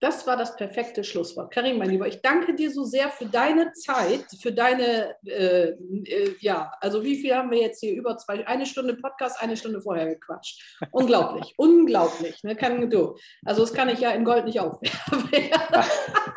Das 0.00 0.26
war 0.26 0.36
das 0.36 0.56
perfekte 0.56 1.04
Schlusswort. 1.04 1.50
Karin, 1.50 1.78
mein 1.78 1.88
Lieber, 1.88 2.06
ich 2.06 2.20
danke 2.20 2.54
dir 2.54 2.70
so 2.70 2.84
sehr 2.84 3.08
für 3.08 3.24
deine 3.24 3.72
Zeit, 3.72 4.26
für 4.42 4.52
deine, 4.52 5.16
äh, 5.24 5.70
äh, 5.70 6.36
ja, 6.40 6.70
also 6.80 7.02
wie 7.02 7.16
viel 7.16 7.34
haben 7.34 7.50
wir 7.50 7.58
jetzt 7.58 7.80
hier? 7.80 7.94
Über 7.94 8.18
zwei, 8.18 8.46
eine 8.46 8.66
Stunde 8.66 8.94
Podcast, 8.96 9.40
eine 9.40 9.56
Stunde 9.56 9.80
vorher 9.80 10.06
gequatscht. 10.06 10.78
Unglaublich, 10.90 11.54
unglaublich. 11.56 12.42
Ne? 12.42 12.56
Kann, 12.56 12.90
du. 12.90 13.16
Also 13.42 13.62
das 13.62 13.72
kann 13.72 13.88
ich 13.88 14.00
ja 14.00 14.10
in 14.10 14.24
Gold 14.24 14.44
nicht 14.44 14.60
aufwerfen. 14.60 15.30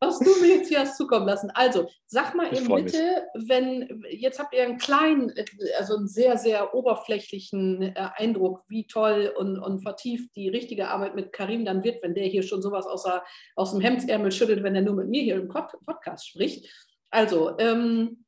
was 0.00 0.18
du 0.18 0.30
mir 0.40 0.56
jetzt 0.56 0.68
hier 0.68 0.80
hast 0.80 0.96
zukommen 0.96 1.26
lassen. 1.26 1.50
Also, 1.50 1.88
sag 2.06 2.34
mal 2.34 2.56
eben 2.56 2.74
bitte, 2.74 3.26
wenn, 3.34 4.02
jetzt 4.08 4.38
habt 4.38 4.54
ihr 4.54 4.62
einen 4.62 4.78
kleinen, 4.78 5.32
also 5.78 5.96
einen 5.96 6.08
sehr, 6.08 6.38
sehr 6.38 6.74
oberflächlichen 6.74 7.82
äh, 7.82 8.08
Eindruck, 8.16 8.64
wie 8.68 8.86
toll 8.86 9.32
und, 9.36 9.58
und 9.58 9.82
vertieft 9.82 10.34
die 10.36 10.48
richtige 10.48 10.88
Arbeit 10.88 11.14
mit 11.14 11.32
Karim 11.32 11.66
dann 11.66 11.84
wird, 11.84 12.02
wenn 12.02 12.14
der 12.14 12.26
hier 12.26 12.42
schon 12.42 12.62
sowas 12.62 12.86
außer, 12.86 13.22
aus 13.56 13.72
dem 13.72 13.80
Hemdsärmel 13.80 14.32
schüttelt, 14.32 14.62
wenn 14.62 14.74
er 14.74 14.82
nur 14.82 14.94
mit 14.94 15.08
mir 15.08 15.22
hier 15.22 15.36
im 15.36 15.48
Podcast 15.48 16.28
spricht. 16.28 16.66
Also, 17.10 17.58
ähm, 17.58 18.24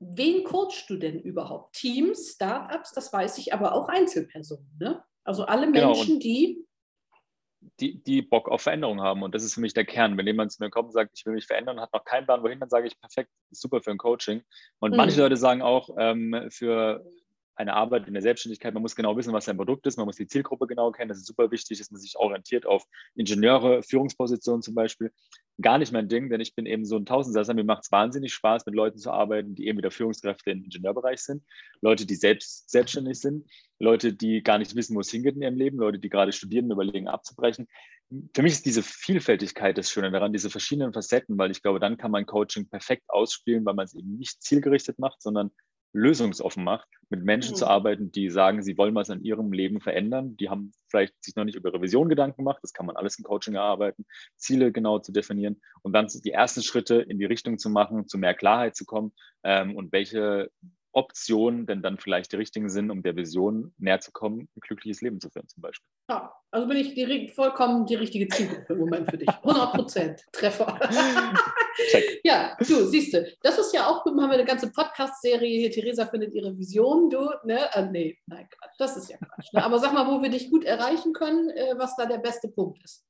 wen 0.00 0.44
coachst 0.44 0.90
du 0.90 0.96
denn 0.96 1.20
überhaupt? 1.20 1.74
Teams, 1.74 2.32
Startups, 2.34 2.92
das 2.92 3.12
weiß 3.12 3.38
ich, 3.38 3.54
aber 3.54 3.72
auch 3.72 3.88
Einzelpersonen, 3.88 4.76
ne? 4.78 5.02
Also 5.24 5.44
alle 5.44 5.70
genau, 5.70 5.88
Menschen, 5.88 6.18
genau, 6.18 6.20
die 6.20 6.67
die, 7.80 8.02
die 8.02 8.22
Bock 8.22 8.48
auf 8.48 8.62
Veränderung 8.62 9.00
haben. 9.00 9.22
Und 9.22 9.34
das 9.34 9.44
ist 9.44 9.54
für 9.54 9.60
mich 9.60 9.74
der 9.74 9.84
Kern. 9.84 10.16
Wenn 10.16 10.26
jemand 10.26 10.52
zu 10.52 10.62
mir 10.62 10.70
kommt 10.70 10.86
und 10.86 10.92
sagt, 10.92 11.12
ich 11.14 11.24
will 11.26 11.34
mich 11.34 11.46
verändern, 11.46 11.80
hat 11.80 11.92
noch 11.92 12.04
keinen 12.04 12.26
Plan 12.26 12.42
wohin, 12.42 12.60
dann 12.60 12.68
sage 12.68 12.86
ich, 12.86 12.98
perfekt, 12.98 13.30
super 13.50 13.80
für 13.80 13.90
ein 13.90 13.98
Coaching. 13.98 14.42
Und 14.80 14.92
mhm. 14.92 14.96
manche 14.96 15.20
Leute 15.20 15.36
sagen 15.36 15.62
auch, 15.62 15.90
ähm, 15.98 16.48
für 16.50 17.04
eine 17.58 17.74
Arbeit 17.74 18.06
in 18.06 18.14
der 18.14 18.22
Selbstständigkeit, 18.22 18.72
man 18.72 18.82
muss 18.82 18.94
genau 18.94 19.16
wissen, 19.16 19.32
was 19.32 19.46
sein 19.46 19.56
Produkt 19.56 19.84
ist, 19.86 19.96
man 19.96 20.06
muss 20.06 20.16
die 20.16 20.28
Zielgruppe 20.28 20.68
genau 20.68 20.92
kennen. 20.92 21.08
Das 21.08 21.18
ist 21.18 21.26
super 21.26 21.50
wichtig, 21.50 21.78
dass 21.78 21.90
man 21.90 22.00
sich 22.00 22.16
orientiert 22.16 22.66
auf 22.66 22.84
Ingenieure, 23.16 23.82
Führungspositionen 23.82 24.62
zum 24.62 24.76
Beispiel. 24.76 25.10
Gar 25.60 25.78
nicht 25.78 25.92
mein 25.92 26.08
Ding, 26.08 26.30
denn 26.30 26.40
ich 26.40 26.54
bin 26.54 26.66
eben 26.66 26.84
so 26.84 26.96
ein 26.96 27.04
Tausendsasser. 27.04 27.54
Mir 27.54 27.64
macht 27.64 27.82
es 27.82 27.90
wahnsinnig 27.90 28.32
Spaß, 28.32 28.64
mit 28.66 28.76
Leuten 28.76 28.98
zu 28.98 29.10
arbeiten, 29.10 29.56
die 29.56 29.66
eben 29.66 29.78
wieder 29.78 29.90
Führungskräfte 29.90 30.52
im 30.52 30.62
Ingenieurbereich 30.62 31.20
sind, 31.20 31.42
Leute, 31.80 32.06
die 32.06 32.14
selbst 32.14 32.70
selbstständig 32.70 33.18
sind, 33.18 33.44
Leute, 33.80 34.12
die 34.12 34.42
gar 34.44 34.58
nicht 34.58 34.76
wissen, 34.76 34.94
wo 34.94 35.00
es 35.00 35.10
hingeht 35.10 35.34
in 35.34 35.42
ihrem 35.42 35.56
Leben, 35.56 35.78
Leute, 35.78 35.98
die 35.98 36.08
gerade 36.08 36.30
studieren 36.30 36.66
und 36.66 36.72
überlegen 36.72 37.08
abzubrechen. 37.08 37.66
Für 38.34 38.42
mich 38.42 38.52
ist 38.52 38.66
diese 38.66 38.84
Vielfältigkeit 38.84 39.76
das 39.76 39.90
Schöne 39.90 40.12
daran, 40.12 40.32
diese 40.32 40.48
verschiedenen 40.48 40.92
Facetten, 40.92 41.36
weil 41.36 41.50
ich 41.50 41.60
glaube, 41.60 41.80
dann 41.80 41.96
kann 41.96 42.12
man 42.12 42.24
Coaching 42.24 42.68
perfekt 42.68 43.04
ausspielen, 43.08 43.64
weil 43.66 43.74
man 43.74 43.84
es 43.84 43.94
eben 43.94 44.16
nicht 44.16 44.42
zielgerichtet 44.42 44.98
macht, 44.98 45.20
sondern 45.20 45.50
lösungsoffen 45.92 46.64
macht, 46.64 46.88
mit 47.08 47.24
Menschen 47.24 47.52
mhm. 47.52 47.56
zu 47.56 47.66
arbeiten, 47.66 48.12
die 48.12 48.30
sagen, 48.30 48.62
sie 48.62 48.76
wollen 48.76 48.94
was 48.94 49.08
in 49.08 49.22
ihrem 49.22 49.52
Leben 49.52 49.80
verändern. 49.80 50.36
Die 50.36 50.50
haben 50.50 50.72
vielleicht 50.88 51.14
sich 51.24 51.36
noch 51.36 51.44
nicht 51.44 51.56
über 51.56 51.70
ihre 51.70 51.80
Vision 51.80 52.08
Gedanken 52.08 52.38
gemacht. 52.38 52.58
Das 52.62 52.72
kann 52.72 52.86
man 52.86 52.96
alles 52.96 53.18
im 53.18 53.24
Coaching 53.24 53.54
erarbeiten, 53.54 54.04
Ziele 54.36 54.72
genau 54.72 54.98
zu 54.98 55.12
definieren 55.12 55.60
und 55.82 55.92
dann 55.92 56.08
die 56.08 56.30
ersten 56.30 56.62
Schritte 56.62 56.96
in 56.96 57.18
die 57.18 57.24
Richtung 57.24 57.58
zu 57.58 57.70
machen, 57.70 58.06
zu 58.06 58.18
mehr 58.18 58.34
Klarheit 58.34 58.76
zu 58.76 58.84
kommen 58.84 59.12
ähm, 59.44 59.76
und 59.76 59.92
welche 59.92 60.50
Optionen 60.98 61.66
denn 61.66 61.80
dann 61.80 61.98
vielleicht 61.98 62.32
die 62.32 62.36
richtigen 62.36 62.68
sind, 62.68 62.90
um 62.90 63.02
der 63.02 63.16
Vision 63.16 63.72
näher 63.78 64.00
zu 64.00 64.10
kommen, 64.10 64.48
ein 64.56 64.60
glückliches 64.60 65.00
Leben 65.00 65.20
zu 65.20 65.30
führen 65.30 65.48
zum 65.48 65.62
Beispiel. 65.62 65.86
Ja, 66.10 66.34
also 66.50 66.66
bin 66.66 66.76
ich 66.76 66.94
die, 66.94 67.28
vollkommen 67.28 67.86
die 67.86 67.94
richtige 67.94 68.26
Zielgruppe 68.28 68.72
im 68.72 68.80
Moment 68.80 69.10
für 69.10 69.18
dich. 69.18 69.28
100 69.42 69.72
Prozent 69.72 70.24
Treffer. 70.32 70.78
ja, 72.24 72.56
du, 72.58 72.86
siehst 72.86 73.14
du, 73.14 73.26
das 73.42 73.58
ist 73.58 73.72
ja 73.72 73.86
auch, 73.86 74.04
haben 74.04 74.16
wir 74.16 74.30
eine 74.30 74.44
ganze 74.44 74.72
Podcast-Serie, 74.72 75.70
Theresa 75.70 76.06
findet 76.06 76.34
ihre 76.34 76.56
Vision, 76.58 77.08
du, 77.08 77.30
ne? 77.44 77.60
Äh, 77.72 77.86
nee, 77.90 78.18
nein, 78.26 78.48
Quatsch, 78.50 78.74
das 78.78 78.96
ist 78.96 79.10
ja 79.10 79.18
Quatsch. 79.18 79.52
Ne? 79.52 79.64
Aber 79.64 79.78
sag 79.78 79.92
mal, 79.92 80.06
wo 80.06 80.20
wir 80.20 80.30
dich 80.30 80.50
gut 80.50 80.64
erreichen 80.64 81.12
können, 81.12 81.50
äh, 81.50 81.74
was 81.76 81.94
da 81.96 82.06
der 82.06 82.18
beste 82.18 82.48
Punkt 82.48 82.82
ist. 82.82 83.07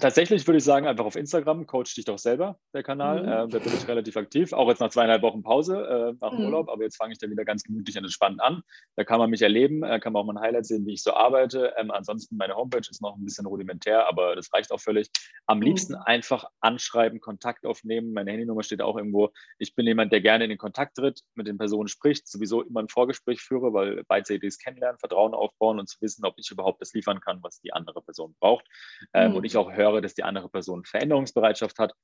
Tatsächlich 0.00 0.46
würde 0.46 0.58
ich 0.58 0.64
sagen, 0.64 0.86
einfach 0.86 1.06
auf 1.06 1.16
Instagram, 1.16 1.66
coach 1.66 1.94
dich 1.94 2.04
doch 2.04 2.18
selber, 2.18 2.58
der 2.74 2.82
Kanal. 2.82 3.22
Mhm. 3.22 3.28
Äh, 3.28 3.48
da 3.48 3.58
bin 3.58 3.72
ich 3.72 3.88
relativ 3.88 4.18
aktiv, 4.18 4.52
auch 4.52 4.68
jetzt 4.68 4.80
nach 4.80 4.90
zweieinhalb 4.90 5.22
Wochen 5.22 5.42
Pause 5.42 5.76
äh, 5.76 6.16
nach 6.20 6.30
dem 6.30 6.40
mhm. 6.40 6.44
Urlaub, 6.46 6.68
aber 6.68 6.82
jetzt 6.82 6.96
fange 6.96 7.12
ich 7.12 7.18
da 7.18 7.30
wieder 7.30 7.46
ganz 7.46 7.62
gemütlich 7.62 7.96
und 7.96 8.04
entspannt 8.04 8.42
an. 8.42 8.62
Da 8.96 9.04
kann 9.04 9.18
man 9.18 9.30
mich 9.30 9.40
erleben, 9.40 9.82
äh, 9.84 9.98
kann 9.98 10.12
man 10.12 10.20
auch 10.20 10.26
mal 10.26 10.36
ein 10.36 10.42
Highlight 10.42 10.66
sehen, 10.66 10.84
wie 10.84 10.92
ich 10.92 11.02
so 11.02 11.14
arbeite. 11.14 11.72
Ähm, 11.78 11.90
ansonsten 11.90 12.36
meine 12.36 12.54
Homepage 12.54 12.86
ist 12.90 13.00
noch 13.00 13.16
ein 13.16 13.24
bisschen 13.24 13.46
rudimentär, 13.46 14.06
aber 14.06 14.36
das 14.36 14.52
reicht 14.52 14.72
auch 14.72 14.80
völlig. 14.80 15.08
Am 15.46 15.58
mhm. 15.58 15.64
liebsten 15.64 15.94
einfach 15.94 16.44
anschreiben, 16.60 17.20
Kontakt 17.20 17.64
aufnehmen. 17.64 18.12
Meine 18.12 18.30
Handynummer 18.30 18.64
steht 18.64 18.82
auch 18.82 18.96
irgendwo. 18.98 19.30
Ich 19.58 19.74
bin 19.74 19.86
jemand, 19.86 20.12
der 20.12 20.20
gerne 20.20 20.44
in 20.44 20.50
den 20.50 20.58
Kontakt 20.58 20.98
tritt, 20.98 21.22
mit 21.34 21.46
den 21.46 21.56
Personen 21.56 21.88
spricht, 21.88 22.28
sowieso 22.28 22.60
immer 22.60 22.80
ein 22.80 22.88
Vorgespräch 22.88 23.40
führe, 23.40 23.72
weil 23.72 24.04
beidseitiges 24.04 24.58
Kennenlernen, 24.58 24.98
Vertrauen 24.98 25.32
aufbauen 25.32 25.78
und 25.78 25.88
zu 25.88 25.98
wissen, 26.02 26.26
ob 26.26 26.34
ich 26.36 26.50
überhaupt 26.50 26.82
das 26.82 26.92
liefern 26.92 27.20
kann, 27.20 27.38
was 27.42 27.60
die 27.62 27.72
andere 27.72 28.02
Person 28.02 28.34
braucht. 28.38 28.66
Ähm, 29.14 29.34
und 29.34 29.44
ich 29.44 29.56
auch 29.56 29.77
höre, 29.78 30.00
dass 30.02 30.14
die 30.14 30.24
andere 30.24 30.50
Person 30.50 30.84
Veränderungsbereitschaft 30.84 31.78
hat. 31.78 31.94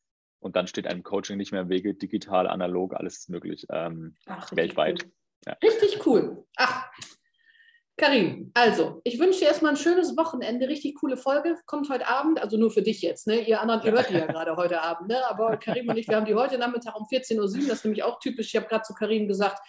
Und 0.41 0.57
dann 0.57 0.67
steht 0.67 0.87
einem 0.87 1.03
Coaching 1.03 1.37
nicht 1.37 1.53
mehr 1.53 1.63
im 1.63 1.69
Wege, 1.69 1.95
digital, 1.95 2.47
analog, 2.47 2.95
alles 2.95 3.19
ist 3.19 3.31
möglich, 3.31 3.67
ähm, 3.71 4.17
Ach, 4.27 4.51
weltweit. 4.53 5.05
Cool. 5.05 5.13
Ja. 5.47 5.57
Richtig 5.63 6.07
cool. 6.07 6.45
Ach, 6.57 6.91
Karim, 7.97 8.51
also, 8.55 9.01
ich 9.05 9.21
wünsche 9.21 9.41
dir 9.41 9.47
erstmal 9.47 9.71
ein 9.71 9.77
schönes 9.77 10.17
Wochenende, 10.17 10.69
richtig 10.69 10.97
coole 10.97 11.17
Folge, 11.17 11.57
kommt 11.67 11.89
heute 11.89 12.09
Abend, 12.09 12.43
also 12.43 12.57
nur 12.57 12.73
für 12.73 12.83
dich 12.83 13.01
jetzt, 13.03 13.29
ne? 13.29 13.47
Ihr 13.47 13.61
anderen, 13.61 13.83
ihr 13.85 13.93
hört 13.93 14.11
die 14.11 14.15
ja 14.15 14.27
gerade 14.27 14.57
heute 14.57 14.83
Abend, 14.83 15.09
ne? 15.09 15.25
Aber 15.29 15.57
Karim 15.59 15.89
und 15.89 15.97
ich, 15.97 16.09
wir 16.09 16.17
haben 16.17 16.27
die 16.27 16.35
heute 16.35 16.59
Nachmittag 16.59 16.97
um 16.99 17.05
14.07 17.05 17.37
Uhr, 17.39 17.45
das 17.69 17.79
ist 17.79 17.85
nämlich 17.85 18.03
auch 18.03 18.19
typisch. 18.19 18.49
Ich 18.49 18.57
habe 18.57 18.67
gerade 18.67 18.83
zu 18.83 18.95
Karim 18.95 19.29
gesagt, 19.29 19.61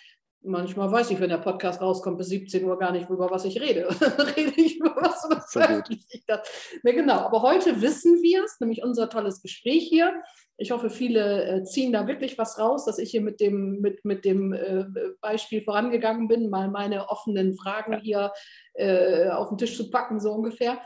manchmal 0.46 0.92
weiß 0.92 1.12
ich, 1.12 1.20
wenn 1.20 1.30
der 1.30 1.38
Podcast 1.38 1.82
rauskommt, 1.82 2.18
bis 2.18 2.30
17 2.30 2.64
Uhr 2.64 2.78
gar 2.78 2.92
nicht, 2.92 3.10
über 3.10 3.30
was 3.30 3.46
ich 3.46 3.60
rede. 3.60 3.88
rede 4.38 4.54
ich 4.56 4.78
über 4.80 4.96
was 4.96 5.26
oder 5.26 5.42
veröffentliche 5.42 6.06
ich 6.10 6.26
das. 6.26 6.48
Ne, 6.84 6.94
genau, 6.94 7.20
aber 7.20 7.42
heute 7.42 7.82
wissen 7.82 8.22
wir 8.22 8.44
es, 8.44 8.60
nämlich 8.60 8.84
unser 8.84 9.10
tolles 9.10 9.42
Gespräch 9.42 9.88
hier. 9.88 10.14
Ich 10.58 10.72
hoffe, 10.72 10.90
viele 10.90 11.46
äh, 11.46 11.64
ziehen 11.64 11.92
da 11.92 12.08
wirklich 12.08 12.38
was 12.38 12.58
raus, 12.58 12.86
dass 12.86 12.98
ich 12.98 13.12
hier 13.12 13.22
mit 13.22 13.42
dem, 13.42 13.82
mit, 13.82 14.06
mit 14.06 14.24
dem 14.24 14.54
äh, 14.54 14.86
Beispiel 15.20 15.62
vorangegangen 15.62 16.28
bin, 16.28 16.50
mal 16.50 16.70
meine 16.70 17.10
offenen 17.10 17.56
Fragen 17.56 18.00
hier 18.00 18.32
äh, 18.74 19.30
auf 19.30 19.50
den 19.50 19.58
Tisch 19.58 19.76
zu 19.76 19.90
packen, 19.90 20.20
so 20.20 20.32
ungefähr. 20.32 20.80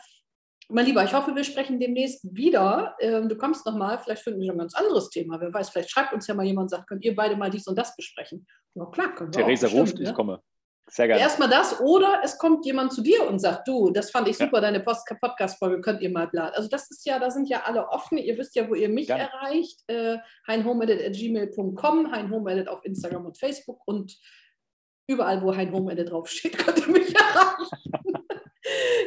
Mein 0.71 0.85
Lieber, 0.85 1.03
ich 1.03 1.13
hoffe, 1.13 1.35
wir 1.35 1.43
sprechen 1.43 1.79
demnächst 1.79 2.23
wieder. 2.35 2.95
Ähm, 2.99 3.27
du 3.27 3.35
kommst 3.35 3.65
nochmal, 3.65 3.97
vielleicht 3.97 4.21
finden 4.21 4.39
wir 4.39 4.51
ein 4.51 4.57
ganz 4.59 4.75
anderes 4.75 5.09
Thema. 5.09 5.41
Wer 5.41 5.51
weiß, 5.51 5.71
vielleicht 5.71 5.89
schreibt 5.89 6.13
uns 6.13 6.27
ja 6.27 6.35
mal 6.35 6.45
jemand 6.45 6.65
und 6.65 6.69
sagt, 6.69 6.87
könnt 6.87 7.03
ihr 7.03 7.15
beide 7.15 7.35
mal 7.35 7.49
dies 7.49 7.65
und 7.65 7.75
das 7.75 7.95
besprechen. 7.95 8.45
Na 8.75 8.85
klar, 8.85 9.15
können 9.15 9.33
wir 9.33 9.43
Theresa 9.43 9.67
ruft, 9.67 9.89
stimmt, 9.89 10.01
ich 10.01 10.09
ne? 10.09 10.13
komme. 10.13 10.43
Sehr 10.91 11.07
gerne. 11.07 11.21
Erstmal 11.21 11.49
das 11.49 11.79
oder 11.81 12.21
es 12.23 12.37
kommt 12.37 12.65
jemand 12.67 12.93
zu 12.93 13.01
dir 13.01 13.27
und 13.27 13.39
sagt, 13.39 13.67
du, 13.67 13.89
das 13.89 14.11
fand 14.11 14.27
ich 14.27 14.37
super, 14.37 14.57
ja. 14.57 14.61
deine 14.61 14.79
Podcast-Folge, 14.79 15.81
könnt 15.81 16.01
ihr 16.01 16.11
mal 16.11 16.27
bla. 16.27 16.49
Also 16.49 16.69
das 16.69 16.89
ist 16.91 17.03
ja, 17.05 17.17
da 17.17 17.31
sind 17.31 17.49
ja 17.49 17.63
alle 17.63 17.89
offen. 17.89 18.19
Ihr 18.19 18.37
wisst 18.37 18.55
ja, 18.55 18.69
wo 18.69 18.75
ihr 18.75 18.89
mich 18.89 19.07
gerne. 19.07 19.23
erreicht. 19.23 19.81
Äh, 19.87 20.17
heinhomeedit.gmail.com, 20.47 22.11
heinhomeedit 22.11 22.67
auf 22.67 22.85
Instagram 22.85 23.25
und 23.25 23.39
Facebook 23.39 23.81
und 23.85 24.17
überall, 25.07 25.41
wo 25.41 25.55
heinhomeedit 25.55 26.11
draufsteht, 26.11 26.57
könnt 26.65 26.79
ihr 26.79 26.93
mich 26.93 27.15
erreichen. 27.15 28.18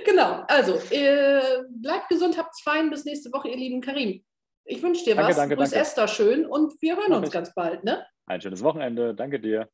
Genau, 0.05 0.45
also 0.49 0.81
äh, 0.91 1.63
bleibt 1.71 2.09
gesund, 2.09 2.39
habt's 2.39 2.63
fein. 2.63 2.91
Bis 2.91 3.05
nächste 3.05 3.33
Woche, 3.33 3.49
ihr 3.49 3.57
lieben 3.57 3.81
Karim. 3.81 4.25
Ich 4.65 4.83
wünsche 4.83 5.05
dir 5.05 5.15
danke, 5.15 5.31
was. 5.31 5.37
Danke, 5.37 5.57
Grüß 5.57 5.71
danke. 5.71 5.83
Esther 5.83 6.09
schön 6.09 6.47
und 6.47 6.81
wir 6.81 6.97
hören 6.97 7.11
Mach 7.11 7.19
uns 7.19 7.29
ich. 7.29 7.33
ganz 7.33 7.55
bald. 7.55 7.85
Ne? 7.85 8.07
Ein 8.27 8.41
schönes 8.41 8.63
Wochenende. 8.63 9.15
Danke 9.15 9.41
dir. 9.41 9.69